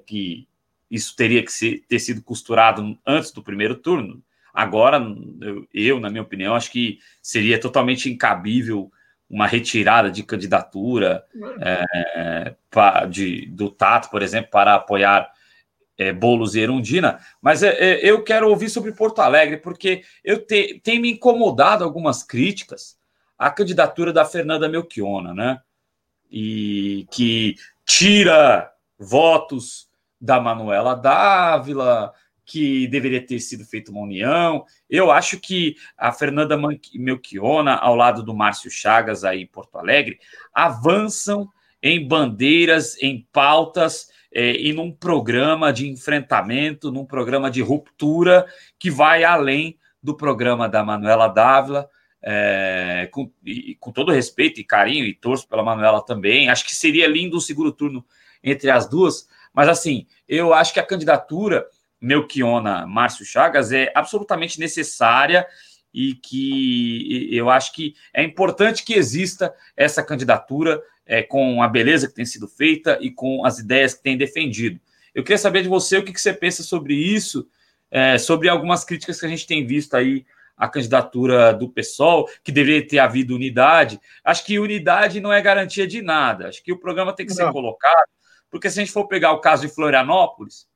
[0.08, 0.48] que
[0.90, 4.24] isso teria que ser, ter sido costurado antes do primeiro turno.
[4.54, 5.00] Agora,
[5.40, 8.92] eu, eu, na minha opinião, acho que seria totalmente incabível
[9.30, 11.24] uma retirada de candidatura
[11.62, 15.30] é, pra, de, do Tato, por exemplo, para apoiar
[15.98, 17.20] é, Boulos e Erundina.
[17.42, 21.84] Mas é, é eu quero ouvir sobre Porto Alegre, porque eu te, tem me incomodado
[21.84, 22.98] algumas críticas
[23.38, 25.60] à candidatura da Fernanda Melchiona, né?
[26.30, 27.56] E que
[27.86, 29.88] tira votos
[30.20, 32.14] da Manuela Dávila,
[32.46, 34.66] que deveria ter sido feita uma união.
[34.90, 36.58] Eu acho que a Fernanda
[36.96, 40.18] Melchiona, ao lado do Márcio Chagas, aí em Porto Alegre,
[40.54, 41.50] avançam
[41.84, 44.08] em bandeiras, em pautas
[44.40, 48.46] é, e num programa de enfrentamento, num programa de ruptura
[48.78, 51.90] que vai além do programa da Manuela Dávila.
[52.22, 56.50] É, com, e, com todo respeito e carinho, e torço pela Manuela também.
[56.50, 58.06] Acho que seria lindo o segundo turno
[58.44, 61.66] entre as duas, mas, assim, eu acho que a candidatura
[62.00, 65.48] Melchiona Márcio Chagas é absolutamente necessária
[65.92, 72.08] e que eu acho que é importante que exista essa candidatura é, com a beleza
[72.08, 74.80] que tem sido feita e com as ideias que tem defendido.
[75.16, 77.48] Eu queria saber de você o que, que você pensa sobre isso,
[77.90, 80.26] é, sobre algumas críticas que a gente tem visto aí
[80.56, 84.00] à candidatura do PSOL, que deveria ter havido unidade.
[84.24, 86.50] Acho que unidade não é garantia de nada.
[86.50, 87.48] Acho que o programa tem que não.
[87.48, 88.10] ser colocado
[88.50, 90.68] porque se a gente for pegar o caso de Florianópolis,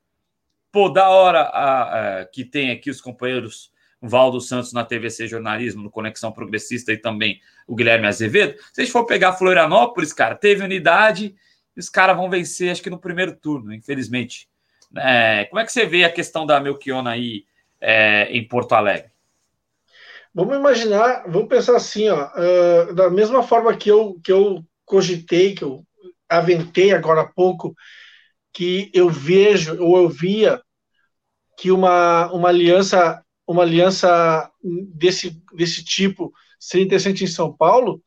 [0.71, 3.71] pô, da hora a, a, que tem aqui os companheiros
[4.01, 8.57] Valdo Santos na TVC Jornalismo, no Conexão Progressista e também o Guilherme Azevedo.
[8.73, 11.35] Se a gente for pegar Florianópolis, cara, teve unidade
[11.77, 14.47] os caras vão vencer, acho que no primeiro turno, infelizmente.
[14.95, 17.45] É, como é que você vê a questão da Melchiona aí
[17.79, 19.09] é, em Porto Alegre?
[20.33, 25.53] Vamos imaginar, vamos pensar assim, ó, uh, da mesma forma que eu, que eu cogitei,
[25.53, 25.85] que eu
[26.29, 27.75] aventei agora há pouco
[28.53, 30.61] que eu vejo ou eu via
[31.57, 38.01] que uma, uma aliança uma aliança desse, desse tipo seria interessante em São Paulo.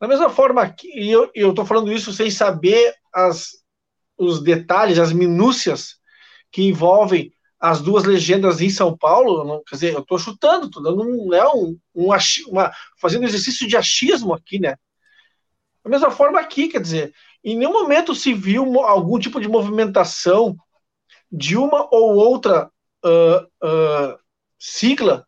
[0.00, 3.60] Da mesma forma que eu estou falando isso sem saber as,
[4.16, 5.96] os detalhes, as minúcias
[6.50, 10.82] que envolvem as duas legendas em São Paulo, não, quer dizer, eu estou chutando, estou
[10.82, 12.08] dando um, né, um, um,
[12.48, 14.76] uma, fazendo exercício de achismo aqui, né?
[15.84, 17.12] Da mesma forma aqui, quer dizer,
[17.44, 20.56] em nenhum momento se viu algum tipo de movimentação
[21.30, 22.70] de uma ou outra
[23.04, 24.18] uh, uh,
[24.60, 25.26] sigla,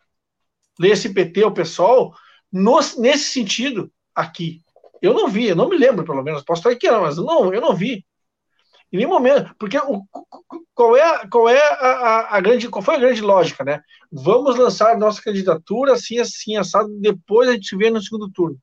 [0.79, 2.15] desse PT ou PSOL,
[2.53, 4.63] nesse sentido aqui.
[5.01, 7.61] Eu não vi, eu não me lembro, pelo menos, posso estar aqui, mas não, eu
[7.61, 8.05] não vi.
[8.93, 10.05] Em nenhum momento, porque o,
[10.75, 13.83] qual é, qual é a, a, a, grande, qual foi a grande lógica, né?
[14.13, 18.59] Vamos lançar nossa candidatura assim, assim, assado, depois a gente vê no segundo turno.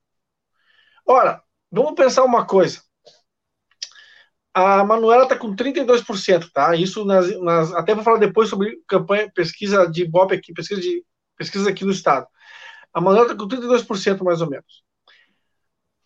[1.06, 1.42] Ora,
[1.72, 2.82] vamos pensar uma coisa
[4.60, 6.76] a Manuela está com 32%, tá?
[6.76, 11.04] Isso nas, nas, até vou falar depois sobre campanha, pesquisa de Ibope aqui, pesquisa, de,
[11.38, 12.28] pesquisa aqui no estado.
[12.94, 14.84] A Manuela está com 32% mais ou menos.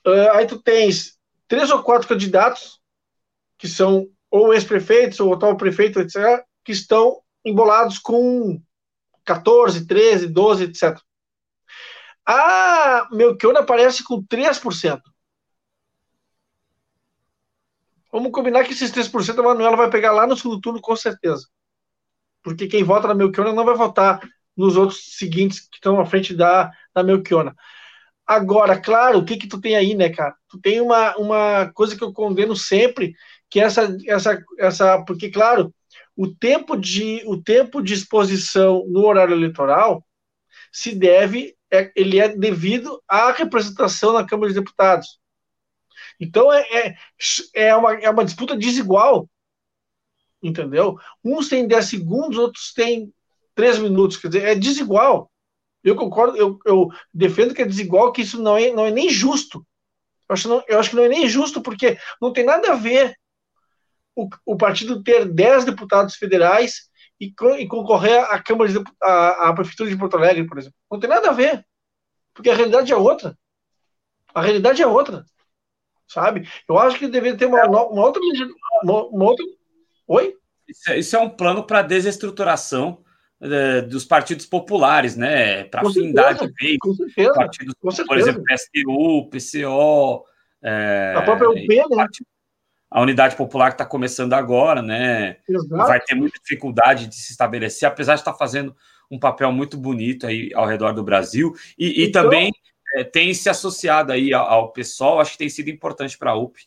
[0.06, 1.18] Uh, aí tu tens
[1.48, 2.80] três ou quatro candidatos
[3.58, 8.62] que são ou ex-prefeitos ou atual prefeito, etc., que estão embolados com
[9.24, 11.00] 14, 13, 12, etc.
[12.26, 15.02] A Melchiona aparece com 3%.
[18.14, 21.48] Vamos combinar que esses 3% a Manuela vai pegar lá no segundo turno, com certeza.
[22.44, 24.22] Porque quem vota na Melchiona não vai votar
[24.56, 27.56] nos outros seguintes que estão à frente da, da Melchiona.
[28.24, 30.36] Agora, claro, o que que tu tem aí, né, cara?
[30.48, 33.16] Tu tem uma, uma coisa que eu condeno sempre,
[33.50, 35.74] que é essa, essa, essa, porque, claro,
[36.16, 40.06] o tempo de, o tempo de exposição no horário eleitoral
[40.72, 45.20] se deve, é, ele é devido à representação na Câmara de Deputados.
[46.20, 46.96] Então, é, é,
[47.54, 49.30] é, uma, é uma disputa desigual,
[50.42, 50.98] entendeu?
[51.24, 53.14] Uns têm 10 segundos, outros têm
[53.56, 55.32] 3 minutos, quer dizer, é desigual.
[55.84, 59.10] Eu concordo, eu, eu defendo que é desigual, que isso não é, não é nem
[59.10, 59.66] justo.
[60.30, 62.76] Eu acho, não, eu acho que não é nem justo, porque não tem nada a
[62.76, 63.16] ver
[64.16, 66.90] o, o partido ter 10 deputados federais
[67.20, 70.78] e, e concorrer à Câmara de, à, Prefeitura de Porto Alegre, por exemplo.
[70.90, 71.66] Não tem nada a ver.
[72.34, 73.38] Porque a realidade é outra.
[74.34, 75.26] A realidade é outra.
[76.08, 76.48] Sabe?
[76.68, 78.22] Eu acho que deveria ter uma, uma outra.
[78.84, 79.46] Uma, uma outra...
[80.08, 80.36] Oi?
[80.68, 83.04] Isso é, isso é um plano para desestruturação
[83.42, 85.66] é, dos partidos populares, né?
[85.66, 86.78] Para afinidade de vez.
[86.80, 88.08] Com certeza, partidos, com certeza.
[88.08, 90.26] por exemplo, PSTU, PCO.
[90.64, 92.08] É, a própria UP, né?
[92.90, 95.38] A unidade popular que está começando agora, né?
[95.50, 95.88] Exato.
[95.88, 98.76] Vai ter muita dificuldade de se estabelecer, apesar de estar fazendo
[99.10, 101.54] um papel muito bonito aí ao redor do Brasil.
[101.78, 102.52] E, então, e também
[102.94, 106.36] é, tem se associado aí ao, ao pessoal, acho que tem sido importante para a
[106.36, 106.60] UP.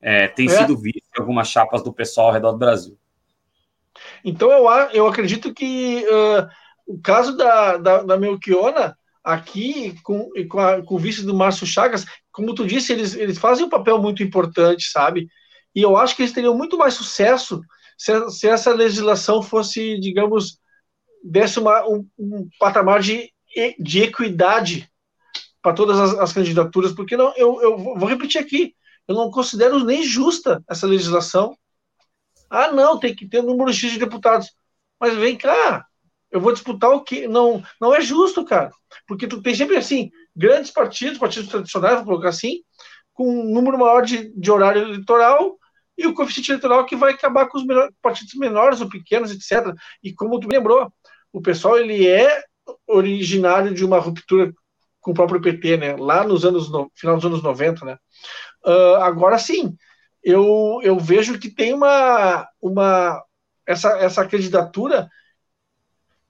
[0.00, 0.50] É, tem é.
[0.50, 2.98] sido visto em algumas chapas do pessoal ao redor do Brasil.
[4.24, 6.48] Então eu, eu acredito que uh,
[6.86, 11.66] o caso da, da, da Melchiona aqui com, com, a, com o vice do Márcio
[11.66, 15.28] Chagas, como tu disse, eles, eles fazem um papel muito importante, sabe?
[15.74, 17.60] E eu acho que eles teriam muito mais sucesso
[17.96, 20.58] se, se essa legislação fosse, digamos,
[21.22, 23.30] desse uma, um, um patamar de,
[23.78, 24.90] de equidade
[25.62, 28.74] para todas as, as, candidaturas, porque não, eu, eu vou repetir aqui,
[29.06, 31.56] eu não considero nem justa essa legislação,
[32.50, 34.52] ah, não, tem que ter um número X de deputados.
[35.00, 35.86] Mas vem cá,
[36.30, 37.26] eu vou disputar o que?
[37.26, 38.70] Não, não é justo, cara.
[39.06, 42.60] Porque tu tem sempre assim, grandes partidos, partidos tradicionais, vou colocar assim,
[43.14, 45.58] com um número maior de, de horário eleitoral
[45.96, 49.74] e o coeficiente eleitoral que vai acabar com os menor, partidos menores ou pequenos, etc.
[50.02, 50.92] E como tu lembrou,
[51.32, 52.42] o pessoal ele é
[52.86, 54.52] originário de uma ruptura
[55.02, 55.96] com o próprio PT, né?
[55.96, 57.98] Lá nos anos no, final dos anos 90, né?
[58.64, 59.76] Uh, agora sim,
[60.22, 63.22] eu, eu vejo que tem uma, uma
[63.66, 65.10] essa, essa candidatura,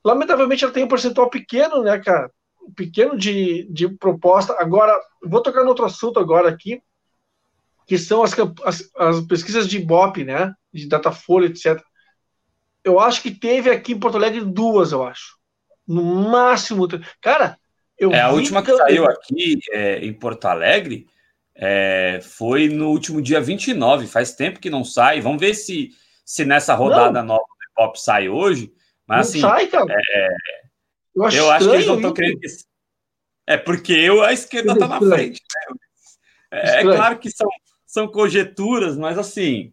[0.02, 2.32] lamentavelmente ela tem um percentual pequeno, né, cara?
[2.74, 4.56] Pequeno de, de proposta.
[4.58, 6.82] Agora, vou tocar no outro assunto agora aqui,
[7.86, 8.32] que são as,
[8.64, 10.54] as, as pesquisas de Ibope, né?
[10.72, 11.82] De Datafolha, etc.
[12.82, 15.36] Eu acho que teve aqui em Porto Alegre duas, eu acho.
[15.86, 16.88] No máximo.
[17.20, 17.58] Cara,
[18.04, 21.06] eu É, a última que saiu aqui é, em Porto Alegre
[21.54, 25.20] é, foi no último dia 29, faz tempo que não sai.
[25.20, 25.90] Vamos ver se,
[26.24, 27.34] se nessa rodada não.
[27.34, 28.72] nova do Pop sai hoje.
[29.06, 29.94] Mas não assim, sai, cara.
[29.94, 30.28] É,
[31.14, 32.40] eu, acho, eu acho que eles não estão querendo.
[33.46, 35.40] É porque eu, a esquerda está na frente.
[35.40, 35.76] Né?
[36.50, 37.48] É, é, claro que são,
[37.86, 39.72] são conjecturas, mas assim,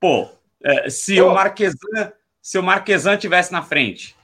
[0.00, 0.28] pô,
[0.62, 4.15] é, se, o Marquesan, se o Marquesan tivesse na frente,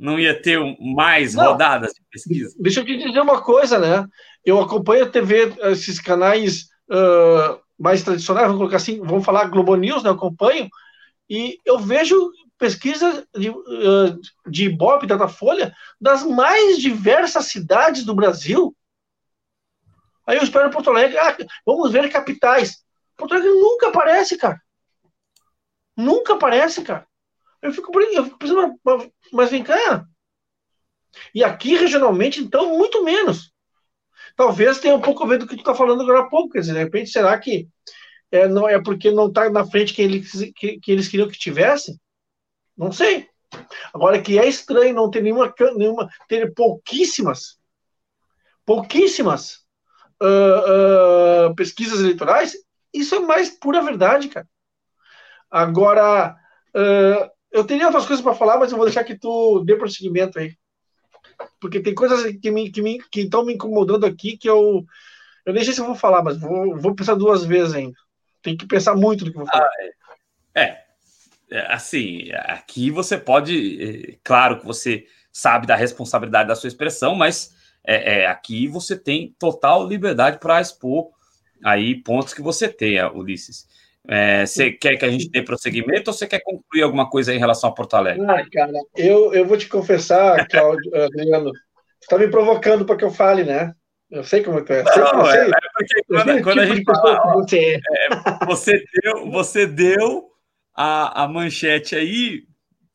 [0.00, 2.56] não ia ter mais não, rodadas de pesquisa?
[2.58, 4.08] Deixa eu te dizer uma coisa, né?
[4.44, 9.76] Eu acompanho a TV, esses canais uh, mais tradicionais, vamos colocar assim, vamos falar Globo
[9.76, 10.08] News, né?
[10.08, 10.68] Eu acompanho,
[11.28, 18.74] e eu vejo pesquisa de, uh, de Ibope, Datafolha, das mais diversas cidades do Brasil.
[20.26, 22.82] Aí eu espero Porto Alegre, ah, vamos ver capitais.
[23.16, 24.60] Porto Alegre nunca aparece, cara.
[25.94, 27.06] Nunca aparece, cara.
[27.62, 28.80] Eu fico, eu fico pensando,
[29.32, 30.06] mas vem cá.
[31.34, 33.52] E aqui, regionalmente, então, muito menos.
[34.36, 36.50] Talvez tenha um pouco a ver do que tu está falando agora há pouco.
[36.50, 37.68] Quer dizer, de repente, será que
[38.30, 41.38] é, não, é porque não está na frente que eles, que, que eles queriam que
[41.38, 41.98] tivesse?
[42.76, 43.28] Não sei.
[43.92, 47.58] Agora, que é estranho não ter nenhuma, nenhuma ter pouquíssimas,
[48.64, 49.64] pouquíssimas
[50.22, 52.54] uh, uh, pesquisas eleitorais,
[52.94, 54.48] isso é mais pura verdade, cara.
[55.50, 56.36] Agora,
[56.76, 60.38] uh, eu teria outras coisas para falar, mas eu vou deixar que tu dê prosseguimento
[60.38, 60.54] aí.
[61.60, 64.84] Porque tem coisas que me que me, que estão me incomodando aqui que eu
[65.44, 67.96] eu nem sei se eu vou falar, mas vou, vou pensar duas vezes ainda.
[68.42, 69.64] Tem que pensar muito no que eu vou falar.
[69.64, 70.78] Ah, é,
[71.50, 77.14] é, assim, aqui você pode, é, claro que você sabe da responsabilidade da sua expressão,
[77.14, 77.54] mas
[77.84, 81.10] é, é aqui você tem total liberdade para expor
[81.64, 83.66] aí pontos que você tenha, Ulisses.
[84.10, 87.38] É, você quer que a gente dê prosseguimento ou você quer concluir alguma coisa em
[87.38, 88.24] relação a Porto Alegre?
[88.26, 91.58] Ah, cara, eu, eu vou te confessar, Claudio, Adriano, você
[92.02, 93.72] está me provocando para que eu fale, né?
[94.10, 94.82] Eu sei como é que é.
[94.82, 97.76] Não, é, é, porque quando, quando a tipo gente fala, ó, você, é.
[97.76, 100.30] é, você deu, você deu
[100.74, 102.42] a, a manchete aí,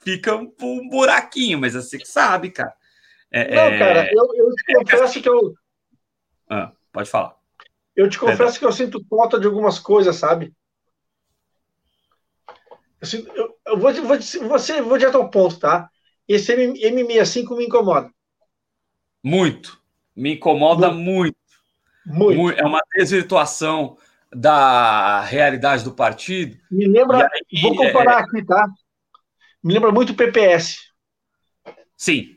[0.04, 2.74] fica um, um buraquinho, mas você que sabe, cara.
[3.32, 5.54] É, não, cara, eu, eu te confesso que eu.
[6.50, 7.36] Ah Pode falar.
[7.94, 10.54] Eu te confesso que eu sinto falta de algumas coisas, sabe?
[13.06, 14.18] Eu, sinto, eu, eu vou, vou,
[14.50, 15.88] você, vou direto ao ponto, tá?
[16.28, 18.10] Esse M65 me incomoda.
[19.24, 19.80] Muito.
[20.16, 21.38] Me incomoda muito.
[22.04, 22.38] Muito.
[22.38, 22.60] muito.
[22.60, 23.96] É uma desvirtuação
[24.34, 26.58] da realidade do partido.
[26.72, 28.24] Me lembra, aí, vou comparar é...
[28.24, 28.68] aqui, tá?
[29.64, 30.80] Me lembra muito o PPS.
[31.96, 32.36] Sim,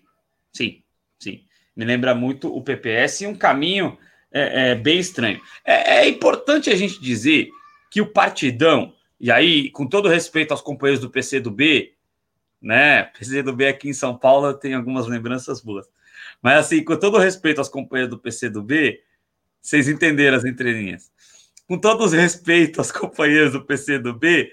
[0.52, 0.82] sim,
[1.18, 1.44] sim.
[1.74, 3.96] Me lembra muito o PPS e um caminho
[4.30, 5.40] é, é bem estranho.
[5.64, 7.48] É, é, importante a gente dizer
[7.90, 11.94] que o partidão, e aí, com todo respeito aos companheiros do PCdoB,
[12.60, 13.04] né?
[13.04, 15.88] PCdoB aqui em São Paulo tem algumas lembranças boas.
[16.40, 19.00] Mas assim, com todo respeito aos companheiros do PCdoB,
[19.60, 21.10] vocês entenderam as entrelinhas.
[21.66, 24.52] Com todo respeito aos companheiros do PCdoB,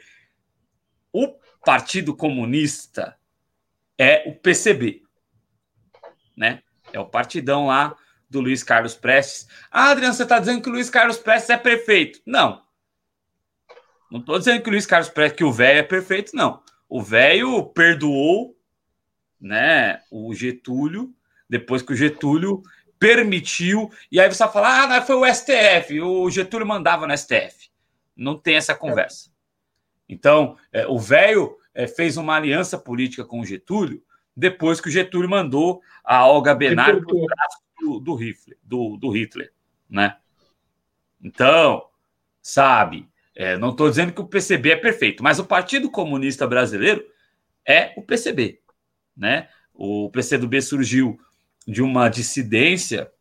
[1.13, 3.17] o Partido Comunista
[3.97, 5.03] é o PCB,
[6.35, 6.61] né?
[6.91, 7.95] É o partidão lá
[8.29, 9.47] do Luiz Carlos Prestes.
[9.71, 12.19] Ah, Adriano, você está dizendo que o Luiz Carlos Prestes é prefeito?
[12.25, 12.64] Não.
[14.11, 16.61] Não estou dizendo que o Luiz Carlos Prestes, que o velho é perfeito, não.
[16.87, 18.55] O velho perdoou,
[19.39, 21.13] né, o Getúlio,
[21.49, 22.61] depois que o Getúlio
[22.97, 27.17] permitiu, e aí você vai falar, ah, não, foi o STF, o Getúlio mandava no
[27.17, 27.69] STF.
[28.15, 29.29] Não tem essa conversa.
[30.07, 34.01] Então, é, o velho é, fez uma aliança política com o Getúlio
[34.35, 38.97] depois que o Getúlio mandou a Olga Benar para o braço do, do, Hitler, do,
[38.97, 39.51] do Hitler,
[39.89, 40.17] né?
[41.21, 41.87] Então,
[42.41, 47.05] sabe, é, não estou dizendo que o PCB é perfeito, mas o Partido Comunista Brasileiro
[47.67, 48.59] é o PCB,
[49.15, 49.49] né?
[49.73, 51.19] O PCdoB surgiu
[51.67, 53.11] de uma dissidência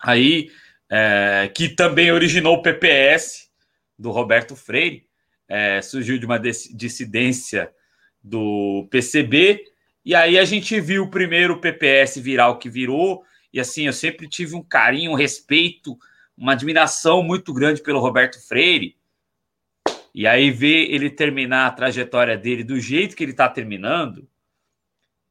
[0.00, 0.50] aí
[0.90, 3.50] é, que também originou o PPS
[3.98, 5.06] do Roberto Freire,
[5.48, 7.70] é, surgiu de uma dissidência
[8.22, 9.64] do PCB,
[10.04, 13.22] e aí a gente viu primeiro o PPS virar o que virou,
[13.52, 15.96] e assim, eu sempre tive um carinho, um respeito,
[16.36, 18.96] uma admiração muito grande pelo Roberto Freire.
[20.14, 24.28] E aí ver ele terminar a trajetória dele do jeito que ele está terminando,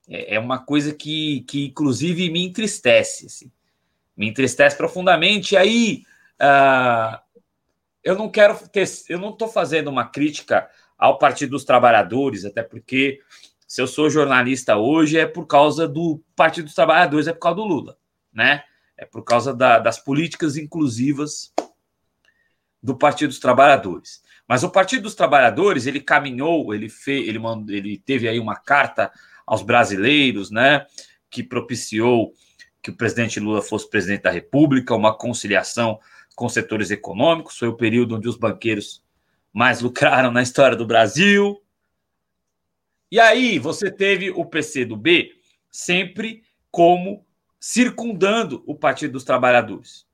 [0.10, 3.52] é, é uma coisa que, que inclusive me entristece, assim.
[4.16, 5.54] me entristece profundamente.
[5.54, 6.04] E aí
[6.42, 7.18] uh,
[8.04, 12.62] eu não quero ter, eu não estou fazendo uma crítica ao Partido dos Trabalhadores, até
[12.62, 13.22] porque
[13.66, 17.56] se eu sou jornalista hoje é por causa do Partido dos Trabalhadores, é por causa
[17.56, 17.98] do Lula,
[18.32, 18.64] né?
[18.98, 21.54] É por causa da, das políticas inclusivas
[22.82, 24.22] do Partido dos Trabalhadores.
[24.48, 28.56] Mas o Partido dos Trabalhadores ele caminhou, ele fez, ele, mandou, ele teve aí uma
[28.56, 29.12] carta
[29.46, 30.86] aos brasileiros, né?
[31.30, 32.34] Que propiciou
[32.82, 36.00] que o presidente Lula fosse presidente da República, uma conciliação
[36.36, 37.58] com setores econômicos.
[37.58, 39.02] Foi o período onde os banqueiros
[39.54, 41.62] mais lucraram na história do Brasil.
[43.10, 45.32] E aí você teve o PC do B
[45.72, 47.26] sempre como
[47.60, 50.06] circundando o Partido dos Trabalhadores,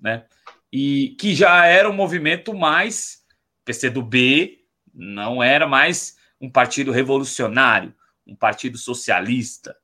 [0.00, 0.24] né?
[0.72, 3.25] E que já era um movimento mais
[3.66, 4.60] PC do B
[4.94, 7.92] não era mais um partido revolucionário,
[8.26, 9.76] um partido socialista,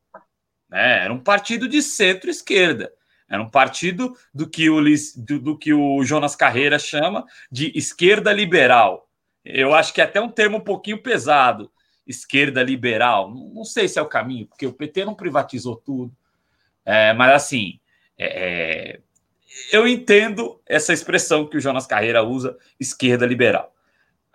[0.71, 1.05] né?
[1.05, 2.91] Era um partido de centro-esquerda.
[3.29, 4.81] Era um partido do que, o,
[5.17, 9.09] do, do que o Jonas Carreira chama de esquerda liberal.
[9.45, 11.71] Eu acho que é até um termo um pouquinho pesado,
[12.07, 13.31] esquerda liberal.
[13.35, 16.15] Não, não sei se é o caminho, porque o PT não privatizou tudo.
[16.85, 17.81] É, mas assim,
[18.19, 19.01] é, é
[19.71, 23.72] eu entendo essa expressão que o Jonas Carreira usa, esquerda liberal.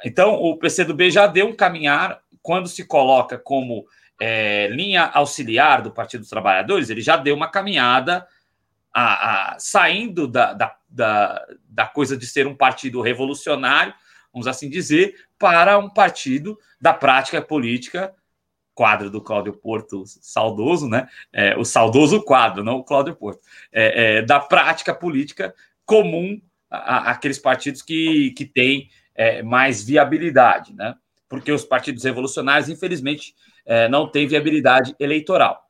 [0.04, 3.86] Então, o PCdoB já deu um caminhar quando se coloca como
[4.20, 8.26] é, linha auxiliar do Partido dos Trabalhadores, ele já deu uma caminhada
[8.94, 13.94] a, a, saindo da, da, da, da coisa de ser um partido revolucionário,
[14.34, 18.14] vamos assim dizer, para um partido da prática política
[18.78, 21.10] quadro do Cláudio Porto, saudoso, né?
[21.34, 23.42] É, o saudoso quadro, não o Cláudio Porto,
[23.72, 25.54] é, é, da prática política
[25.84, 28.88] comum àqueles partidos que, que têm
[29.18, 30.96] é, mais viabilidade, né?
[31.28, 33.36] Porque os partidos revolucionários, infelizmente,
[33.66, 35.68] é, não têm viabilidade eleitoral.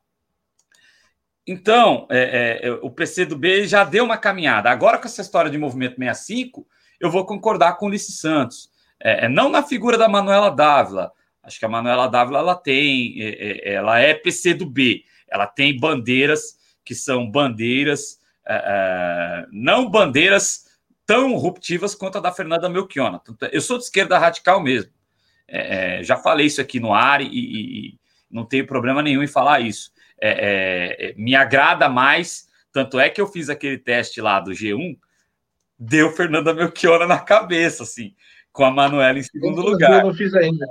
[1.48, 4.70] Então, é, é, o PCdoB já deu uma caminhada.
[4.70, 6.68] Agora, com essa história de movimento 65,
[7.00, 8.70] eu vou concordar com o Ulisses Santos.
[9.00, 11.12] É, é não na figura da Manuela Dávila.
[11.42, 15.06] Acho que a Manuela Dávila ela tem, é, é, ela é PCdoB.
[15.30, 20.67] Ela tem bandeiras que são bandeiras, é, não bandeiras
[21.08, 23.20] tão ruptivas quanto a da Fernanda Melchiona.
[23.52, 24.92] Eu sou de esquerda radical mesmo.
[26.04, 29.92] já falei isso aqui no ar e, e não tenho problema nenhum em falar isso
[30.20, 32.48] é, é, é, me agrada mais.
[32.72, 34.98] Tanto é que eu fiz aquele teste lá do G1,
[35.80, 38.14] deu Fernanda Melchiona na cabeça, assim,
[38.52, 40.02] com a Manuela em segundo eu lugar.
[40.02, 40.66] Eu não fiz ainda.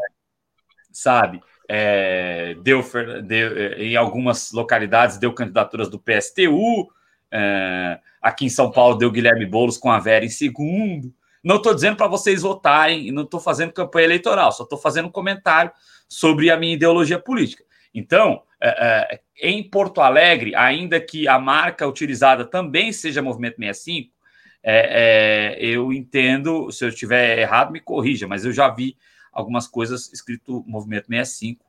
[0.92, 1.40] Sabe?
[1.68, 2.84] É, deu,
[3.24, 6.90] deu, é, em algumas localidades deu candidaturas do PSTU,
[7.30, 11.14] É, aqui em São Paulo deu Guilherme Boulos com a Vera em segundo.
[11.44, 15.12] Não estou dizendo para vocês votarem, não estou fazendo campanha eleitoral, só estou fazendo um
[15.12, 15.70] comentário
[16.08, 17.62] sobre a minha ideologia política.
[17.94, 24.12] Então, é, é, em Porto Alegre, ainda que a marca utilizada também seja Movimento 65,
[24.60, 28.96] é, é, eu entendo, se eu estiver errado, me corrija, mas eu já vi
[29.32, 31.64] algumas coisas escrito Movimento 65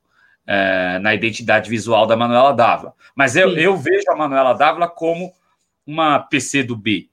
[0.47, 2.95] é, na identidade visual da Manuela Dávila.
[3.15, 5.31] Mas eu, eu vejo a Manuela Dávila como
[5.87, 7.09] uma PC do B,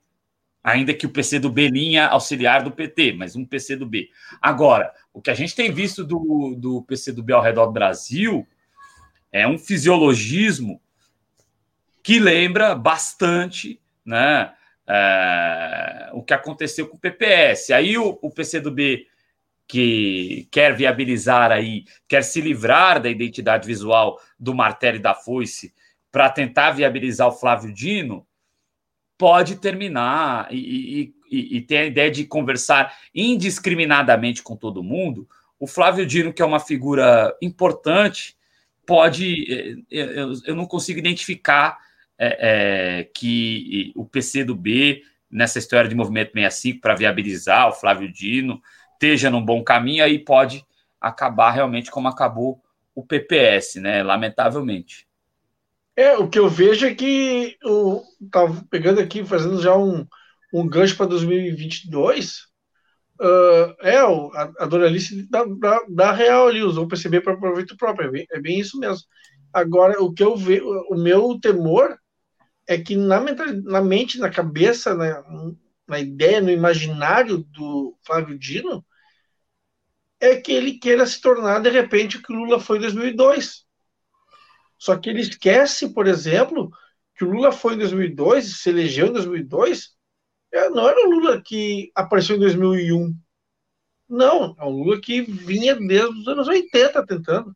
[0.63, 4.09] ainda que o PC do B linha auxiliar do PT, mas um PC do B.
[4.41, 7.71] Agora, o que a gente tem visto do, do PC do B ao redor do
[7.71, 8.45] Brasil
[9.31, 10.81] é um fisiologismo
[12.03, 14.53] que lembra bastante né,
[14.87, 17.71] é, o que aconteceu com o PPS.
[17.71, 19.07] Aí o, o PCdoB
[19.67, 25.73] que quer viabilizar aí, quer se livrar da identidade visual do martelo e da foice
[26.11, 28.25] para tentar viabilizar o Flávio Dino,
[29.17, 35.27] pode terminar e, e, e, ter a ideia de conversar indiscriminadamente com todo mundo.
[35.59, 38.35] O Flávio Dino, que é uma figura importante,
[38.85, 39.85] pode.
[39.91, 41.77] Eh, eh, eu, não consigo identificar
[42.17, 48.11] é, que o PC do B, nessa história de movimento 65, para viabilizar o Flávio
[48.11, 48.61] Dino,
[48.93, 50.65] esteja num bom caminho, aí pode
[50.99, 52.61] acabar realmente como acabou
[52.93, 54.01] o PPS, né?
[54.01, 55.07] Lamentavelmente.
[55.95, 60.05] É, o que eu vejo é que o tá pegando aqui, fazendo já um,
[60.53, 62.45] um gancho para 2022,
[63.17, 67.77] Uh, é, a, a Doralice dá, dá, dá, real ali, usou o PCB para proveito
[67.77, 69.07] próprio, é bem, é bem, isso mesmo.
[69.53, 71.97] Agora, o que eu vejo, o meu temor
[72.67, 73.21] é que na,
[73.63, 75.23] na mente, na cabeça, na,
[75.87, 78.85] na ideia, no imaginário do Flávio Dino,
[80.19, 83.64] é que ele queira se tornar, de repente, o que Lula foi em 2002.
[84.85, 86.69] Só que ele esquece, por exemplo,
[87.15, 89.95] que o Lula foi em 2002, se elegeu em 2002,
[90.53, 93.11] é, não era o Lula que apareceu em 2001.
[94.07, 97.55] Não, é o Lula que vinha desde os anos 80 tentando.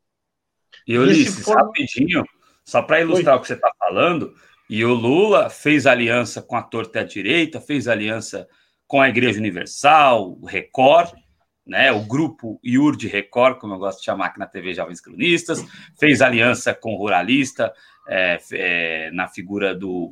[0.88, 1.56] E Ulisses, for...
[1.56, 2.24] rapidinho,
[2.66, 3.38] só para ilustrar Oi.
[3.38, 4.34] o que você está falando,
[4.68, 8.48] e o Lula fez aliança com a torta à direita, fez aliança
[8.88, 11.12] com a Igreja Universal, o Record,
[11.70, 15.00] né, o grupo IUR de Record, como eu gosto de chamar aqui na TV Jovens
[15.00, 15.64] Cronistas,
[15.98, 17.72] fez aliança com o Ruralista,
[18.08, 20.12] é, é, na figura do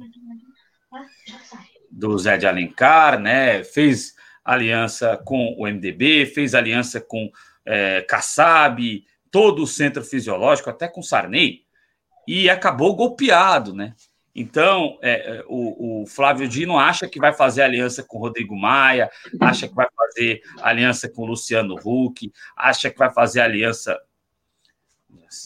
[1.90, 3.64] do Zé de Alencar, né?
[3.64, 4.14] Fez
[4.46, 7.32] aliança com o MDB, fez aliança com
[7.66, 11.64] é, Kassab, todo o centro fisiológico, até com Sarney,
[12.28, 13.96] e acabou golpeado, né?
[14.39, 19.09] Então, é, é o, o, Flávio Dino acha que vai fazer aliança com Rodrigo Maia,
[19.41, 23.99] acha que vai fazer aliança com Luciano Huck, acha que vai fazer aliança.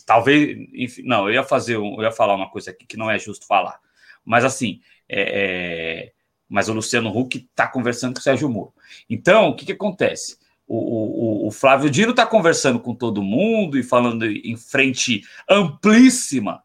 [0.05, 3.17] Talvez, enfim, não, eu ia fazer, eu ia falar uma coisa aqui que não é
[3.17, 3.79] justo falar,
[4.25, 6.11] mas assim, é, é
[6.49, 8.73] mas o Luciano Huck está conversando com o Sérgio Moro.
[9.09, 10.37] Então, o que, que acontece?
[10.67, 16.61] O, o, o Flávio Dino está conversando com todo mundo e falando em frente amplíssima.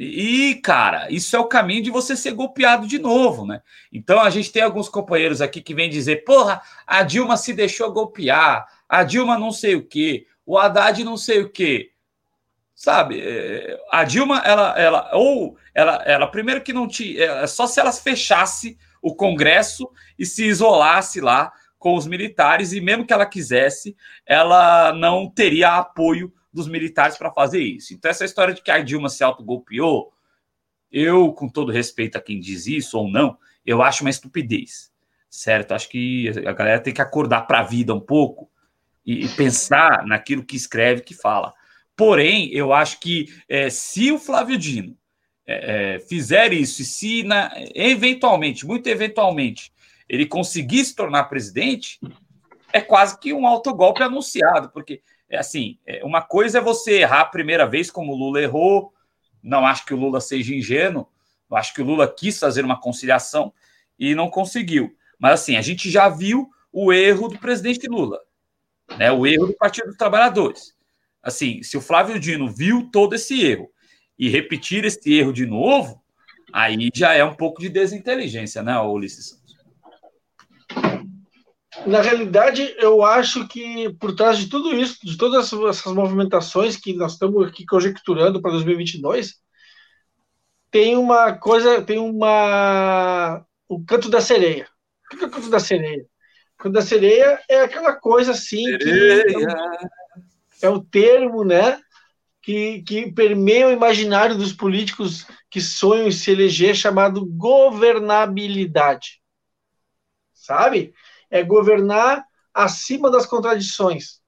[0.00, 3.60] E, cara, isso é o caminho de você ser golpeado de novo, né?
[3.92, 7.92] Então a gente tem alguns companheiros aqui que vêm dizer: porra, a Dilma se deixou
[7.92, 11.90] golpear, a Dilma não sei o quê, o Haddad não sei o quê.
[12.76, 17.66] Sabe, é, a Dilma, ela, ela ou ela, ela primeiro que não tinha, é, só
[17.66, 23.12] se ela fechasse o Congresso e se isolasse lá com os militares, e mesmo que
[23.12, 27.94] ela quisesse, ela não teria apoio dos militares para fazer isso.
[27.94, 30.12] Então, essa história de que a Dilma se autogolpeou,
[30.90, 34.90] eu, com todo respeito a quem diz isso ou não, eu acho uma estupidez,
[35.28, 35.72] certo?
[35.72, 38.50] Acho que a galera tem que acordar para a vida um pouco
[39.04, 41.52] e, e pensar naquilo que escreve, que fala.
[41.94, 44.96] Porém, eu acho que é, se o Flávio Dino
[45.46, 49.72] é, é, fizer isso, e se na, eventualmente, muito eventualmente,
[50.08, 51.98] ele conseguir se tornar presidente,
[52.72, 55.02] é quase que um autogolpe anunciado, porque
[55.36, 58.92] assim, é, uma coisa é você errar a primeira vez, como o Lula errou.
[59.42, 61.08] Não acho que o Lula seja ingênuo,
[61.52, 63.52] acho que o Lula quis fazer uma conciliação
[63.98, 64.94] e não conseguiu.
[65.18, 68.20] Mas assim, a gente já viu o erro do presidente Lula,
[68.96, 69.10] né?
[69.12, 70.78] O erro do Partido dos Trabalhadores
[71.22, 73.70] assim, se o Flávio Dino viu todo esse erro
[74.18, 76.02] e repetir esse erro de novo,
[76.52, 79.37] aí já é um pouco de desinteligência, né, Ulisses
[81.86, 86.94] Na realidade, eu acho que por trás de tudo isso, de todas essas movimentações que
[86.94, 89.34] nós estamos aqui conjecturando para 2022,
[90.70, 94.66] tem uma coisa, tem uma o canto da sereia.
[95.12, 96.06] O que é o canto da sereia?
[96.58, 99.24] O canto da sereia é aquela coisa assim sereia.
[99.24, 101.78] que é o termo, né,
[102.42, 109.20] que, que permeia o imaginário dos políticos que sonham em se eleger, chamado governabilidade.
[110.32, 110.94] Sabe?
[111.30, 114.20] É governar acima das contradições.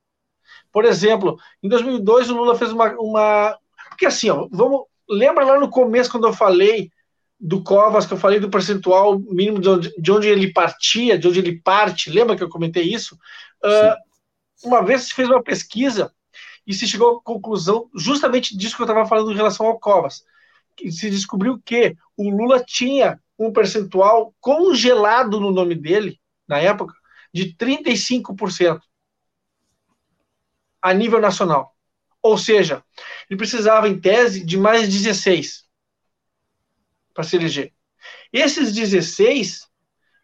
[0.73, 3.59] Por exemplo, em 2002 o Lula fez uma, uma
[3.89, 6.91] porque assim, ó, vamos lembra lá no começo quando eu falei
[7.39, 11.27] do Covas, que eu falei do percentual mínimo de onde, de onde ele partia, de
[11.27, 13.17] onde ele parte, lembra que eu comentei isso?
[13.65, 16.13] Uh, uma vez se fez uma pesquisa
[16.67, 20.23] e se chegou à conclusão justamente disso que eu estava falando em relação ao Covas.
[20.77, 26.20] Que se descobriu que o Lula tinha um percentual congelado no nome dele,
[26.51, 26.93] na época,
[27.33, 28.81] de 35%
[30.83, 31.77] a nível nacional.
[32.21, 32.85] Ou seja,
[33.29, 35.65] ele precisava, em tese, de mais 16
[37.15, 37.73] para se eleger.
[38.33, 39.61] Esses 16,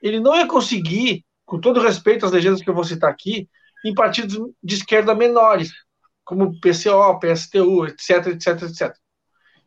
[0.03, 3.49] ele não ia conseguir, com todo respeito às legendas que eu vou citar aqui,
[3.85, 5.71] em partidos de esquerda menores,
[6.25, 8.97] como PCO, PSTU, etc, etc, etc.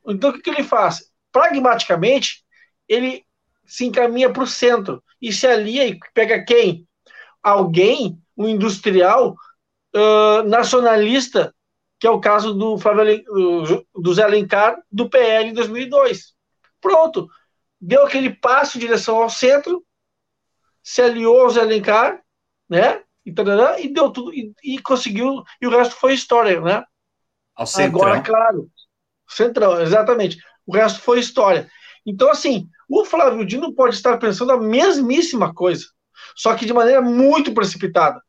[0.07, 1.09] Então, o que, que ele faz?
[1.31, 2.43] Pragmaticamente,
[2.87, 3.23] ele
[3.65, 6.87] se encaminha para o centro e se alia e pega quem?
[7.41, 9.35] Alguém, um industrial
[9.95, 11.53] uh, nacionalista,
[11.99, 13.23] que é o caso do, Flávio,
[13.93, 16.33] do Zé Alencar, do PL em 2002.
[16.79, 17.27] Pronto.
[17.79, 19.85] Deu aquele passo em direção ao centro,
[20.81, 22.21] se aliou ao Zé Alencar,
[22.69, 23.03] né?
[23.25, 26.83] E, tarará, e deu tudo, e, e, conseguiu, e o resto foi história, né?
[27.55, 28.01] Ao centrão.
[28.01, 28.71] Agora, claro,
[29.27, 30.37] centrão, exatamente.
[30.65, 31.69] O resto foi história.
[32.05, 35.85] Então, assim, o Flávio Dino pode estar pensando a mesmíssima coisa,
[36.35, 38.21] só que de maneira muito precipitada.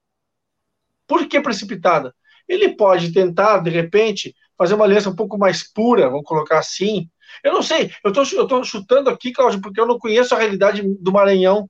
[1.07, 2.15] Por que precipitada?
[2.49, 7.09] Ele pode tentar, de repente, fazer uma aliança um pouco mais pura, vamos colocar assim,
[7.43, 10.83] eu não sei, eu tô, tô chutando aqui, Cláudio, porque eu não conheço a realidade
[11.01, 11.69] do Maranhão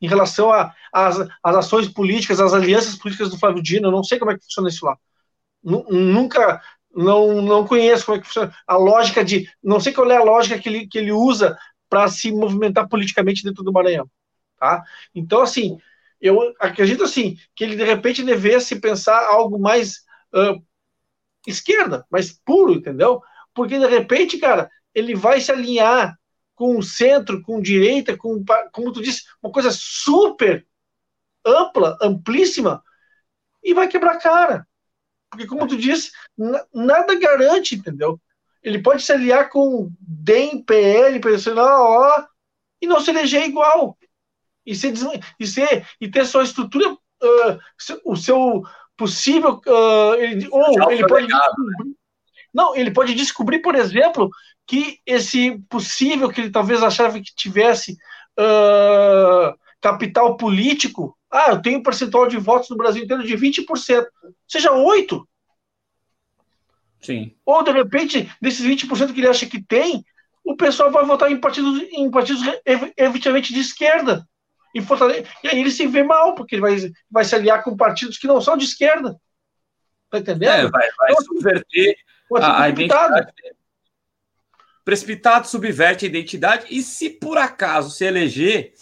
[0.00, 0.50] em relação
[0.92, 4.44] às ações políticas, às alianças políticas do Flávio Dino, eu não sei como é que
[4.44, 4.96] funciona isso lá.
[5.64, 6.62] Nunca,
[6.96, 10.24] não, não conheço como é que funciona a lógica de, não sei qual é a
[10.24, 11.58] lógica que ele, que ele usa
[11.90, 14.10] para se movimentar politicamente dentro do Maranhão,
[14.58, 14.82] tá?
[15.14, 15.78] Então, assim,
[16.20, 19.98] eu acredito, assim, que ele, de repente, devesse pensar algo mais
[20.34, 20.60] uh,
[21.46, 23.20] esquerda, mais puro, entendeu?
[23.54, 26.18] Porque, de repente, cara, ele vai se alinhar
[26.54, 28.42] com o centro, com direita, com,
[28.72, 30.66] como tu disse, uma coisa super
[31.44, 32.82] ampla, amplíssima,
[33.62, 34.66] e vai quebrar cara.
[35.36, 36.10] Porque, como tu disse,
[36.72, 38.18] nada garante, entendeu?
[38.62, 42.24] Ele pode se aliar com DEM, PL, pensando, ó,
[42.80, 43.98] e não se eleger igual.
[44.64, 44.94] E, ser,
[45.38, 47.58] e, ser, e ter sua estrutura, uh,
[48.04, 48.62] o seu
[48.96, 49.60] possível.
[49.66, 51.28] Uh, ele, ou ele pode.
[51.28, 51.38] Né?
[52.52, 54.30] Não, ele pode descobrir, por exemplo,
[54.66, 57.92] que esse possível que ele talvez achava que tivesse
[58.38, 64.06] uh, capital político, ah, eu tenho um percentual de votos no Brasil inteiro de 20%,
[64.46, 65.24] seja 8%.
[67.00, 67.34] Sim.
[67.44, 70.04] Ou, de repente, desses 20% que ele acha que tem,
[70.44, 72.42] o pessoal vai votar em partidos, em partidos
[72.96, 74.26] efetivamente de esquerda.
[74.74, 76.76] E, e aí ele se vê mal, porque ele vai,
[77.10, 79.16] vai se aliar com partidos que não são de esquerda.
[80.10, 80.50] Tá entendendo?
[80.50, 81.96] É, vai, vai então, subverter
[82.36, 83.32] a, a identidade.
[84.84, 88.72] Precipitado subverte a identidade e se por acaso se eleger,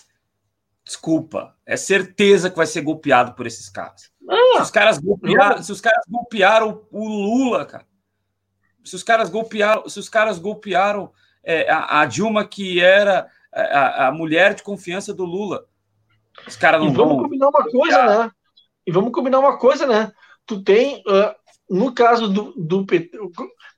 [0.85, 4.13] desculpa, é certeza que vai ser golpeado por esses caras.
[4.29, 7.87] Ah, se, os caras golpearam, se os caras golpearam o Lula, cara,
[8.85, 11.11] se os caras golpearam, se os caras golpearam
[11.43, 15.65] é, a, a, Dilma, que era a, a, mulher de confiança do Lula,
[16.47, 17.23] os caras não e vamos vão...
[17.25, 18.31] combinar uma coisa, né?
[18.87, 20.13] E vamos combinar uma coisa, né?
[20.47, 21.35] Tu tem, uh,
[21.71, 23.19] no caso do, do PT,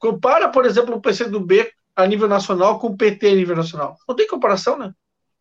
[0.01, 3.97] compara, por exemplo, o PCdoB a nível nacional com o PT a nível nacional.
[4.09, 4.93] Não tem comparação, né?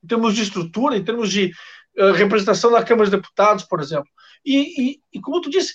[0.05, 1.51] Em termos de estrutura, em termos de
[1.97, 4.07] uh, representação na Câmara dos Deputados, por exemplo.
[4.45, 5.73] E, e, e, como tu disse,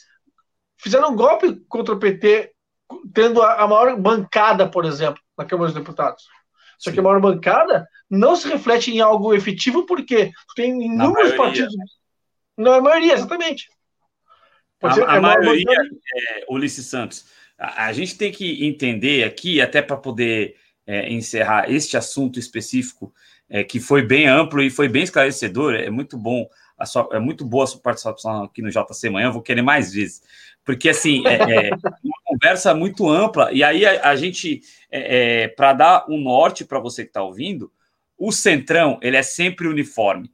[0.78, 2.52] fizeram um golpe contra o PT,
[3.12, 6.22] tendo a, a maior bancada, por exemplo, na Câmara dos Deputados.
[6.78, 6.94] Só Sim.
[6.94, 11.74] que a maior bancada não se reflete em algo efetivo, porque tem inúmeros partidos.
[12.56, 13.68] Não, a maioria, exatamente.
[14.78, 15.76] Pode a, ser, a é maioria,
[16.14, 17.26] é, Ulisses Santos,
[17.58, 23.12] a, a, gente tem que entender aqui, até para poder é, encerrar este assunto específico,
[23.50, 26.48] é, que foi bem amplo e foi bem esclarecedor, é muito bom,
[26.86, 30.22] sua, é muito boa a sua participação aqui no JC Manhã, vou querer mais vezes,
[30.64, 35.48] porque assim, é, é uma conversa muito ampla, e aí a, a gente, é, é
[35.48, 37.70] para dar um norte para você que está ouvindo,
[38.16, 40.30] o Centrão, ele é sempre uniforme.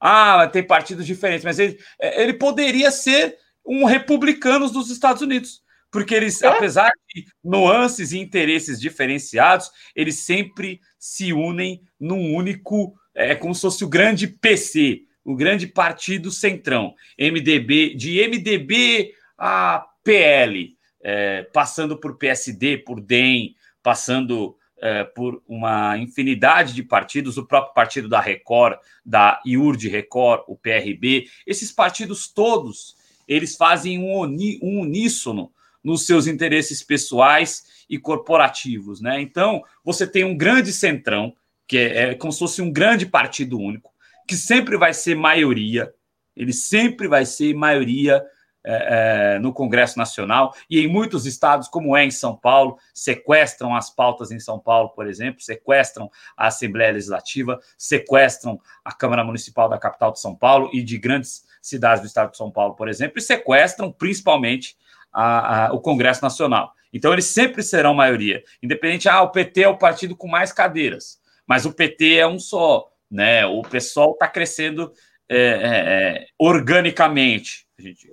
[0.00, 6.14] Ah, tem partidos diferentes, mas ele, ele poderia ser um republicanos dos Estados Unidos, porque
[6.14, 6.48] eles, é?
[6.48, 13.60] apesar de nuances e interesses diferenciados, eles sempre se unem num único, é como se
[13.60, 21.98] fosse o grande PC, o grande partido centrão, MDB, de MDB a PL, é, passando
[21.98, 28.20] por PSD, por DEM, passando é, por uma infinidade de partidos, o próprio partido da
[28.20, 32.96] Record, da IURD Record, o PRB, esses partidos todos,
[33.28, 35.52] eles fazem um, uni, um uníssono
[35.84, 39.20] nos seus interesses pessoais e corporativos, né?
[39.20, 41.34] Então, você tem um grande centrão,
[41.70, 43.92] que é, é como se fosse um grande partido único,
[44.26, 45.94] que sempre vai ser maioria,
[46.36, 48.20] ele sempre vai ser maioria
[48.64, 53.72] é, é, no Congresso Nacional e em muitos estados, como é em São Paulo, sequestram
[53.76, 59.68] as pautas em São Paulo, por exemplo, sequestram a Assembleia Legislativa, sequestram a Câmara Municipal
[59.68, 62.88] da capital de São Paulo e de grandes cidades do estado de São Paulo, por
[62.88, 64.76] exemplo, e sequestram principalmente
[65.12, 66.72] a, a, o Congresso Nacional.
[66.92, 71.20] Então, eles sempre serão maioria, independente, ah, o PT é o partido com mais cadeiras,
[71.50, 73.44] mas o PT é um só, né?
[73.44, 74.92] O pessoal está crescendo
[75.28, 77.66] é, é, é, organicamente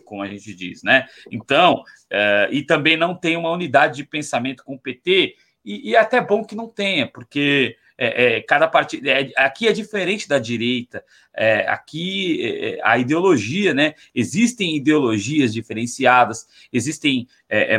[0.06, 1.06] como a gente diz, né?
[1.32, 5.96] Então, uh, e também não tem uma unidade de pensamento com o PT, e, e
[5.96, 9.08] é até bom que não tenha, porque é, é, cada partido.
[9.08, 11.04] É, aqui é diferente da direita.
[11.36, 13.94] É, aqui é, a ideologia, né?
[14.16, 17.28] Existem ideologias diferenciadas, existem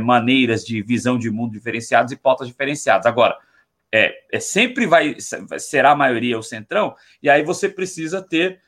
[0.03, 3.07] maneiras de visão de mundo diferenciadas e pautas diferenciadas.
[3.07, 3.37] Agora,
[3.93, 5.17] é, sempre vai
[5.59, 8.61] será a maioria o centrão, e aí você precisa ter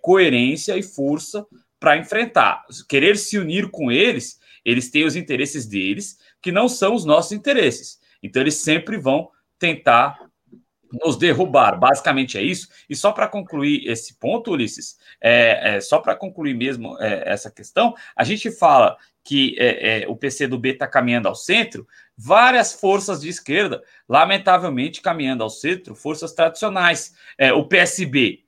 [0.00, 1.46] coerência e força
[1.78, 2.64] para enfrentar.
[2.88, 7.32] Querer se unir com eles, eles têm os interesses deles, que não são os nossos
[7.32, 7.98] interesses.
[8.22, 10.18] Então, eles sempre vão tentar
[10.92, 11.78] nos derrubar.
[11.78, 12.68] Basicamente é isso.
[12.88, 17.50] E só para concluir esse ponto, Ulisses, é, é só para concluir mesmo é, essa
[17.50, 21.86] questão, a gente fala que é, é o PCdoB está caminhando ao centro,
[22.16, 27.14] várias forças de esquerda, lamentavelmente, caminhando ao centro, forças tradicionais.
[27.36, 28.44] É, o PSB.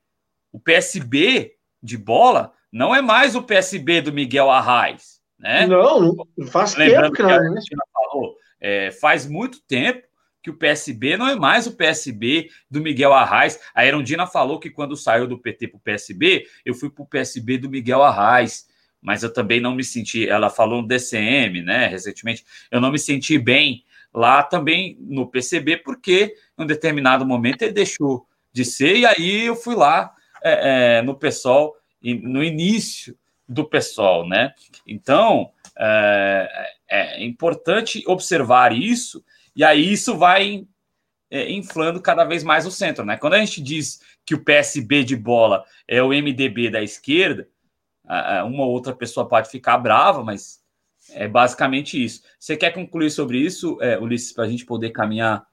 [0.52, 5.66] O PSB de bola não é mais o PSB do Miguel Arraes, né?
[5.66, 6.14] Não,
[6.50, 7.60] faz Lembrando tempo que, que a né?
[7.92, 10.09] falou, é, faz muito tempo
[10.42, 13.58] que o PSB não é mais o PSB do Miguel Arraes.
[13.74, 17.06] A Erundina falou que quando saiu do PT para o PSB, eu fui para o
[17.06, 18.66] PSB do Miguel Arraes,
[19.00, 20.28] mas eu também não me senti.
[20.28, 25.78] Ela falou no DCM, né, recentemente, eu não me senti bem lá também no PCB,
[25.78, 30.12] porque em um determinado momento ele deixou de ser, e aí eu fui lá
[30.42, 33.16] é, é, no PSOL no início
[33.48, 34.52] do pessoal, né?
[34.86, 39.24] Então é, é, importante observar isso,
[39.60, 40.66] e aí isso vai
[41.30, 43.18] é, inflando cada vez mais o centro, né?
[43.18, 47.46] Quando a gente diz que o PSB de bola é o MDB da esquerda,
[48.46, 50.62] uma ou outra pessoa pode ficar brava, mas
[51.10, 52.22] é basicamente isso.
[52.38, 55.46] Você quer concluir sobre isso, é, Ulisses, para a gente poder caminhar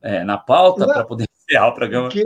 [0.00, 2.08] é, na pauta, para poder encerrar o programa?
[2.08, 2.24] Porque...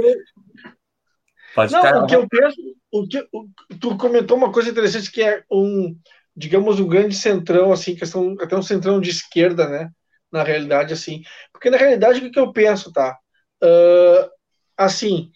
[1.55, 2.03] Pode Não, ficar...
[2.03, 2.61] o que eu penso,
[2.93, 3.49] o que, o,
[3.81, 5.99] tu comentou uma coisa interessante que é um,
[6.37, 9.91] digamos, um grande centrão, assim, questão, até um centrão de esquerda, né?
[10.37, 11.23] Na realidade, assim.
[11.51, 13.19] Porque na realidade, o que, que eu penso, tá?
[13.63, 14.31] Uh,
[14.77, 15.33] assim,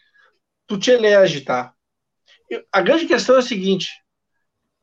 [0.66, 1.72] tu te elege, tá?
[2.70, 3.88] A grande questão é a seguinte: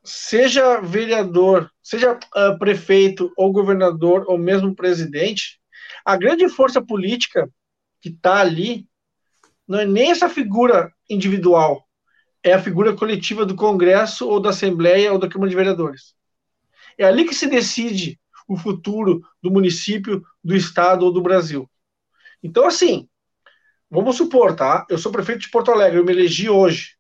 [0.04, 5.60] seja vereador, seja uh, prefeito ou governador ou mesmo presidente,
[6.04, 7.48] a grande força política
[8.02, 8.88] que está ali
[9.68, 11.88] não é nem essa figura individual,
[12.42, 16.16] é a figura coletiva do Congresso ou da Assembleia ou da Câmara de Vereadores.
[16.98, 21.70] É ali que se decide o futuro do município, do estado ou do Brasil.
[22.42, 23.08] Então, assim,
[23.90, 24.86] vamos supor, tá?
[24.90, 26.96] Eu sou prefeito de Porto Alegre, eu me elegi hoje.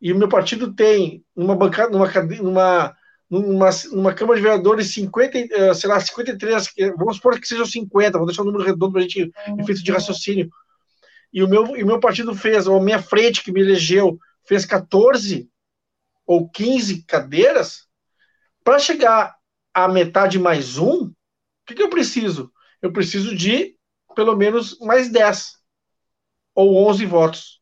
[0.00, 2.06] E o meu partido tem uma bancada, numa,
[2.40, 2.96] numa,
[3.30, 8.18] numa, numa Câmara de Vereadores 50, eh, sei lá, 53, vamos supor que sejam 50,
[8.18, 10.50] vou deixar um número redondo para a gente efeito de raciocínio.
[11.32, 14.18] E o meu, e o meu partido fez, ou a minha frente que me elegeu,
[14.46, 15.48] fez 14
[16.26, 17.86] ou 15 cadeiras,
[18.62, 19.34] para chegar
[19.74, 21.14] à metade mais um, o
[21.66, 22.52] que, que eu preciso?
[22.80, 23.76] Eu preciso de
[24.14, 25.58] pelo menos mais 10
[26.54, 27.60] ou 11 votos.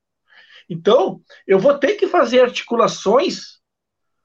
[0.69, 3.61] Então, eu vou ter que fazer articulações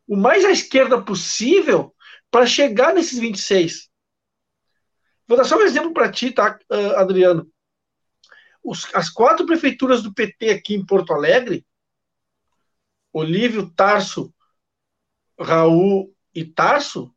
[0.08, 1.96] o mais à esquerda possível
[2.30, 3.90] para chegar nesses 26.
[5.28, 6.60] Vou dar só um exemplo para ti, tá,
[6.96, 7.50] Adriano?
[8.64, 11.66] Os, as quatro prefeituras do PT aqui em Porto Alegre
[13.18, 14.32] Olívio, Tarso,
[15.40, 17.12] Raul e Tarso,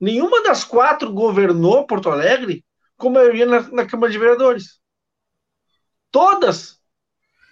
[0.00, 2.64] nenhuma das quatro governou Porto Alegre
[2.96, 4.80] com maioria na, na Câmara de Vereadores.
[6.10, 6.80] Todas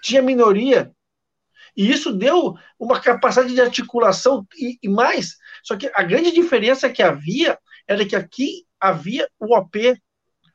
[0.02, 0.92] tinha minoria.
[1.76, 5.36] E isso deu uma capacidade de articulação e, e, mais.
[5.62, 9.96] Só que a grande diferença que havia era que aqui havia o OP,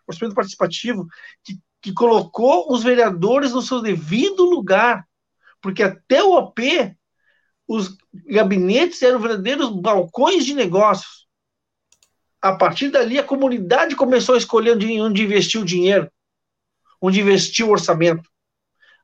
[0.05, 1.07] Orçamento Participativo,
[1.43, 5.05] que, que colocou os vereadores no seu devido lugar
[5.63, 6.93] porque até o OP,
[7.65, 7.97] os
[8.27, 11.22] gabinetes eram verdadeiros balcões de negócios.
[12.43, 16.11] A partir dali, a comunidade começou a escolher onde investir o dinheiro,
[17.01, 18.29] onde investir o orçamento.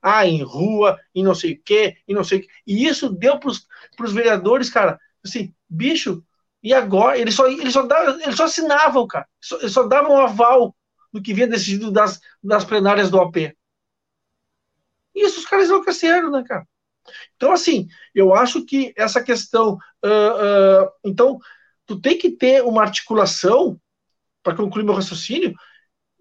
[0.01, 2.47] Ah, em rua, em não sei o quê, em não sei o quê.
[2.67, 6.21] E isso deu para os vereadores, cara, assim, bicho,
[6.61, 7.17] e agora?
[7.17, 9.25] Eles só, eles só, davam, eles só assinavam, cara.
[9.61, 10.75] Eles só davam um aval
[11.13, 13.55] no que vinha decidido das, das plenárias do OP.
[15.15, 16.67] Isso os caras enlouqueceram, né, cara?
[17.37, 19.77] Então, assim, eu acho que essa questão.
[20.03, 21.39] Uh, uh, então,
[21.89, 23.81] tu tem que ter uma articulação,
[24.43, 25.55] para concluir meu raciocínio,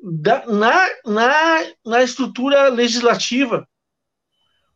[0.03, 3.69] da, na, na, na estrutura legislativa,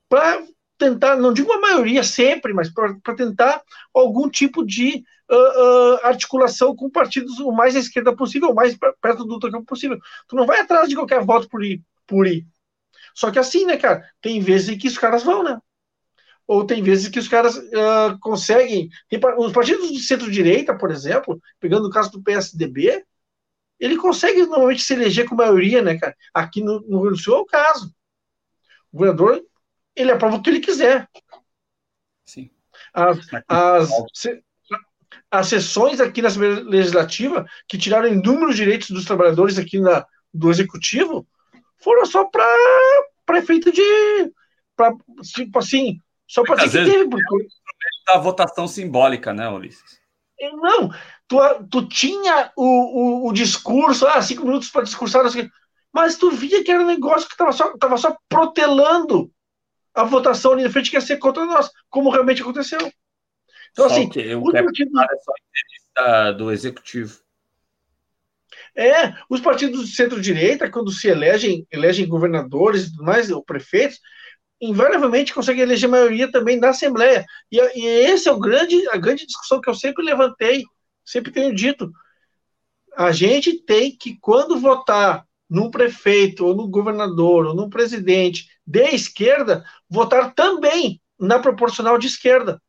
[0.07, 0.45] para
[0.77, 3.63] tentar, não digo uma maioria sempre, mas para tentar
[3.95, 8.77] algum tipo de uh, uh, articulação com partidos o mais à esquerda possível, o mais
[9.01, 9.99] perto do campo possível.
[10.29, 12.47] Tu não vai atrás de qualquer voto por ir, por ir.
[13.15, 15.59] Só que assim, né, cara, tem vezes em que os caras vão, né?
[16.47, 18.89] Ou tem vezes que os caras uh, conseguem.
[19.39, 23.05] Os partidos de centro-direita, por exemplo, pegando o caso do PSDB,
[23.79, 26.15] ele consegue normalmente se eleger com maioria, né, cara?
[26.33, 27.95] Aqui no, no Rio Grande do Sul é o caso.
[28.93, 29.43] O governador,
[29.97, 31.09] ele aprova o que ele quiser.
[32.25, 32.51] Sim.
[32.93, 33.91] As, as,
[35.31, 40.51] as sessões aqui na Assembleia Legislativa, que tiraram inúmeros direitos dos trabalhadores aqui na, do
[40.51, 41.27] Executivo,
[41.79, 43.83] foram só para efeito de.
[44.77, 46.01] Pra, tipo assim,
[46.33, 47.11] só para dizer que teve.
[47.11, 47.47] Porque...
[48.07, 50.01] Da votação simbólica, né, Ulisses?
[50.55, 50.91] Não,
[51.29, 51.39] tu,
[51.71, 55.25] tu tinha o, o, o discurso, ah, cinco minutos para discursar,
[55.93, 59.31] mas tu via que era um negócio que estava só, tava só protelando
[59.95, 62.81] a votação ali na frente que ia ser contra nós, como realmente aconteceu.
[63.71, 65.01] Então, só assim, que o partidos...
[65.01, 65.33] é só
[65.95, 67.21] da, do executivo.
[68.75, 74.01] É, os partidos de centro-direita, quando se elegem, elegem governadores e mais, ou prefeitos,
[74.63, 77.27] invariavelmente conseguem eleger maioria também na Assembleia.
[77.51, 80.65] E, e esse é o grande, a grande discussão que eu sempre levantei,
[81.05, 81.91] sempre tenho dito.
[82.97, 88.85] A gente tem que, quando votar num prefeito, ou no governador, ou num presidente de
[88.95, 92.63] esquerda, votar também na proporcional de esquerda.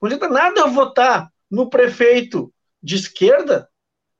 [0.00, 2.52] Não adianta nada eu votar no prefeito
[2.82, 3.68] de esquerda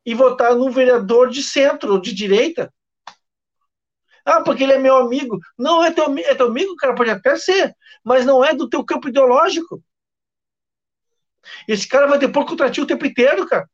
[0.04, 2.72] e votar no vereador de centro ou de direita.
[4.24, 5.38] Ah, porque ele é meu amigo.
[5.58, 8.84] Não é teu, é teu amigo, cara, pode até ser, mas não é do teu
[8.84, 9.82] campo ideológico.
[11.68, 13.68] Esse cara vai depor contra ti o tempo inteiro, cara.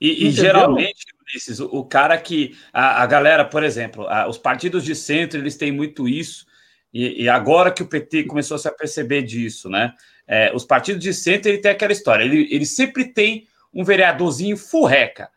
[0.00, 2.56] E, e geralmente, Ulisses, o, cara que.
[2.72, 6.46] A, a galera, por exemplo, a, os partidos de centro, eles têm muito isso.
[6.92, 9.94] E, e, agora que o PT começou a se aperceber disso, né?
[10.26, 12.24] É, os partidos de centro, ele tem aquela história.
[12.24, 15.30] Ele, ele sempre tem um vereadorzinho furreca.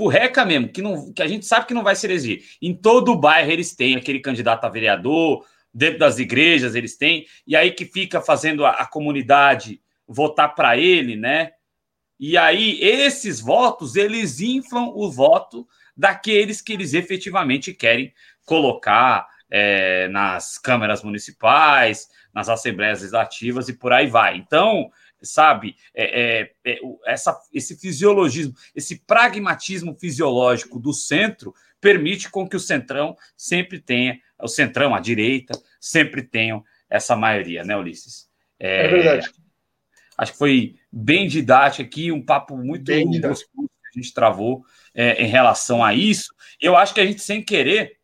[0.00, 2.42] Furreca mesmo, que, não, que a gente sabe que não vai se eleger.
[2.62, 5.44] Em todo o bairro eles têm aquele candidato a vereador,
[5.74, 9.78] dentro das igrejas eles têm, e aí que fica fazendo a, a comunidade
[10.08, 11.50] votar para ele, né?
[12.18, 18.14] E aí esses votos, eles inflam o voto daqueles que eles efetivamente querem
[18.46, 24.38] colocar é, nas câmaras municipais, nas assembleias legislativas e por aí vai.
[24.38, 24.90] Então,
[25.22, 32.56] sabe, é, é, é, essa, esse fisiologismo, esse pragmatismo fisiológico do centro permite com que
[32.56, 38.28] o centrão sempre tenha, o centrão, a direita, sempre tenham essa maioria, né, Ulisses?
[38.58, 39.30] É, é verdade.
[40.16, 43.46] Acho que foi bem didático aqui, um papo muito gostoso
[43.92, 44.64] que a gente travou
[44.94, 46.34] é, em relação a isso.
[46.60, 47.96] Eu acho que a gente, sem querer,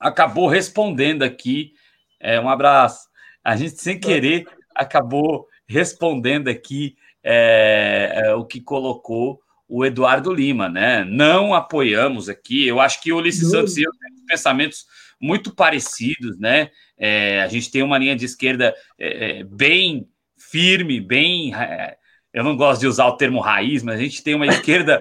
[0.00, 1.74] acabou respondendo aqui.
[2.18, 3.06] É, um abraço.
[3.44, 10.68] A gente, sem querer, acabou respondendo aqui é, é, o que colocou o Eduardo Lima,
[10.68, 11.04] né?
[11.04, 12.66] Não apoiamos aqui.
[12.66, 14.86] Eu acho que o Ulisses Santos e eu temos pensamentos
[15.18, 16.70] muito parecidos, né?
[16.98, 21.54] É, a gente tem uma linha de esquerda é, é bem firme, bem.
[21.54, 21.96] É,
[22.34, 25.00] eu não gosto de usar o termo raiz, mas a gente tem uma esquerda.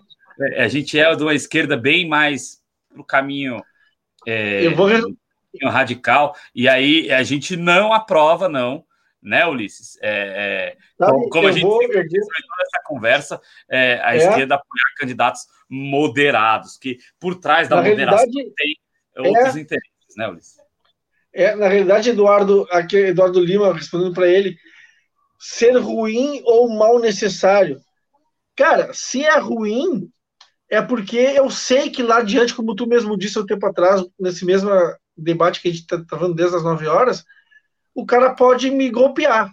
[0.57, 3.61] a gente é de uma esquerda bem mais para o caminho.
[4.63, 4.87] eu vou
[5.69, 8.85] radical, e aí a gente não aprova, não,
[9.21, 9.97] né, Ulisses?
[10.01, 12.27] É, é, Sabe, como a gente vou, sempre disse
[12.59, 14.17] nessa conversa, é, a é.
[14.17, 18.75] esquerda apoiar candidatos moderados, que por trás da na moderação tem
[19.17, 19.59] outros é.
[19.59, 20.61] interesses, né, Ulisses?
[21.33, 24.57] É, na realidade, Eduardo, aqui Eduardo Lima respondendo para ele,
[25.39, 27.79] ser ruim ou mal necessário.
[28.55, 30.11] Cara, se é ruim,
[30.69, 34.03] é porque eu sei que lá adiante, como tu mesmo disse há um tempo atrás,
[34.19, 34.69] nesse mesmo
[35.17, 37.25] debate que a gente está tá falando desde as 9 horas,
[37.93, 39.51] o cara pode me golpear.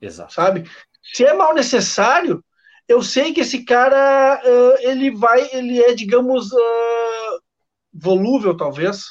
[0.00, 0.32] Exato.
[0.32, 0.68] Sabe?
[1.02, 2.44] Se é mal necessário,
[2.88, 7.40] eu sei que esse cara uh, ele vai, ele é, digamos, uh,
[7.92, 9.04] volúvel, talvez,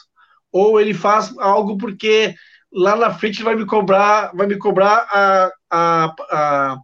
[0.51, 2.35] ou ele faz algo porque
[2.71, 6.77] lá na frente ele vai me cobrar, vai me cobrar a, a, a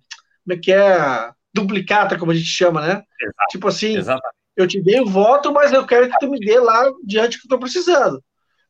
[0.44, 3.04] como é que é, duplicata, como a gente chama, né?
[3.22, 3.48] Exato.
[3.50, 4.36] Tipo assim, Exatamente.
[4.56, 7.44] eu te dei o voto, mas eu quero que tu me dê lá diante que
[7.44, 8.24] eu estou precisando.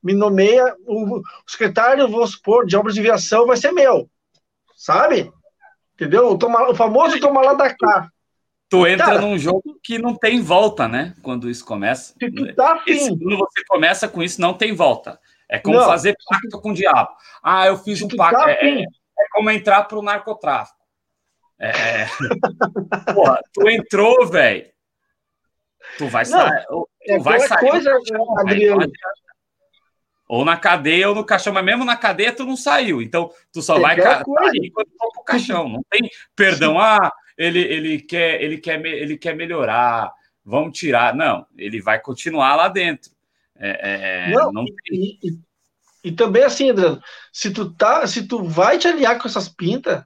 [0.07, 4.09] Me nomeia, o, secretário, vou supor, de obras de viação vai ser meu,
[4.73, 5.29] sabe?
[5.95, 6.29] Entendeu?
[6.29, 8.09] O, toma, o famoso toma lá da cá.
[8.69, 11.13] Tu entra Cara, num jogo que não tem volta, né?
[11.21, 12.13] Quando isso começa.
[12.55, 13.17] Tá afim.
[13.17, 15.19] quando você começa com isso, não tem volta.
[15.49, 17.09] É como não, fazer pacto com o diabo.
[17.43, 18.39] Ah, eu fiz um pacto.
[18.39, 20.79] Tá é, é, é, como entrar pro narcotráfico.
[21.59, 21.69] É.
[21.71, 22.07] é.
[23.13, 24.67] Porra, tu entrou, velho.
[25.97, 26.65] Tu vai sair.
[26.67, 27.69] Tu é vai sair.
[27.69, 27.97] Coisa,
[28.37, 28.89] Adriano.
[30.27, 33.01] Ou na cadeia ou no caixão, mas mesmo na cadeia tu não saiu.
[33.01, 35.69] Então tu só vai sair quando for pro caixão.
[35.69, 36.77] Não tem perdão.
[36.79, 40.11] Ah, ele, ele, quer, ele, quer, ele quer melhorar.
[40.43, 41.15] Vamos tirar.
[41.15, 43.11] Não, ele vai continuar lá dentro.
[43.59, 45.39] É, é, não, não e, e,
[46.03, 47.01] e, também assim, Adriano,
[47.33, 50.03] se tu tá, se tu vai te aliar com essas pintas,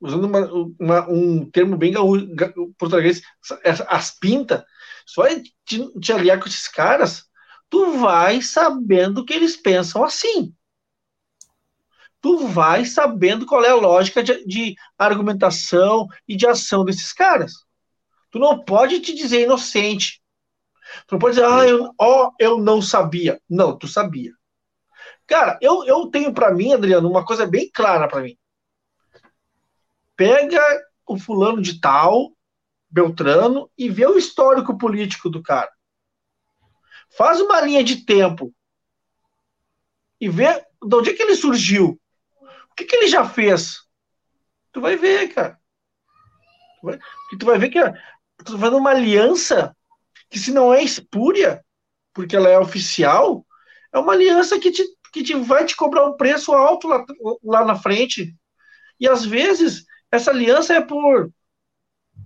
[0.00, 0.40] usando uma,
[0.80, 1.92] uma, um termo bem
[2.78, 3.22] português,
[3.88, 4.64] as pintas,
[5.04, 5.24] só
[5.66, 7.24] te, te aliar com esses caras,
[7.72, 10.54] tu vai sabendo que eles pensam assim.
[12.20, 17.64] Tu vai sabendo qual é a lógica de, de argumentação e de ação desses caras.
[18.30, 20.22] Tu não pode te dizer inocente.
[21.06, 23.40] Tu não pode dizer, ah, eu, oh, eu não sabia.
[23.48, 24.32] Não, tu sabia.
[25.26, 28.36] Cara, eu, eu tenho para mim, Adriano, uma coisa bem clara para mim.
[30.14, 30.62] Pega
[31.06, 32.36] o fulano de tal,
[32.90, 35.72] Beltrano, e vê o histórico político do cara.
[37.16, 38.54] Faz uma linha de tempo
[40.20, 42.00] e vê de onde é que ele surgiu.
[42.70, 43.82] O que, que ele já fez?
[44.72, 45.58] Tu vai ver, cara.
[46.80, 46.98] Tu vai,
[47.38, 47.78] tu vai ver que
[48.44, 49.76] tu vai numa aliança
[50.30, 51.64] que se não é espúria,
[52.14, 53.46] porque ela é oficial,
[53.92, 54.82] é uma aliança que, te,
[55.12, 57.04] que te vai te cobrar um preço alto lá,
[57.44, 58.34] lá na frente.
[58.98, 61.30] E às vezes, essa aliança é por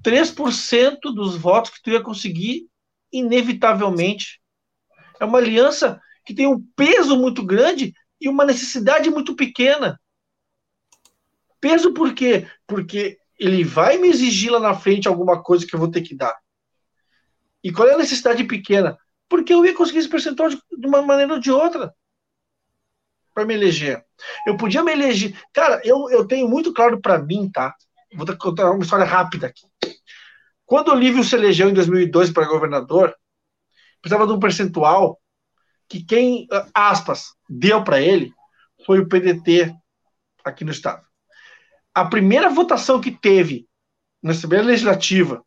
[0.02, 2.68] 3% dos votos que tu ia conseguir,
[3.12, 4.40] inevitavelmente.
[5.20, 10.00] É uma aliança que tem um peso muito grande e uma necessidade muito pequena.
[11.60, 12.48] Peso por quê?
[12.66, 16.14] Porque ele vai me exigir lá na frente alguma coisa que eu vou ter que
[16.14, 16.36] dar.
[17.62, 18.98] E qual é a necessidade pequena?
[19.28, 21.94] Porque eu ia conseguir esse percentual de, de uma maneira ou de outra
[23.34, 24.02] para me eleger.
[24.46, 25.38] Eu podia me eleger.
[25.52, 27.74] Cara, eu, eu tenho muito claro para mim, tá?
[28.14, 29.66] Vou contar uma história rápida aqui.
[30.64, 33.14] Quando o Lívio se elegeu em 2002 para governador,
[34.06, 35.20] precisava de um percentual
[35.88, 38.32] que quem, aspas, deu para ele
[38.84, 39.74] foi o PDT
[40.44, 41.04] aqui no estado.
[41.92, 43.66] A primeira votação que teve
[44.22, 45.44] na Assembleia Legislativa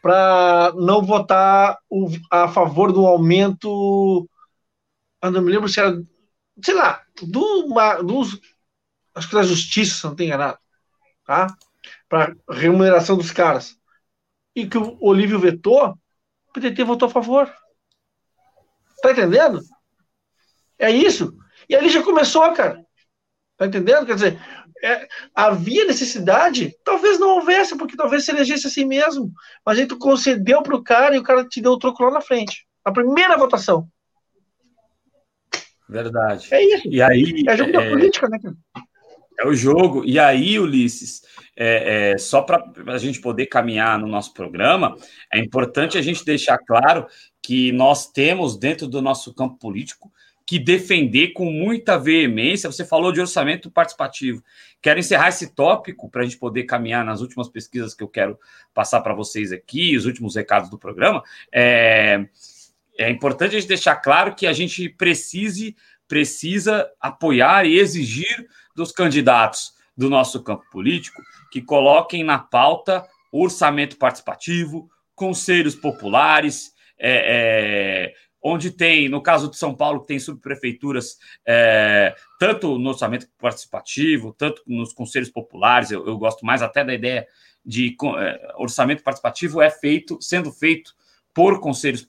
[0.00, 4.28] para não votar o, a favor do aumento.
[5.22, 5.94] Eu não me lembro se era,
[6.62, 7.68] sei lá, do,
[8.02, 8.40] dos,
[9.14, 10.58] acho que da justiça, se não tem enganado,
[11.26, 11.46] tá?
[12.08, 13.78] Para remuneração dos caras.
[14.54, 15.98] E que o Olívio vetou,
[16.48, 17.52] o PDT votou a favor.
[19.04, 19.60] Tá entendendo?
[20.78, 21.36] É isso.
[21.68, 22.82] E ali já começou, cara.
[23.54, 24.06] Tá entendendo?
[24.06, 24.40] Quer dizer,
[24.82, 29.30] é, havia necessidade, talvez não houvesse, porque talvez se elegesse assim mesmo.
[29.64, 32.12] Mas aí tu concedeu para o cara e o cara te deu o troco lá
[32.12, 32.66] na frente.
[32.82, 33.86] A primeira votação.
[35.86, 36.48] Verdade.
[36.50, 36.88] É isso.
[36.88, 38.56] E aí, é jogo é, da política, né, cara?
[39.38, 40.04] É o jogo.
[40.04, 41.22] E aí, Ulisses,
[41.56, 44.96] é, é, só para a gente poder caminhar no nosso programa,
[45.32, 47.06] é importante a gente deixar claro
[47.42, 50.12] que nós temos dentro do nosso campo político
[50.46, 52.70] que defender com muita veemência.
[52.70, 54.42] Você falou de orçamento participativo.
[54.80, 58.38] Quero encerrar esse tópico para a gente poder caminhar nas últimas pesquisas que eu quero
[58.74, 61.22] passar para vocês aqui, os últimos recados do programa.
[61.50, 62.26] É,
[62.98, 65.74] é importante a gente deixar claro que a gente precise,
[66.06, 73.96] precisa apoiar e exigir dos candidatos do nosso campo político que coloquem na pauta orçamento
[73.96, 82.14] participativo, conselhos populares, é, é, onde tem, no caso de São Paulo, tem subprefeituras, é,
[82.38, 87.26] tanto no orçamento participativo, tanto nos conselhos populares, eu, eu gosto mais até da ideia
[87.64, 90.92] de é, orçamento participativo é feito, sendo feito
[91.32, 92.06] por conselhos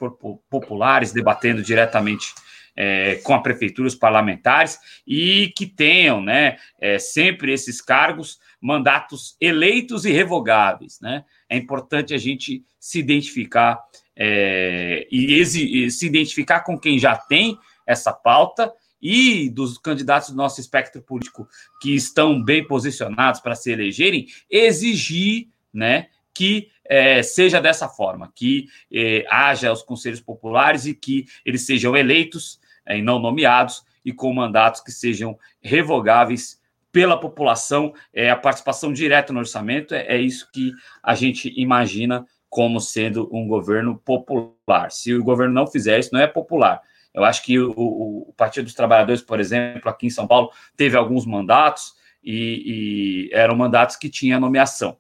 [0.50, 2.36] populares, debatendo diretamente
[2.76, 9.36] é, com a prefeitura, os parlamentares, e que tenham né, é, sempre esses cargos, mandatos
[9.40, 11.00] eleitos e revogáveis.
[11.00, 11.24] Né?
[11.50, 13.82] É importante a gente se identificar
[14.16, 20.36] é, e, e se identificar com quem já tem essa pauta e dos candidatos do
[20.36, 21.48] nosso espectro político
[21.82, 28.68] que estão bem posicionados para se elegerem, exigir né, que é, seja dessa forma, que
[28.92, 34.14] é, haja os conselhos populares e que eles sejam eleitos é, e não nomeados e
[34.14, 40.18] com mandatos que sejam revogáveis pela população, é a participação direta no orçamento, é, é
[40.18, 40.72] isso que
[41.04, 44.90] a gente imagina como sendo um governo popular.
[44.90, 46.82] Se o governo não fizer isso, não é popular.
[47.14, 50.96] Eu acho que o, o, Partido dos Trabalhadores, por exemplo, aqui em São Paulo, teve
[50.96, 54.98] alguns mandatos e, e eram mandatos que tinha nomeação.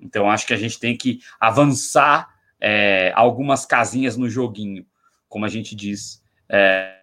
[0.00, 2.28] Então, acho que a gente tem que avançar
[2.60, 4.86] é, algumas casinhas no joguinho,
[5.28, 6.97] como a gente diz é,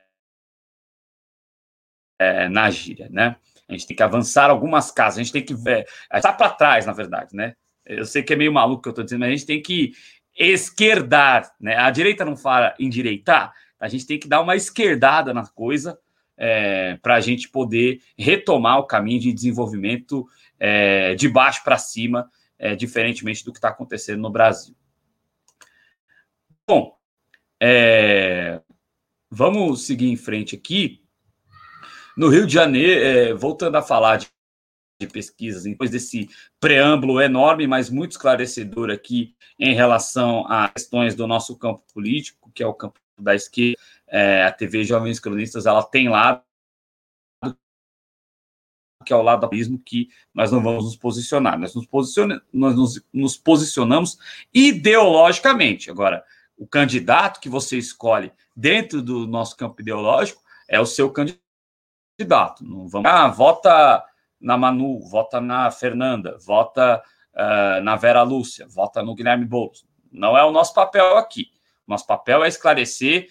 [2.20, 3.36] é, na gíria, né?
[3.68, 6.86] A gente tem que avançar algumas casas, a gente tem que é, estar para trás,
[6.86, 7.56] na verdade, né?
[7.86, 9.62] Eu sei que é meio maluco o que eu estou dizendo, mas a gente tem
[9.62, 9.94] que
[10.38, 11.78] esquerdar, né?
[11.78, 15.98] A direita não fala endireitar, a gente tem que dar uma esquerdada na coisa
[16.38, 20.28] é, para a gente poder retomar o caminho de desenvolvimento
[20.60, 24.76] é, de baixo para cima, é, diferentemente do que está acontecendo no Brasil.
[26.68, 26.98] Bom,
[27.62, 28.60] é,
[29.30, 31.05] vamos seguir em frente aqui.
[32.16, 34.28] No Rio de Janeiro, é, voltando a falar de,
[35.02, 36.30] de, pesquisas, depois desse
[36.60, 42.64] preâmbulo enorme, mas muito esclarecedor aqui em relação a questões do nosso campo político, que
[42.64, 46.42] é o campo da esquerda, é, a TV Jovens Cronistas, ela tem lado
[49.06, 51.60] que é o lado do que nós não vamos nos posicionar.
[51.60, 54.18] Nós nos, posiciona, nós nos, nos posicionamos
[54.52, 55.92] ideologicamente.
[55.92, 56.24] Agora,
[56.58, 61.45] o candidato que você escolhe dentro do nosso campo ideológico é o seu candidato
[62.18, 62.64] candidato.
[62.64, 64.04] Não vamos, ah, vota
[64.40, 67.02] na Manu, vota na Fernanda, vota
[67.34, 69.86] uh, na Vera Lúcia, vota no Guilherme Boulos.
[70.12, 71.48] Não é o nosso papel aqui.
[71.88, 73.30] Nosso papel é esclarecer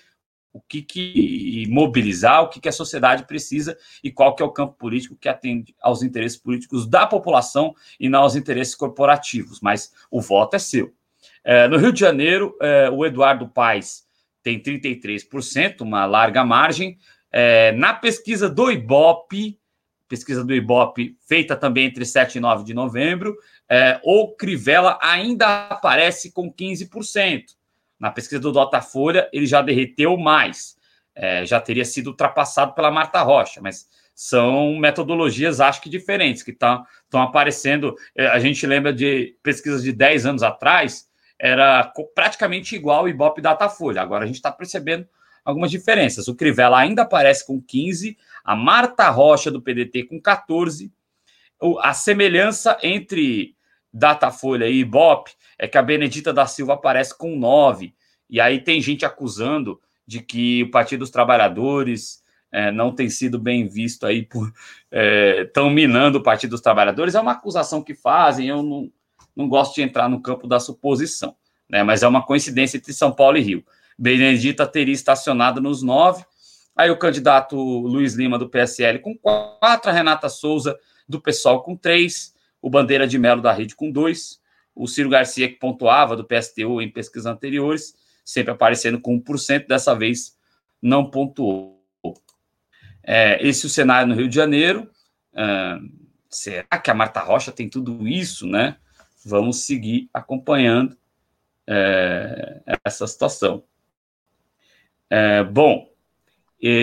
[0.53, 4.53] o que, que mobilizar, o que, que a sociedade precisa e qual que é o
[4.53, 9.61] campo político que atende aos interesses políticos da população e não aos interesses corporativos.
[9.61, 10.95] Mas o voto é seu.
[11.43, 14.05] É, no Rio de Janeiro, é, o Eduardo Paes
[14.45, 16.99] tem 33%, uma larga margem.
[17.37, 19.59] É, na pesquisa do Ibope,
[20.09, 23.37] pesquisa do Ibope, feita também entre 7 e 9 de novembro,
[23.69, 27.47] é, o Crivella ainda aparece com 15%.
[27.99, 30.77] Na pesquisa do Datafolha, ele já derreteu mais,
[31.13, 36.53] é, já teria sido ultrapassado pela Marta Rocha, mas são metodologias, acho que diferentes, que
[36.53, 37.97] estão aparecendo.
[38.17, 43.43] É, a gente lembra de pesquisas de 10 anos atrás, era praticamente igual o Ibope
[43.43, 44.03] Datafolha.
[44.03, 45.05] Agora a gente está percebendo
[45.45, 46.27] algumas diferenças.
[46.29, 50.93] O Crivella ainda aparece com 15, a Marta Rocha do PDT com 14.
[51.81, 53.55] A semelhança entre
[53.93, 57.95] Datafolha e Ibope é que a Benedita da Silva aparece com 9.
[58.29, 63.39] E aí tem gente acusando de que o Partido dos Trabalhadores é, não tem sido
[63.39, 64.53] bem visto aí por
[65.43, 67.15] estão é, minando o Partido dos Trabalhadores.
[67.15, 68.91] É uma acusação que fazem, eu não,
[69.35, 71.35] não gosto de entrar no campo da suposição,
[71.69, 71.83] né?
[71.83, 73.65] Mas é uma coincidência entre São Paulo e Rio.
[73.99, 76.25] Benedita teria estacionado nos nove.
[76.77, 81.77] Aí o candidato Luiz Lima, do PSL, com quatro, a Renata Souza, do PSOL, com
[81.77, 84.41] três, o Bandeira de Melo, da Rede, com dois,
[84.75, 89.95] o Ciro Garcia, que pontuava do PSTU em pesquisas anteriores, sempre aparecendo com 1%, dessa
[89.95, 90.37] vez
[90.83, 91.81] não pontuou.
[93.03, 94.91] É, esse é o cenário no Rio de Janeiro.
[95.35, 95.79] É,
[96.29, 98.77] será que a Marta Rocha tem tudo isso, né?
[99.25, 100.97] Vamos seguir acompanhando
[101.67, 103.63] é, essa situação.
[105.17, 105.89] É, bom,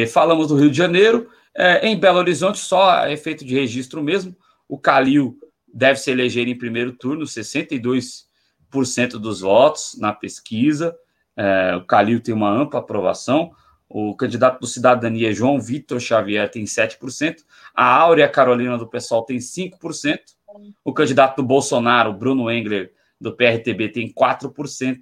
[0.10, 1.30] falamos do Rio de Janeiro.
[1.53, 4.34] É, em Belo Horizonte, só efeito de registro mesmo.
[4.69, 5.38] O Calil
[5.68, 8.24] deve se eleger em primeiro turno, 62%
[9.19, 10.95] dos votos na pesquisa.
[11.35, 13.51] É, o Calil tem uma ampla aprovação.
[13.90, 17.43] O candidato do Cidadania, João Vitor Xavier, tem 7%.
[17.76, 20.19] A Áurea Carolina do PSOL tem 5%.
[20.85, 25.00] O candidato do Bolsonaro, Bruno Engler, do PRTB, tem 4%.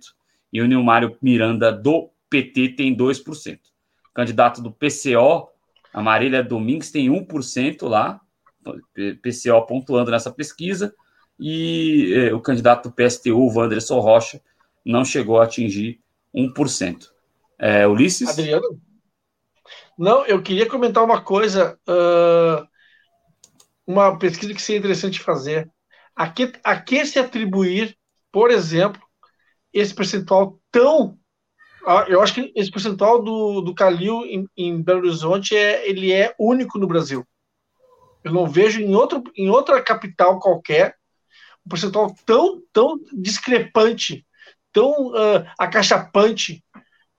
[0.51, 3.59] E o Nilmário Miranda, do PT tem 2%.
[4.09, 5.49] O candidato do PCO,
[5.93, 8.19] a Marília Domingues, tem 1% lá,
[9.21, 10.93] PCO pontuando nessa pesquisa,
[11.39, 14.41] e eh, o candidato do PSTU, o Wanderson Rocha,
[14.85, 16.01] não chegou a atingir
[16.35, 17.09] 1%.
[17.57, 18.29] É, Ulisses?
[18.29, 18.79] Adriano?
[19.97, 22.65] Não, eu queria comentar uma coisa, uh,
[23.85, 25.69] uma pesquisa que seria interessante fazer.
[26.15, 27.97] A que, a que se atribuir,
[28.31, 29.01] por exemplo,
[29.73, 31.18] esse percentual tão
[32.07, 36.33] eu acho que esse percentual do, do Calil em, em, Belo Horizonte é, ele é
[36.37, 37.25] único no Brasil.
[38.23, 40.95] Eu não vejo em, outro, em outra capital qualquer
[41.65, 44.25] um percentual tão, tão discrepante,
[44.71, 46.63] tão uh, acachapante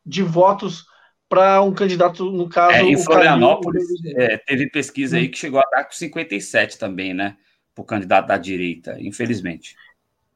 [0.05, 0.85] de votos
[1.29, 2.75] para um candidato, no caso.
[2.75, 3.85] É, em Florianópolis,
[4.17, 7.37] é, teve pesquisa aí que chegou a dar com 57 também, né?
[7.75, 9.77] Para o candidato da direita, infelizmente.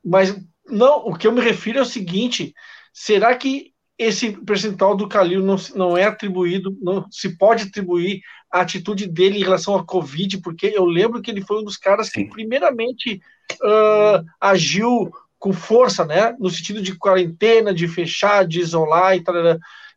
[0.04, 0.38] Mas,
[0.68, 2.54] não, o que eu me refiro é o seguinte:
[2.92, 3.73] será que
[4.04, 9.38] esse percentual do Calil não, não é atribuído, não se pode atribuir a atitude dele
[9.38, 13.20] em relação à Covid, porque eu lembro que ele foi um dos caras que, primeiramente,
[13.62, 16.34] uh, agiu com força, né?
[16.38, 19.34] No sentido de quarentena, de fechar, de isolar e tal.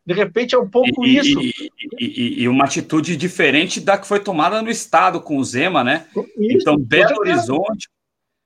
[0.04, 1.40] De repente é um pouco e, isso.
[1.40, 1.54] E,
[2.00, 6.06] e, e, uma atitude diferente da que foi tomada no Estado com o Zema, né?
[6.16, 7.88] Isso, então, Belo Horizonte,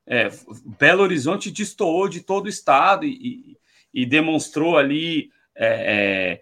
[0.06, 0.30] é,
[0.78, 3.56] Belo Horizonte destoou de todo o Estado e,
[3.94, 6.40] e demonstrou ali é, é,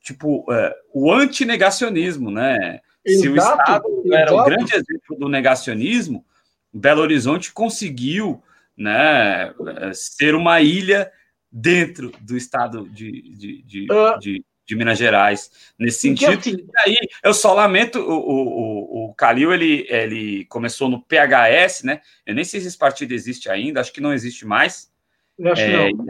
[0.00, 2.80] tipo é, o antinegacionismo, né?
[3.04, 4.14] Exato, Se o Estado exato.
[4.14, 6.24] era o grande exemplo do negacionismo,
[6.72, 8.42] Belo Horizonte conseguiu
[8.76, 9.52] né,
[9.92, 11.10] ser uma ilha
[11.50, 16.38] dentro do estado de, de, de, uh, de, de Minas Gerais, nesse sentido.
[16.38, 21.82] Assim, e aí, eu só lamento, o, o, o Calil, ele, ele começou no PHS,
[21.82, 22.00] né?
[22.24, 24.90] Eu nem sei se esse partido existe ainda, acho que não existe mais.
[25.38, 26.06] Eu acho é, não.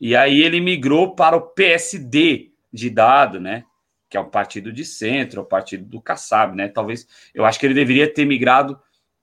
[0.00, 3.64] E aí ele migrou para o PSD de dado, né?
[4.08, 6.68] Que é o partido de centro, o partido do Kassab, né?
[6.68, 8.78] Talvez, eu acho que ele deveria ter migrado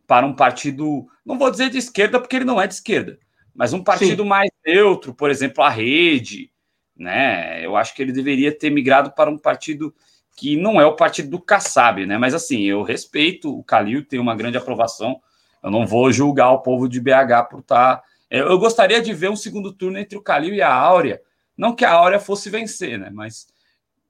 [0.08, 3.18] para um partido, não vou dizer de esquerda, porque ele não é de esquerda,
[3.54, 4.30] mas um partido Sim.
[4.30, 6.52] mais neutro, por exemplo, a Rede,
[6.96, 7.66] né?
[7.66, 9.94] Eu acho que ele deveria ter migrado para um partido
[10.36, 12.18] que não é o partido do Kassab, né?
[12.18, 15.22] Mas assim, eu respeito o Calil, tem uma grande aprovação.
[15.64, 18.04] Eu não vou julgar o povo de BH por estar.
[18.34, 21.22] Tá, eu gostaria de ver um segundo turno entre o Calil e a Áurea.
[21.56, 23.12] Não que a Áurea fosse vencer, né?
[23.12, 23.48] Mas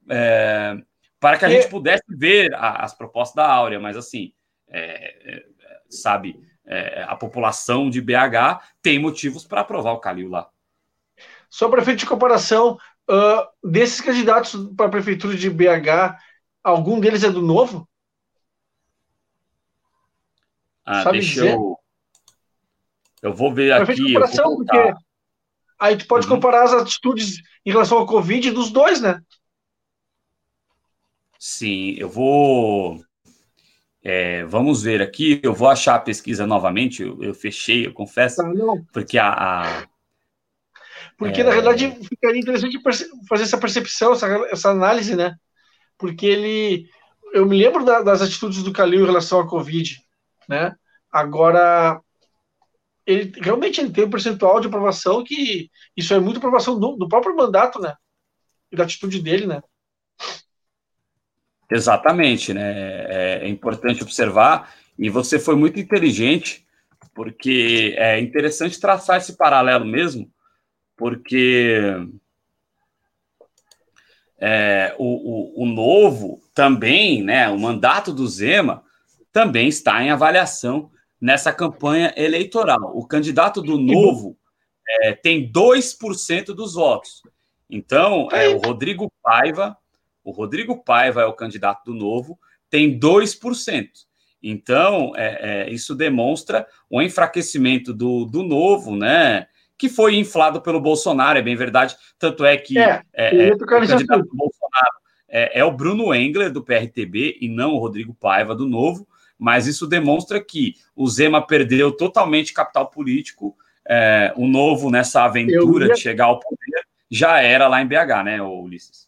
[0.10, 0.78] é,
[1.20, 4.34] para que a gente pudesse ver as propostas da Áurea, mas assim,
[4.70, 5.46] é, é
[5.90, 10.50] sabe, é, a população de BH tem motivos para aprovar o Calil lá.
[11.50, 12.80] Só para efeito de comparação,
[13.10, 16.18] uh, desses candidatos para a prefeitura de BH,
[16.64, 17.88] algum deles é do Novo?
[20.84, 21.54] Ah, Sabe deixa dizer?
[21.54, 21.83] eu.
[23.24, 24.14] Eu vou ver pra aqui.
[24.14, 24.94] Comparação, porque
[25.80, 26.36] aí tu pode uhum.
[26.36, 29.22] comparar as atitudes em relação ao Covid dos dois, né?
[31.40, 33.02] Sim, eu vou.
[34.04, 38.42] É, vamos ver aqui, eu vou achar a pesquisa novamente, eu, eu fechei, eu confesso,
[38.42, 38.52] ah,
[38.92, 39.30] porque a.
[39.30, 39.88] a
[41.18, 41.44] porque, é...
[41.46, 42.78] na realidade, ficaria interessante
[43.30, 45.36] fazer essa percepção, essa, essa análise, né?
[45.98, 46.90] Porque ele.
[47.34, 49.98] Eu me lembro da, das atitudes do Calil em relação à Covid,
[50.50, 50.76] né?
[51.10, 52.02] Agora,
[53.06, 57.08] ele realmente ele tem um percentual de aprovação que isso é muito aprovação do, do
[57.08, 57.96] próprio mandato, né?
[58.72, 59.62] E da atitude dele, né?
[61.70, 62.72] Exatamente, né?
[63.08, 66.66] É, é importante observar, e você foi muito inteligente,
[67.14, 70.32] porque é interessante traçar esse paralelo mesmo,
[70.96, 71.80] porque
[74.40, 77.50] é, o, o, o, novo também, né?
[77.50, 78.84] O mandato do Zema
[79.32, 80.92] também está em avaliação
[81.24, 82.92] nessa campanha eleitoral.
[82.96, 84.38] O candidato do novo
[84.88, 87.22] é, tem 2% dos votos.
[87.70, 89.78] Então, é, o Rodrigo Paiva
[90.24, 93.90] o Rodrigo Paiva é o candidato do Novo, tem 2%.
[94.42, 99.48] Então, é, é, isso demonstra o enfraquecimento do, do Novo, né?
[99.78, 101.96] Que foi inflado pelo Bolsonaro, é bem verdade.
[102.18, 106.52] Tanto é que é, é, é o candidato do Bolsonaro é, é, o Bruno Engler,
[106.52, 109.08] do PRTB, e não o Rodrigo Paiva, do Novo.
[109.38, 113.56] Mas isso demonstra que o Zema perdeu totalmente capital político.
[113.88, 115.94] É, o Novo, nessa aventura ia...
[115.94, 119.04] de chegar ao poder, já era lá em BH, né, Ulisses?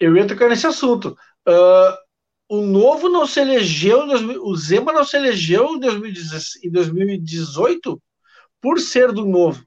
[0.00, 1.16] eu ia tocar nesse assunto.
[1.46, 1.94] Uh,
[2.48, 4.00] o Novo não se elegeu,
[4.42, 8.02] o Zema não se elegeu em 2018
[8.60, 9.62] por ser do Novo.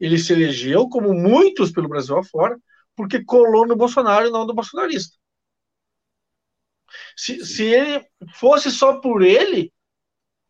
[0.00, 2.56] Ele se elegeu, como muitos pelo Brasil afora,
[2.96, 5.16] porque colou no Bolsonaro e não do bolsonarista.
[7.16, 9.72] Se, se ele fosse só por ele,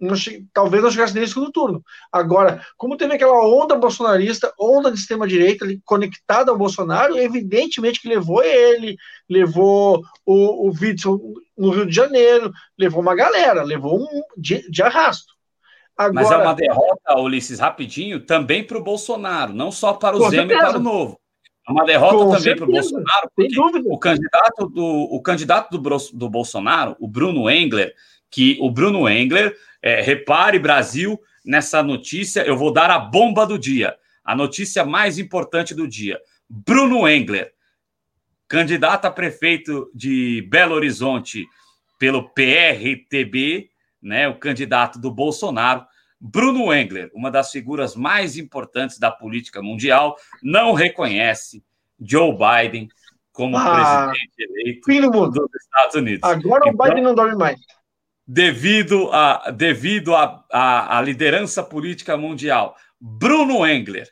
[0.02, 0.16] não
[0.52, 1.82] talvez não chegasse nem no segundo turno.
[2.10, 8.42] Agora, como teve aquela onda bolsonarista, onda de extrema-direita conectada ao Bolsonaro, evidentemente que levou
[8.42, 8.97] ele,
[9.31, 11.20] levou o, o Witzel
[11.57, 15.32] no Rio de Janeiro, levou uma galera, levou um de, de arrasto.
[15.97, 20.31] Agora, Mas é uma derrota, Ulisses, rapidinho, também para o Bolsonaro, não só para o
[20.31, 21.22] Zema e para o Novo.
[21.73, 26.31] Uma derrota com também para o Bolsonaro, porque o candidato, do, o candidato do, do
[26.31, 27.94] Bolsonaro, o Bruno Engler,
[28.31, 33.59] que o Bruno Engler é, repare, Brasil, nessa notícia, eu vou dar a bomba do
[33.59, 36.20] dia, a notícia mais importante do dia.
[36.49, 37.52] Bruno Engler,
[38.47, 41.47] candidato a prefeito de Belo Horizonte
[41.99, 43.70] pelo PRTB,
[44.01, 45.86] né, o candidato do Bolsonaro,
[46.25, 51.65] Bruno Engler, uma das figuras mais importantes da política mundial, não reconhece
[52.01, 52.89] Joe Biden
[53.33, 56.20] como ah, presidente eleito dos Estados Unidos.
[56.23, 57.59] Agora então, o Biden não dorme mais
[58.26, 64.09] devido à devido a, a, a, liderança política mundial, Bruno Engler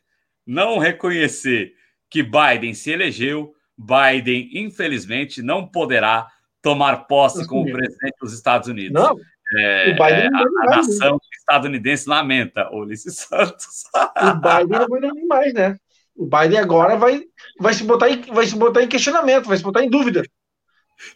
[0.47, 1.75] não reconhecer
[2.09, 6.27] que Biden se elegeu, Biden, infelizmente, não poderá
[6.61, 8.93] tomar posse como presidente dos Estados Unidos.
[8.93, 9.17] Não.
[9.57, 13.85] É, é, a, a nação estadunidense lamenta, Ulisses Santos.
[13.95, 15.77] O Biden não vai nem mais, né?
[16.15, 17.23] O Biden agora vai,
[17.59, 20.23] vai, se botar em, vai se botar em questionamento, vai se botar em dúvida.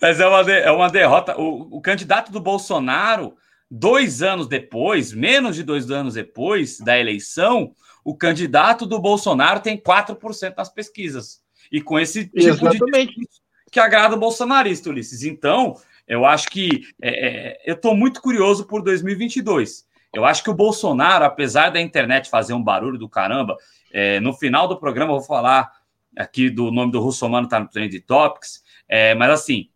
[0.00, 1.38] Mas é uma, é uma derrota.
[1.38, 3.34] O, o candidato do Bolsonaro,
[3.70, 7.72] dois anos depois, menos de dois anos depois da eleição,
[8.04, 11.42] o candidato do Bolsonaro tem 4% nas pesquisas.
[11.70, 13.14] E com esse tipo Exatamente.
[13.14, 13.28] de
[13.70, 15.24] que agrada o bolsonarista, Ulisses.
[15.24, 15.74] Então,
[16.07, 19.86] eu acho que é, é, eu estou muito curioso por 2022.
[20.12, 23.57] Eu acho que o Bolsonaro, apesar da internet fazer um barulho do caramba,
[23.92, 25.70] é, no final do programa eu vou falar
[26.16, 29.68] aqui do nome do Russomano, tá no Trend Topics, é, mas assim,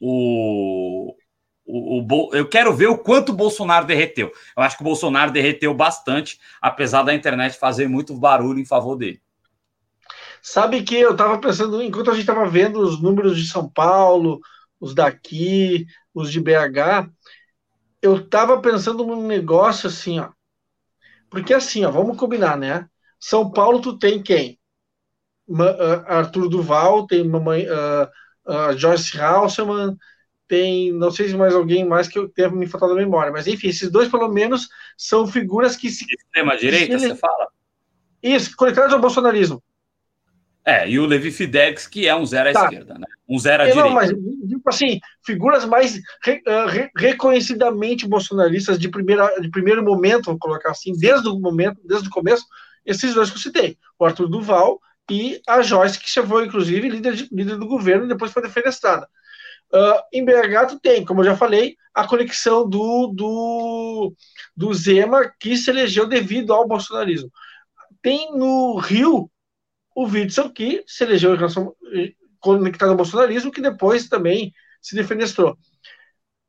[0.00, 1.14] o,
[1.64, 4.30] o, o, eu quero ver o quanto o Bolsonaro derreteu.
[4.56, 8.96] Eu acho que o Bolsonaro derreteu bastante, apesar da internet fazer muito barulho em favor
[8.96, 9.20] dele.
[10.40, 14.40] Sabe que eu estava pensando, enquanto a gente estava vendo os números de São Paulo,
[14.80, 17.10] os daqui, os de BH,
[18.02, 20.30] eu estava pensando num negócio assim, ó.
[21.30, 22.88] Porque assim, ó, vamos combinar, né?
[23.18, 24.58] São Paulo, tu tem quem?
[26.06, 28.08] Arthur Duval, tem mamãe, uh,
[28.46, 29.96] uh, Joyce Halseman,
[30.48, 33.46] tem, não sei se mais alguém mais que eu tenha me faltado da memória, mas
[33.46, 36.04] enfim, esses dois pelo menos são figuras que se.
[36.08, 37.48] Extrema direita, você fala?
[38.22, 39.62] Isso, conectados ao bolsonarismo.
[40.68, 42.64] É, e o Levi Fidelix, que é um zero à tá.
[42.64, 43.06] esquerda, né?
[43.28, 43.88] Um zero à é, direita.
[43.88, 49.84] Não, mas, tipo assim, figuras mais re, uh, re, reconhecidamente bolsonaristas de, primeira, de primeiro
[49.84, 52.44] momento, vou colocar assim, desde o momento, desde o começo,
[52.84, 57.14] esses dois que eu citei, o Arthur Duval e a Joyce, que chegou, inclusive, líder,
[57.14, 59.06] de, líder do governo e depois foi defenestrada.
[59.72, 64.12] Uh, em BH, tu tem, como eu já falei, a conexão do, do,
[64.56, 67.30] do Zema, que se elegeu devido ao bolsonarismo.
[68.02, 69.30] Tem no Rio
[69.96, 71.74] o Witzel, que se elegeu em relação,
[72.38, 75.56] conectado ao bolsonarismo, que depois também se defenestrou.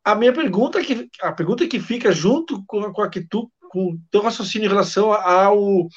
[0.04, 3.94] A minha pergunta, que, a pergunta que fica junto com, com a que tu, com
[3.94, 5.88] o teu raciocínio em relação ao,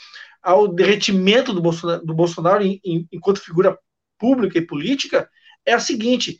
[0.41, 3.77] ao derretimento do Bolsonaro, do Bolsonaro em, em, enquanto figura
[4.17, 5.29] pública e política,
[5.67, 6.39] é a seguinte: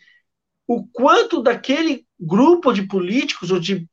[0.65, 3.89] o quanto daquele grupo de políticos ou de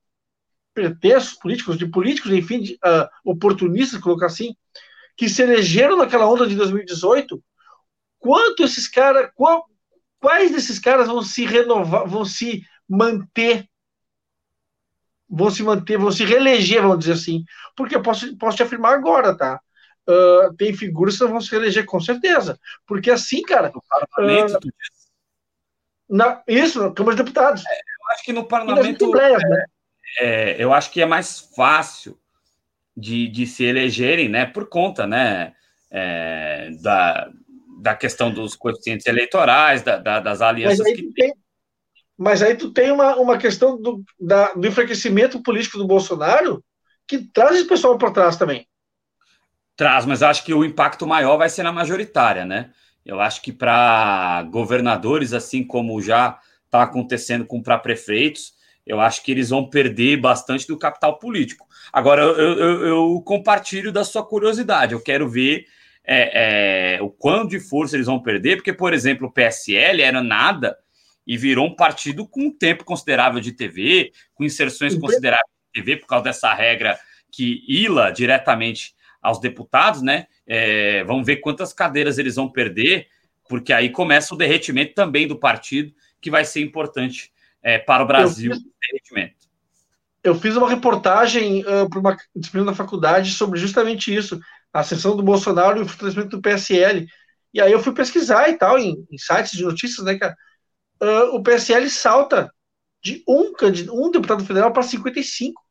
[0.71, 4.55] pretextos políticos, de políticos, enfim, de, uh, oportunistas, colocar assim,
[5.17, 7.43] que se elegeram naquela onda de 2018,
[8.19, 9.31] quanto esses caras,
[10.19, 13.67] quais desses caras vão se renovar, vão se manter,
[15.27, 17.43] vão se manter, vão se reeleger, vamos dizer assim,
[17.75, 19.59] porque eu posso, posso te afirmar agora, tá?
[20.07, 24.71] Uh, tem figuras que vão se reeleger com certeza, porque assim, cara, no parlamento, uh,
[26.09, 27.65] na, isso, na Câmara de Deputados.
[27.65, 29.65] É, eu acho que no parlamento, né?
[30.19, 32.17] é, é, eu acho que é mais fácil
[32.97, 35.53] de, de se elegerem, né, por conta, né,
[35.91, 37.29] é, da,
[37.79, 41.33] da questão dos coeficientes eleitorais, da, da, das alianças mas que tem.
[42.17, 46.63] Mas aí tu tem uma, uma questão do, da, do enfraquecimento político do Bolsonaro
[47.07, 48.67] que traz esse pessoal para trás também.
[49.75, 52.71] Traz, mas acho que o impacto maior vai ser na majoritária, né?
[53.05, 58.53] Eu acho que para governadores, assim como já está acontecendo com para prefeitos,
[58.87, 61.67] eu acho que eles vão perder bastante do capital político.
[61.91, 64.93] Agora, eu, eu, eu compartilho da sua curiosidade.
[64.93, 65.65] Eu quero ver
[66.03, 70.23] é, é, o quanto de força eles vão perder, porque, por exemplo, o PSL era
[70.23, 70.77] nada
[71.25, 75.97] e virou um partido com um tempo considerável de TV, com inserções consideráveis de TV,
[75.97, 76.97] por causa dessa regra
[77.29, 80.27] que ila diretamente aos deputados, né?
[80.47, 83.07] É, vamos ver quantas cadeiras eles vão perder,
[83.49, 88.07] porque aí começa o derretimento também do partido, que vai ser importante é, para o
[88.07, 88.51] Brasil.
[88.51, 89.37] Eu fiz,
[90.23, 94.39] eu fiz uma reportagem uh, para uma disciplina da faculdade sobre justamente isso,
[94.73, 97.07] a ascensão do Bolsonaro e o fortalecimento do PSL.
[97.53, 100.35] E aí eu fui pesquisar e tal, em, em sites de notícias, né, cara?
[101.01, 102.51] Uh, o PSL salta
[103.01, 103.53] de um,
[103.93, 105.61] um deputado federal para 55,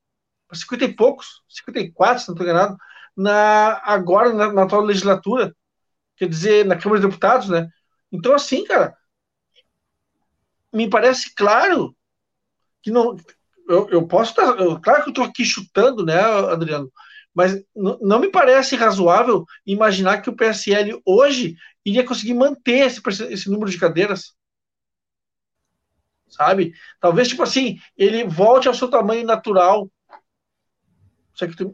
[0.49, 2.77] para 50 e poucos, 54, se não estou enganado,
[3.17, 5.55] na, agora na, na atual legislatura,
[6.17, 7.69] quer dizer, na Câmara de Deputados, né?
[8.13, 8.97] Então, assim, cara,
[10.73, 11.97] me parece claro
[12.83, 13.17] que não,
[13.69, 14.59] eu, eu posso estar.
[14.61, 16.91] Eu, claro que eu estou aqui chutando, né, Adriano?
[17.35, 21.55] Mas não me parece razoável imaginar que o PSL hoje
[21.85, 24.35] iria conseguir manter esse, esse número de cadeiras.
[26.29, 26.73] Sabe?
[26.99, 29.91] Talvez, tipo assim, ele volte ao seu tamanho natural.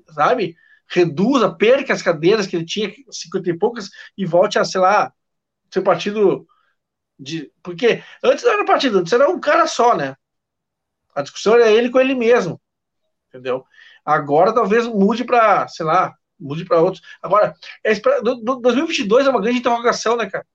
[0.09, 0.57] Sabe?
[0.89, 3.89] Reduza, perca as cadeiras que ele tinha, 50 e poucas,
[4.19, 5.13] e volte a, sei lá,
[5.71, 6.47] seu partido
[7.23, 7.51] de.
[7.63, 10.17] Porque antes não era partido, antes era um cara só, né?
[11.15, 12.61] A discussão é ele com ele mesmo.
[13.29, 13.65] Entendeu?
[14.05, 17.03] Agora talvez mude para, sei lá, mude para outros.
[17.23, 20.47] Agora, é, 2022 é uma grande interrogação, né, cara?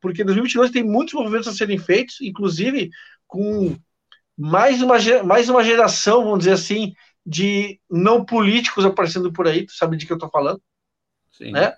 [0.00, 2.90] porque 2022 tem muitos movimentos a serem feitos, inclusive
[3.26, 3.76] com
[4.36, 6.94] mais uma, mais uma geração, vamos dizer assim,
[7.24, 10.60] de não políticos aparecendo por aí, tu sabe de que eu estou falando?
[11.32, 11.52] Sim.
[11.52, 11.74] Né?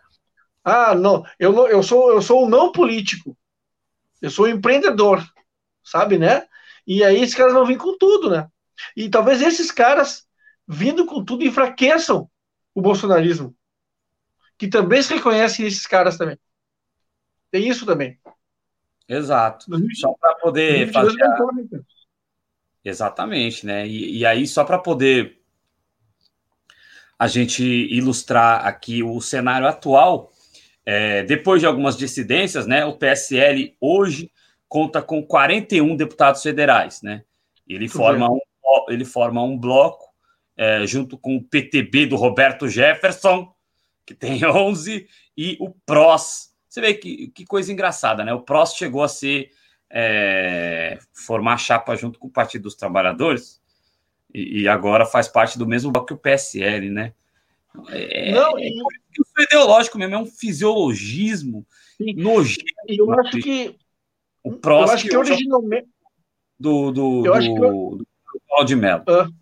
[0.64, 3.36] Ah, não, eu, não, eu sou eu sou um não político,
[4.20, 5.24] eu sou um empreendedor,
[5.82, 6.46] sabe, né?
[6.86, 8.48] E aí esses caras vão vir com tudo, né?
[8.96, 10.26] E talvez esses caras,
[10.66, 12.30] vindo com tudo, enfraqueçam
[12.74, 13.54] o bolsonarismo.
[14.56, 16.38] Que também se reconhecem esses caras também.
[17.50, 18.18] Tem isso também.
[19.08, 19.66] Exato.
[19.94, 21.22] Só para poder fazer.
[21.22, 21.36] A...
[22.84, 23.86] Exatamente, né?
[23.86, 25.40] E, e aí, só para poder
[27.18, 30.32] a gente ilustrar aqui o cenário atual,
[30.90, 32.82] é, depois de algumas dissidências, né?
[32.86, 34.32] O PSL hoje
[34.66, 37.24] conta com 41 deputados federais, né?
[37.68, 38.40] Ele forma um,
[38.88, 40.06] ele forma um bloco
[40.56, 43.52] é, junto com o PTB do Roberto Jefferson,
[44.06, 46.54] que tem 11, e o PROS.
[46.66, 48.32] Você vê que, que coisa engraçada, né?
[48.32, 49.50] O PROS chegou a ser
[49.90, 53.60] é, formar chapa junto com o Partido dos Trabalhadores
[54.32, 57.12] e, e, agora faz parte do mesmo bloco que o PSL, né?
[57.88, 61.66] É, Não, é, é ideológico mesmo, é um fisiologismo
[62.16, 62.64] nojento.
[62.86, 63.76] Eu acho que
[64.42, 64.88] o próximo.
[64.88, 65.88] Eu acho que originalmente.
[66.58, 67.96] Do, do, eu do, que eu...
[67.98, 68.06] do
[68.48, 69.04] Claudio Mello.
[69.08, 69.32] Uh,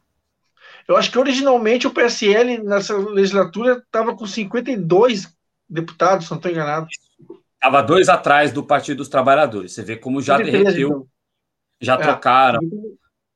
[0.86, 5.34] eu acho que originalmente o PSL nessa legislatura estava com 52
[5.68, 6.86] deputados, se não estou enganado.
[7.54, 9.72] Estava dois atrás do Partido dos Trabalhadores.
[9.72, 11.06] Você vê como já derreteu, então.
[11.80, 12.60] já é, trocaram.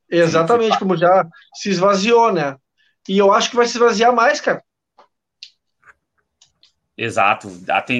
[0.09, 2.55] Exatamente, como já se esvaziou, né?
[3.09, 4.63] E eu acho que vai se esvaziar mais, cara.
[7.03, 7.51] Exato.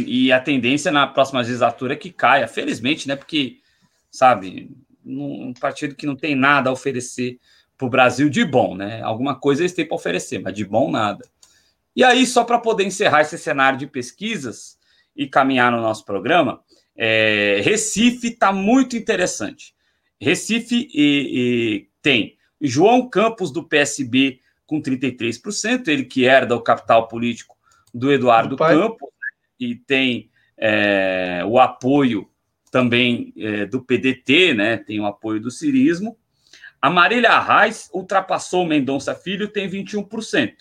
[0.06, 3.16] E a tendência na próxima legislatura é que caia, felizmente, né?
[3.16, 3.58] Porque,
[4.12, 4.70] sabe,
[5.04, 7.40] um partido que não tem nada a oferecer
[7.76, 9.02] para o Brasil de bom, né?
[9.02, 11.28] Alguma coisa eles têm para oferecer, mas de bom nada.
[11.96, 14.78] E aí, só para poder encerrar esse cenário de pesquisas
[15.16, 16.62] e caminhar no nosso programa,
[16.96, 19.74] é, Recife está muito interessante.
[20.20, 27.08] Recife e, e tem João Campos, do PSB, com 33%, ele que herda o capital
[27.08, 27.58] político
[27.94, 29.28] do Eduardo Campos, né?
[29.60, 32.30] e tem é, o apoio
[32.72, 34.78] também é, do PDT, né?
[34.78, 36.18] Tem o apoio do Cirismo.
[36.82, 40.54] A Marília Arraes ultrapassou o Mendonça Filho, tem 21%.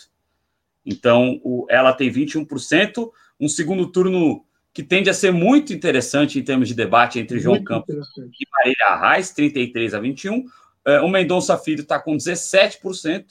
[0.85, 6.43] Então, o, ela tem 21%, um segundo turno que tende a ser muito interessante em
[6.43, 10.45] termos de debate entre muito João Campos e Marília Arraes, 33 a 21.
[10.87, 13.25] É, o Mendonça Filho está com 17%.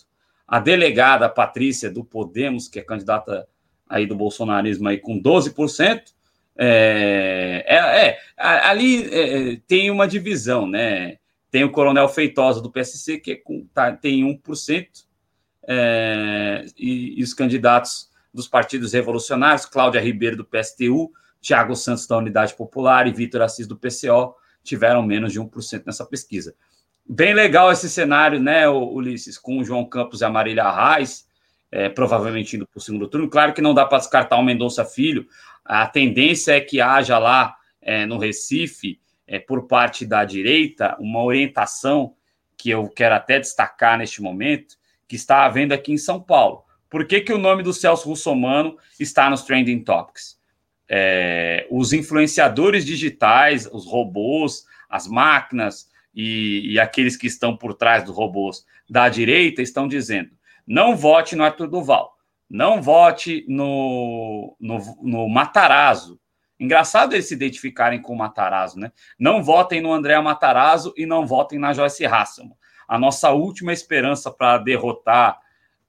[0.48, 3.48] A delegada Patrícia do Podemos, que é candidata
[3.90, 6.02] aí do bolsonarismo aí com 12%.
[6.62, 11.18] É, é, é ali é, tem uma divisão, né?
[11.50, 14.88] Tem o Coronel Feitosa do PSC, que é com, tá, tem 1%,
[15.68, 21.12] é, e, e, os candidatos dos partidos revolucionários, Cláudia Ribeiro do PSTU,
[21.42, 26.06] Tiago Santos da Unidade Popular e Vitor Assis do PCO, tiveram menos de 1% nessa
[26.06, 26.54] pesquisa.
[27.08, 31.28] Bem legal esse cenário, né, Ulisses, com o João Campos e a Marília Arraes,
[31.72, 33.30] é, provavelmente indo para o segundo turno.
[33.30, 35.28] Claro que não dá para descartar o Mendonça Filho.
[35.64, 41.24] A tendência é que haja lá é, no Recife, é, por parte da direita, uma
[41.24, 42.16] orientação
[42.58, 44.76] que eu quero até destacar neste momento,
[45.08, 46.64] que está havendo aqui em São Paulo.
[46.90, 50.40] Por que, que o nome do Celso Russomano está nos Trending Topics?
[50.90, 58.04] É, os influenciadores digitais, os robôs, as máquinas e, e aqueles que estão por trás
[58.04, 60.32] dos robôs da direita estão dizendo:
[60.70, 62.16] não vote no Arthur Duval.
[62.48, 66.20] Não vote no, no, no Matarazzo.
[66.60, 68.92] Engraçado eles se identificarem com o Matarazzo, né?
[69.18, 72.56] Não votem no André Matarazzo e não votem na Joyce Hasselman.
[72.88, 75.40] A nossa última esperança para derrotar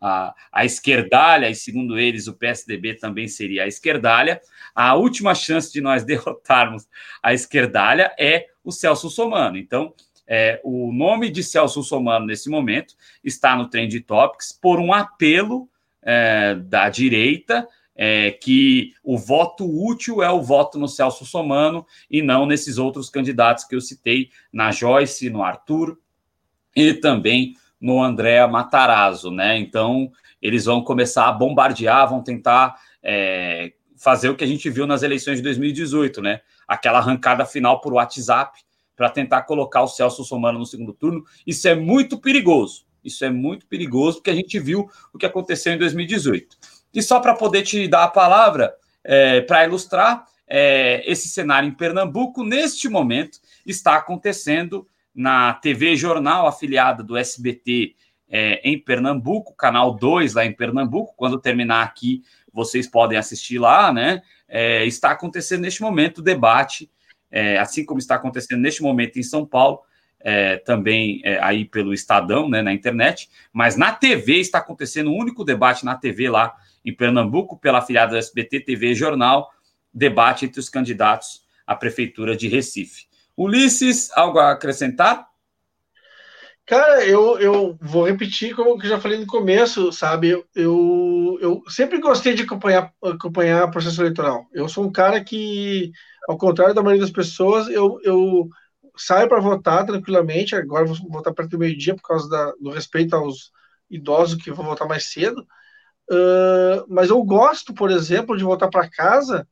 [0.01, 4.41] a, a esquerdalha, e segundo eles o PSDB também seria a esquerdalha,
[4.75, 6.89] a última chance de nós derrotarmos
[7.23, 9.59] a esquerdalha é o Celso Somano.
[9.59, 9.95] Então,
[10.33, 12.95] é, o nome de Celso Somano, nesse momento,
[13.25, 15.69] está no Trend Topics por um apelo
[16.01, 22.23] é, da direita é, que o voto útil é o voto no Celso Somano e
[22.23, 25.99] não nesses outros candidatos que eu citei, na Joyce, no Arthur
[26.77, 29.59] e também no André Matarazzo, né?
[29.59, 34.87] Então, eles vão começar a bombardear, vão tentar é, fazer o que a gente viu
[34.87, 36.41] nas eleições de 2018, né?
[36.69, 38.61] Aquela arrancada final por WhatsApp,
[39.01, 41.25] para tentar colocar o Celso Somano no segundo turno.
[41.47, 42.85] Isso é muito perigoso.
[43.03, 46.55] Isso é muito perigoso, porque a gente viu o que aconteceu em 2018.
[46.93, 51.73] E só para poder te dar a palavra, é, para ilustrar, é, esse cenário em
[51.73, 57.95] Pernambuco, neste momento, está acontecendo na TV Jornal, afiliada do SBT
[58.29, 61.15] é, em Pernambuco, canal 2 lá em Pernambuco.
[61.17, 62.23] Quando terminar aqui,
[62.53, 64.21] vocês podem assistir lá, né?
[64.47, 66.91] É, está acontecendo neste momento o debate
[67.31, 69.81] é, assim como está acontecendo neste momento em São Paulo,
[70.21, 75.17] é, também é, aí pelo Estadão, né, na internet, mas na TV está acontecendo um
[75.17, 79.51] único debate na TV lá em Pernambuco, pela afiliada do SBT TV Jornal,
[79.93, 83.07] debate entre os candidatos à Prefeitura de Recife.
[83.37, 85.30] Ulisses, algo a acrescentar?
[86.71, 90.41] Cara, eu, eu vou repetir como eu já falei no começo, sabe?
[90.55, 94.47] Eu, eu, sempre gostei de acompanhar, acompanhar processo eleitoral.
[94.53, 95.91] Eu sou um cara que,
[96.29, 98.49] ao contrário da maioria das pessoas, eu, eu
[98.97, 100.55] saio para votar tranquilamente.
[100.55, 103.51] Agora vou votar perto do meio-dia por causa da, do respeito aos
[103.91, 105.45] idosos que vão votar mais cedo.
[106.09, 109.45] Uh, mas eu gosto, por exemplo, de voltar para casa,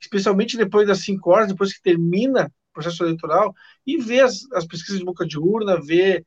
[0.00, 3.52] especialmente depois das 5 horas, depois que termina o processo eleitoral,
[3.84, 6.24] e ver as, as pesquisas de boca de urna, ver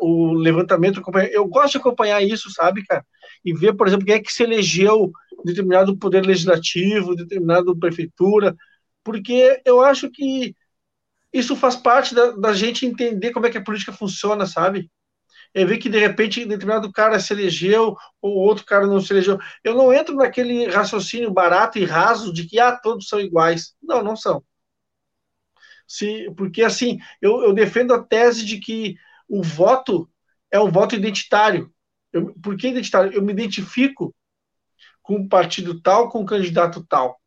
[0.00, 3.04] o, o levantamento, eu gosto de acompanhar isso, sabe, cara?
[3.44, 5.12] E ver, por exemplo, quem é que se elegeu
[5.44, 8.56] determinado poder legislativo, determinado prefeitura,
[9.04, 10.54] porque eu acho que
[11.32, 14.90] isso faz parte da, da gente entender como é que a política funciona, sabe?
[15.54, 19.38] É ver que de repente determinado cara se elegeu ou outro cara não se elegeu.
[19.64, 23.74] Eu não entro naquele raciocínio barato e raso de que ah, todos são iguais.
[23.82, 24.44] Não, não são.
[25.86, 28.96] Se, porque assim, eu, eu defendo a tese de que
[29.28, 30.10] o voto
[30.50, 31.72] é um voto identitário.
[32.12, 33.12] Eu, por que identitário?
[33.12, 34.14] Eu me identifico
[35.02, 37.20] com um partido tal, com um candidato tal.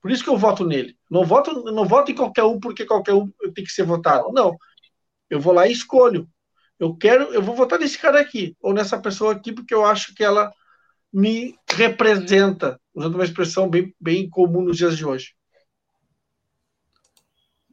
[0.00, 0.96] Por isso que eu voto nele.
[1.10, 4.32] Não voto, não voto em qualquer um porque qualquer um tem que ser votado.
[4.32, 4.56] Não.
[5.28, 6.28] Eu vou lá e escolho.
[6.78, 10.14] Eu quero, eu vou votar nesse cara aqui ou nessa pessoa aqui porque eu acho
[10.14, 10.50] que ela
[11.12, 15.34] me representa, usando uma expressão bem, bem comum nos dias de hoje.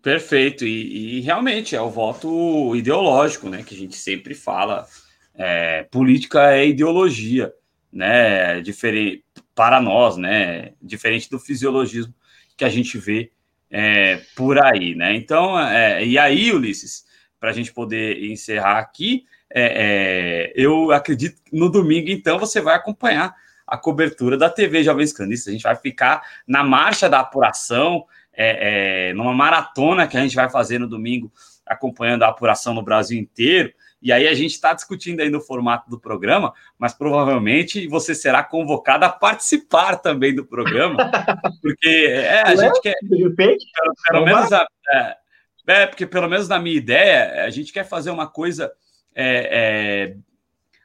[0.08, 3.62] Perfeito, e, e, realmente é o voto ideológico, né?
[3.62, 4.88] Que a gente sempre fala.
[5.36, 7.54] É, política é ideologia,
[7.92, 8.62] né?
[8.62, 10.72] Diferente para nós, né?
[10.82, 12.14] Diferente do fisiologismo
[12.56, 13.34] que a gente vê
[13.70, 15.14] é, por aí, né?
[15.14, 17.04] Então, é, e aí, Ulisses,
[17.38, 22.62] para a gente poder encerrar aqui, é, é, eu acredito que no domingo, então, você
[22.62, 23.36] vai acompanhar
[23.68, 25.50] a cobertura da TV Jovens Cronistas.
[25.50, 28.06] A gente vai ficar na marcha da apuração,
[28.38, 31.32] é, é, numa maratona que a gente vai fazer no domingo,
[31.66, 33.74] acompanhando a apuração no Brasil inteiro.
[34.00, 38.44] E aí a gente está discutindo aí no formato do programa, mas provavelmente você será
[38.44, 40.98] convocado a participar também do programa,
[41.64, 42.94] porque é, a gente quer.
[43.02, 45.18] Pelo, pelo menos a, é,
[45.66, 48.72] é, porque pelo menos na minha ideia, a gente quer fazer uma coisa
[49.16, 50.18] é, é,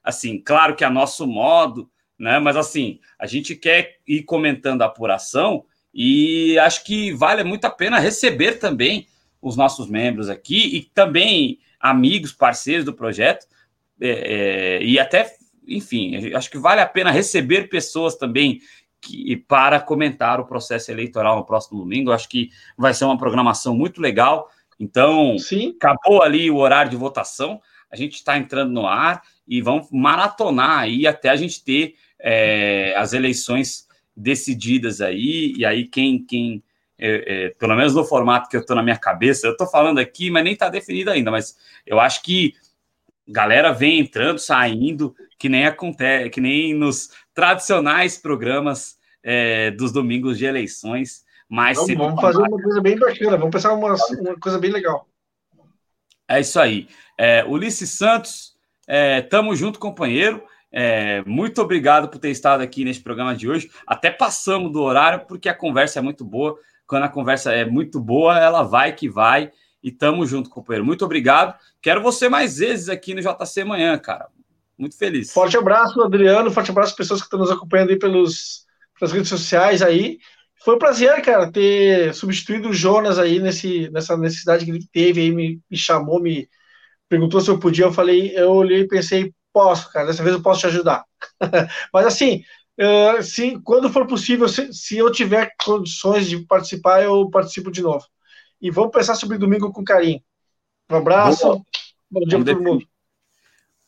[0.02, 2.39] assim, claro que a nosso modo, né?
[2.39, 7.70] Mas assim, a gente quer ir comentando a apuração e acho que vale muito a
[7.70, 9.06] pena receber também
[9.40, 13.46] os nossos membros aqui e também amigos, parceiros do projeto,
[14.00, 14.08] é,
[14.78, 15.34] é, e até,
[15.66, 18.60] enfim, acho que vale a pena receber pessoas também
[19.00, 22.12] que, para comentar o processo eleitoral no próximo domingo.
[22.12, 24.48] Acho que vai ser uma programação muito legal.
[24.78, 25.74] Então, Sim.
[25.76, 30.78] acabou ali o horário de votação, a gente está entrando no ar e vamos maratonar
[30.78, 36.62] aí até a gente ter é, as eleições decididas aí, e aí quem, quem
[36.99, 39.99] é, é, pelo menos no formato que eu estou na minha cabeça, eu estou falando
[39.99, 42.55] aqui, mas nem está definido ainda, mas eu acho que
[43.26, 50.39] galera vem entrando, saindo, que nem acontece, que nem nos tradicionais programas é, dos domingos
[50.39, 51.24] de eleições.
[51.49, 55.07] Mas vamos, vamos fazer uma coisa bem bacana, vamos pensar uma, uma coisa bem legal.
[56.28, 56.89] É isso aí.
[57.18, 58.55] É, Ulisses Santos,
[58.86, 60.42] é, tamo junto, companheiro.
[60.73, 63.70] É, muito obrigado por ter estado aqui nesse programa de hoje.
[63.86, 66.59] Até passamos do horário, porque a conversa é muito boa.
[66.86, 69.51] Quando a conversa é muito boa, ela vai que vai.
[69.83, 70.86] E tamo junto, companheiro.
[70.86, 71.55] Muito obrigado.
[71.81, 74.28] Quero você mais vezes aqui no JC amanhã, cara.
[74.78, 75.33] Muito feliz.
[75.33, 76.51] Forte abraço, Adriano.
[76.51, 78.65] Forte abraço pessoas que estão nos acompanhando aí pelos,
[78.99, 80.18] pelas redes sociais aí.
[80.65, 85.20] Foi um prazer, cara, ter substituído o Jonas aí nesse, nessa necessidade que ele teve
[85.20, 86.49] aí, me, me chamou, me
[87.09, 87.84] perguntou se eu podia.
[87.84, 91.05] Eu falei, eu olhei e pensei, Posso, cara, dessa vez eu posso te ajudar.
[91.92, 92.42] Mas assim,
[92.81, 97.82] uh, se, quando for possível, se, se, eu tiver condições de participar, eu participo de
[97.82, 98.05] novo.
[98.60, 100.22] E vamos pensar sobre domingo com carinho.
[100.90, 101.62] Um abraço, Boa.
[102.10, 102.86] bom dia para todo mundo.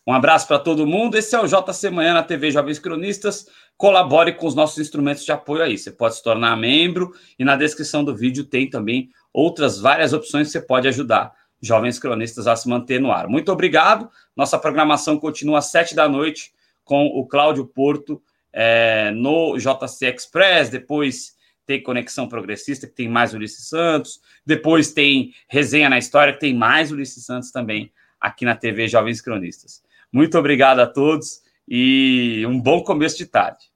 [0.07, 1.17] Um abraço para todo mundo.
[1.17, 3.47] Esse é o JC Manhã na TV Jovens Cronistas.
[3.77, 5.79] Colabore com os nossos instrumentos de apoio aí.
[5.79, 10.49] Você pode se tornar membro e na descrição do vídeo tem também outras várias opções
[10.49, 11.33] que você pode ajudar.
[11.65, 13.27] Jovens Cronistas a se manter no ar.
[13.27, 14.11] Muito obrigado.
[14.37, 16.53] Nossa programação continua às sete da noite
[16.85, 20.69] com o Cláudio Porto é, no JC Express.
[20.69, 21.35] Depois
[21.65, 24.21] tem Conexão Progressista, que tem mais Ulisses Santos.
[24.45, 29.23] Depois tem Resenha na História, que tem mais Ulisses Santos também aqui na TV Jovens
[29.23, 29.83] Cronistas.
[30.13, 33.74] Muito obrigado a todos e um bom começo de tarde.